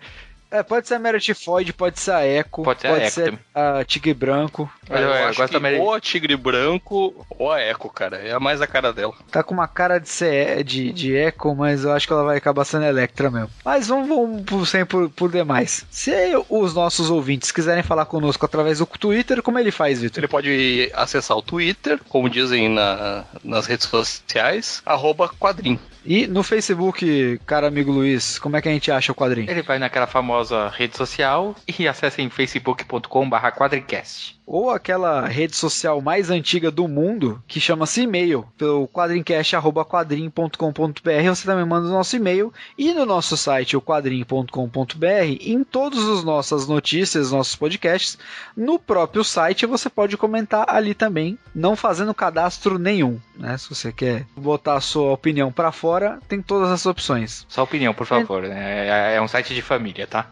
É, 0.51 0.61
pode 0.61 0.85
ser 0.87 0.95
a 0.95 0.99
Meredith 0.99 1.33
Floyd, 1.35 1.71
pode 1.71 1.97
ser 1.99 2.11
a 2.11 2.27
Echo, 2.27 2.61
Pode 2.63 2.81
ser 2.81 2.87
a 2.87 2.97
Echo 2.97 3.15
também. 3.15 3.39
a 3.55 3.85
Tigre 3.85 4.13
Branco. 4.13 4.69
Eu, 4.89 4.97
eu- 4.97 5.03
eu 5.03 5.13
acho 5.29 5.37
gosto 5.39 5.53
que 5.53 5.59
Mary- 5.59 5.77
ou 5.79 5.93
a 5.93 5.99
Tigre 6.01 6.35
Branco 6.35 7.25
ou 7.29 7.51
a 7.51 7.61
Echo, 7.61 7.89
cara. 7.89 8.17
É 8.17 8.33
a 8.33 8.39
mais 8.39 8.61
a 8.61 8.67
cara 8.67 8.91
dela. 8.91 9.13
Tá 9.31 9.41
com 9.43 9.53
uma 9.53 9.67
cara 9.67 9.97
de 9.97 10.09
ser 10.09 10.63
de, 10.65 10.91
de 10.91 11.13
Echo, 11.15 11.55
mas 11.55 11.85
eu 11.85 11.93
acho 11.93 12.05
que 12.05 12.11
ela 12.13 12.25
vai 12.25 12.37
acabar 12.37 12.65
sendo 12.65 12.83
Electra 12.85 13.31
mesmo. 13.31 13.49
Mas 13.63 13.87
vamos, 13.87 14.09
vamos 14.09 14.41
por, 14.43 14.67
sem 14.67 14.85
por, 14.85 15.09
por 15.09 15.31
demais. 15.31 15.85
Se 15.89 16.11
os 16.49 16.73
nossos 16.73 17.09
ouvintes 17.09 17.51
quiserem 17.51 17.81
falar 17.83 18.05
conosco 18.05 18.45
através 18.45 18.79
do 18.79 18.85
Twitter, 18.85 19.41
como 19.41 19.57
ele 19.57 19.71
faz, 19.71 20.01
Vitor? 20.01 20.19
Ele 20.21 20.27
pode 20.27 20.91
acessar 20.93 21.37
o 21.37 21.41
Twitter, 21.41 21.97
como 22.09 22.29
dizem 22.29 22.67
na- 22.67 23.23
nas 23.43 23.65
redes 23.67 23.87
sociais, 23.87 24.81
arroba 24.85 25.29
quadrim. 25.29 25.79
E 26.03 26.25
no 26.25 26.41
Facebook, 26.41 27.39
cara 27.45 27.67
amigo 27.67 27.91
Luiz, 27.91 28.39
como 28.39 28.57
é 28.57 28.61
que 28.61 28.67
a 28.67 28.71
gente 28.71 28.91
acha 28.91 29.11
o 29.11 29.15
quadrinho? 29.15 29.49
Ele 29.49 29.61
vai 29.61 29.77
naquela 29.77 30.07
famosa 30.07 30.67
rede 30.69 30.97
social 30.97 31.55
e 31.67 31.87
acessa 31.87 32.21
em 32.21 32.29
facebook.com/barra 32.29 33.51
quadricast. 33.51 34.39
Ou 34.45 34.69
aquela 34.69 35.25
rede 35.27 35.55
social 35.55 36.01
mais 36.01 36.29
antiga 36.29 36.69
do 36.69 36.87
mundo, 36.87 37.41
que 37.47 37.59
chama-se 37.59 38.01
e-mail, 38.01 38.45
pelo 38.57 38.87
quadrincast.quadrim.com.br. 38.87 41.29
Você 41.29 41.45
também 41.45 41.65
manda 41.65 41.87
o 41.87 41.91
nosso 41.91 42.17
e-mail. 42.17 42.53
E 42.77 42.91
no 42.91 43.05
nosso 43.05 43.37
site, 43.37 43.77
o 43.77 43.81
quadrim.com.br, 43.81 45.37
em 45.39 45.63
todas 45.63 46.05
as 46.05 46.25
nossas 46.25 46.67
notícias, 46.67 47.31
nossos 47.31 47.55
podcasts, 47.55 48.17
no 48.57 48.77
próprio 48.77 49.23
site 49.23 49.65
você 49.65 49.89
pode 49.89 50.17
comentar 50.17 50.65
ali 50.67 50.93
também, 50.93 51.39
não 51.55 51.77
fazendo 51.77 52.13
cadastro 52.13 52.77
nenhum. 52.77 53.17
Né? 53.41 53.57
Se 53.57 53.67
você 53.67 53.91
quer 53.91 54.25
botar 54.37 54.75
a 54.75 54.81
sua 54.81 55.11
opinião 55.11 55.51
para 55.51 55.71
fora, 55.71 56.19
tem 56.27 56.39
todas 56.39 56.69
as 56.69 56.85
opções. 56.85 57.43
Só 57.49 57.63
opinião, 57.63 57.91
por 57.91 58.05
favor. 58.05 58.43
né? 58.43 58.87
É, 58.87 59.15
é 59.15 59.21
um 59.21 59.27
site 59.27 59.55
de 59.55 59.63
família, 59.63 60.05
tá? 60.05 60.27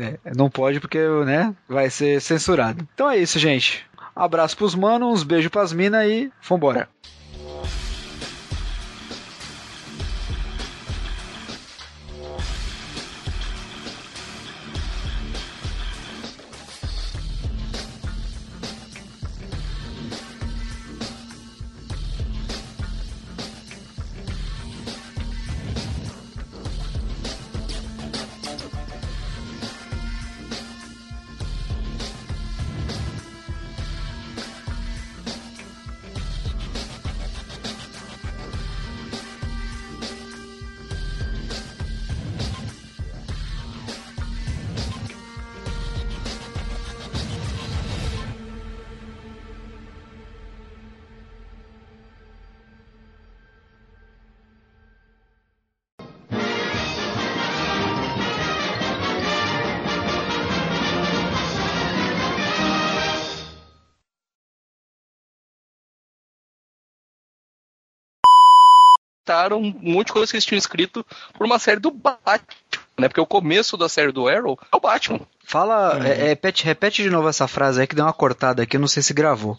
É, 0.00 0.18
não 0.36 0.50
pode 0.50 0.80
porque, 0.80 0.98
né, 1.24 1.54
vai 1.68 1.90
ser 1.90 2.20
censurado. 2.20 2.86
Então 2.94 3.08
é 3.08 3.16
isso, 3.16 3.38
gente. 3.38 3.84
Abraço 4.14 4.56
pros 4.56 4.74
manos, 4.74 5.08
uns 5.08 5.22
beijos 5.22 5.48
pras 5.50 5.72
minas 5.72 6.04
e 6.06 6.30
vambora. 6.42 6.88
Taram 69.48 69.62
um 69.62 69.74
monte 69.80 70.08
de 70.08 70.12
coisa 70.12 70.30
que 70.30 70.36
eles 70.36 70.44
tinham 70.44 70.58
escrito 70.58 71.04
por 71.32 71.46
uma 71.46 71.58
série 71.58 71.80
do 71.80 71.90
Batman, 71.90 72.38
né? 72.98 73.08
Porque 73.08 73.20
o 73.20 73.26
começo 73.26 73.78
da 73.78 73.88
série 73.88 74.12
do 74.12 74.28
Arrow 74.28 74.58
é 74.70 74.76
o 74.76 74.80
Batman. 74.80 75.20
Fala, 75.42 76.06
é, 76.06 76.10
é, 76.10 76.28
repete, 76.28 76.64
repete 76.64 77.02
de 77.02 77.08
novo 77.08 77.28
essa 77.28 77.48
frase 77.48 77.80
aí 77.80 77.86
que 77.86 77.94
deu 77.94 78.04
uma 78.04 78.12
cortada 78.12 78.62
aqui, 78.62 78.76
eu 78.76 78.80
não 78.80 78.86
sei 78.86 79.02
se 79.02 79.14
gravou. 79.14 79.56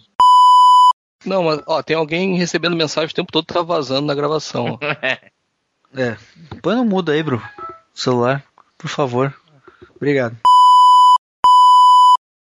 Não, 1.25 1.43
mas 1.43 1.61
ó, 1.65 1.81
tem 1.81 1.95
alguém 1.95 2.37
recebendo 2.37 2.75
mensagem 2.75 3.09
o 3.09 3.15
tempo 3.15 3.31
todo 3.31 3.45
tá 3.45 3.63
vazando 3.63 4.05
na 4.05 4.13
gravação. 4.13 4.77
ó. 4.79 4.79
É. 5.91 6.15
Põe 6.61 6.75
no 6.75 6.85
mudo 6.85 7.11
aí, 7.11 7.23
bro. 7.23 7.41
Celular, 7.95 8.43
por 8.77 8.87
favor. 8.87 9.33
Obrigado. 9.95 10.37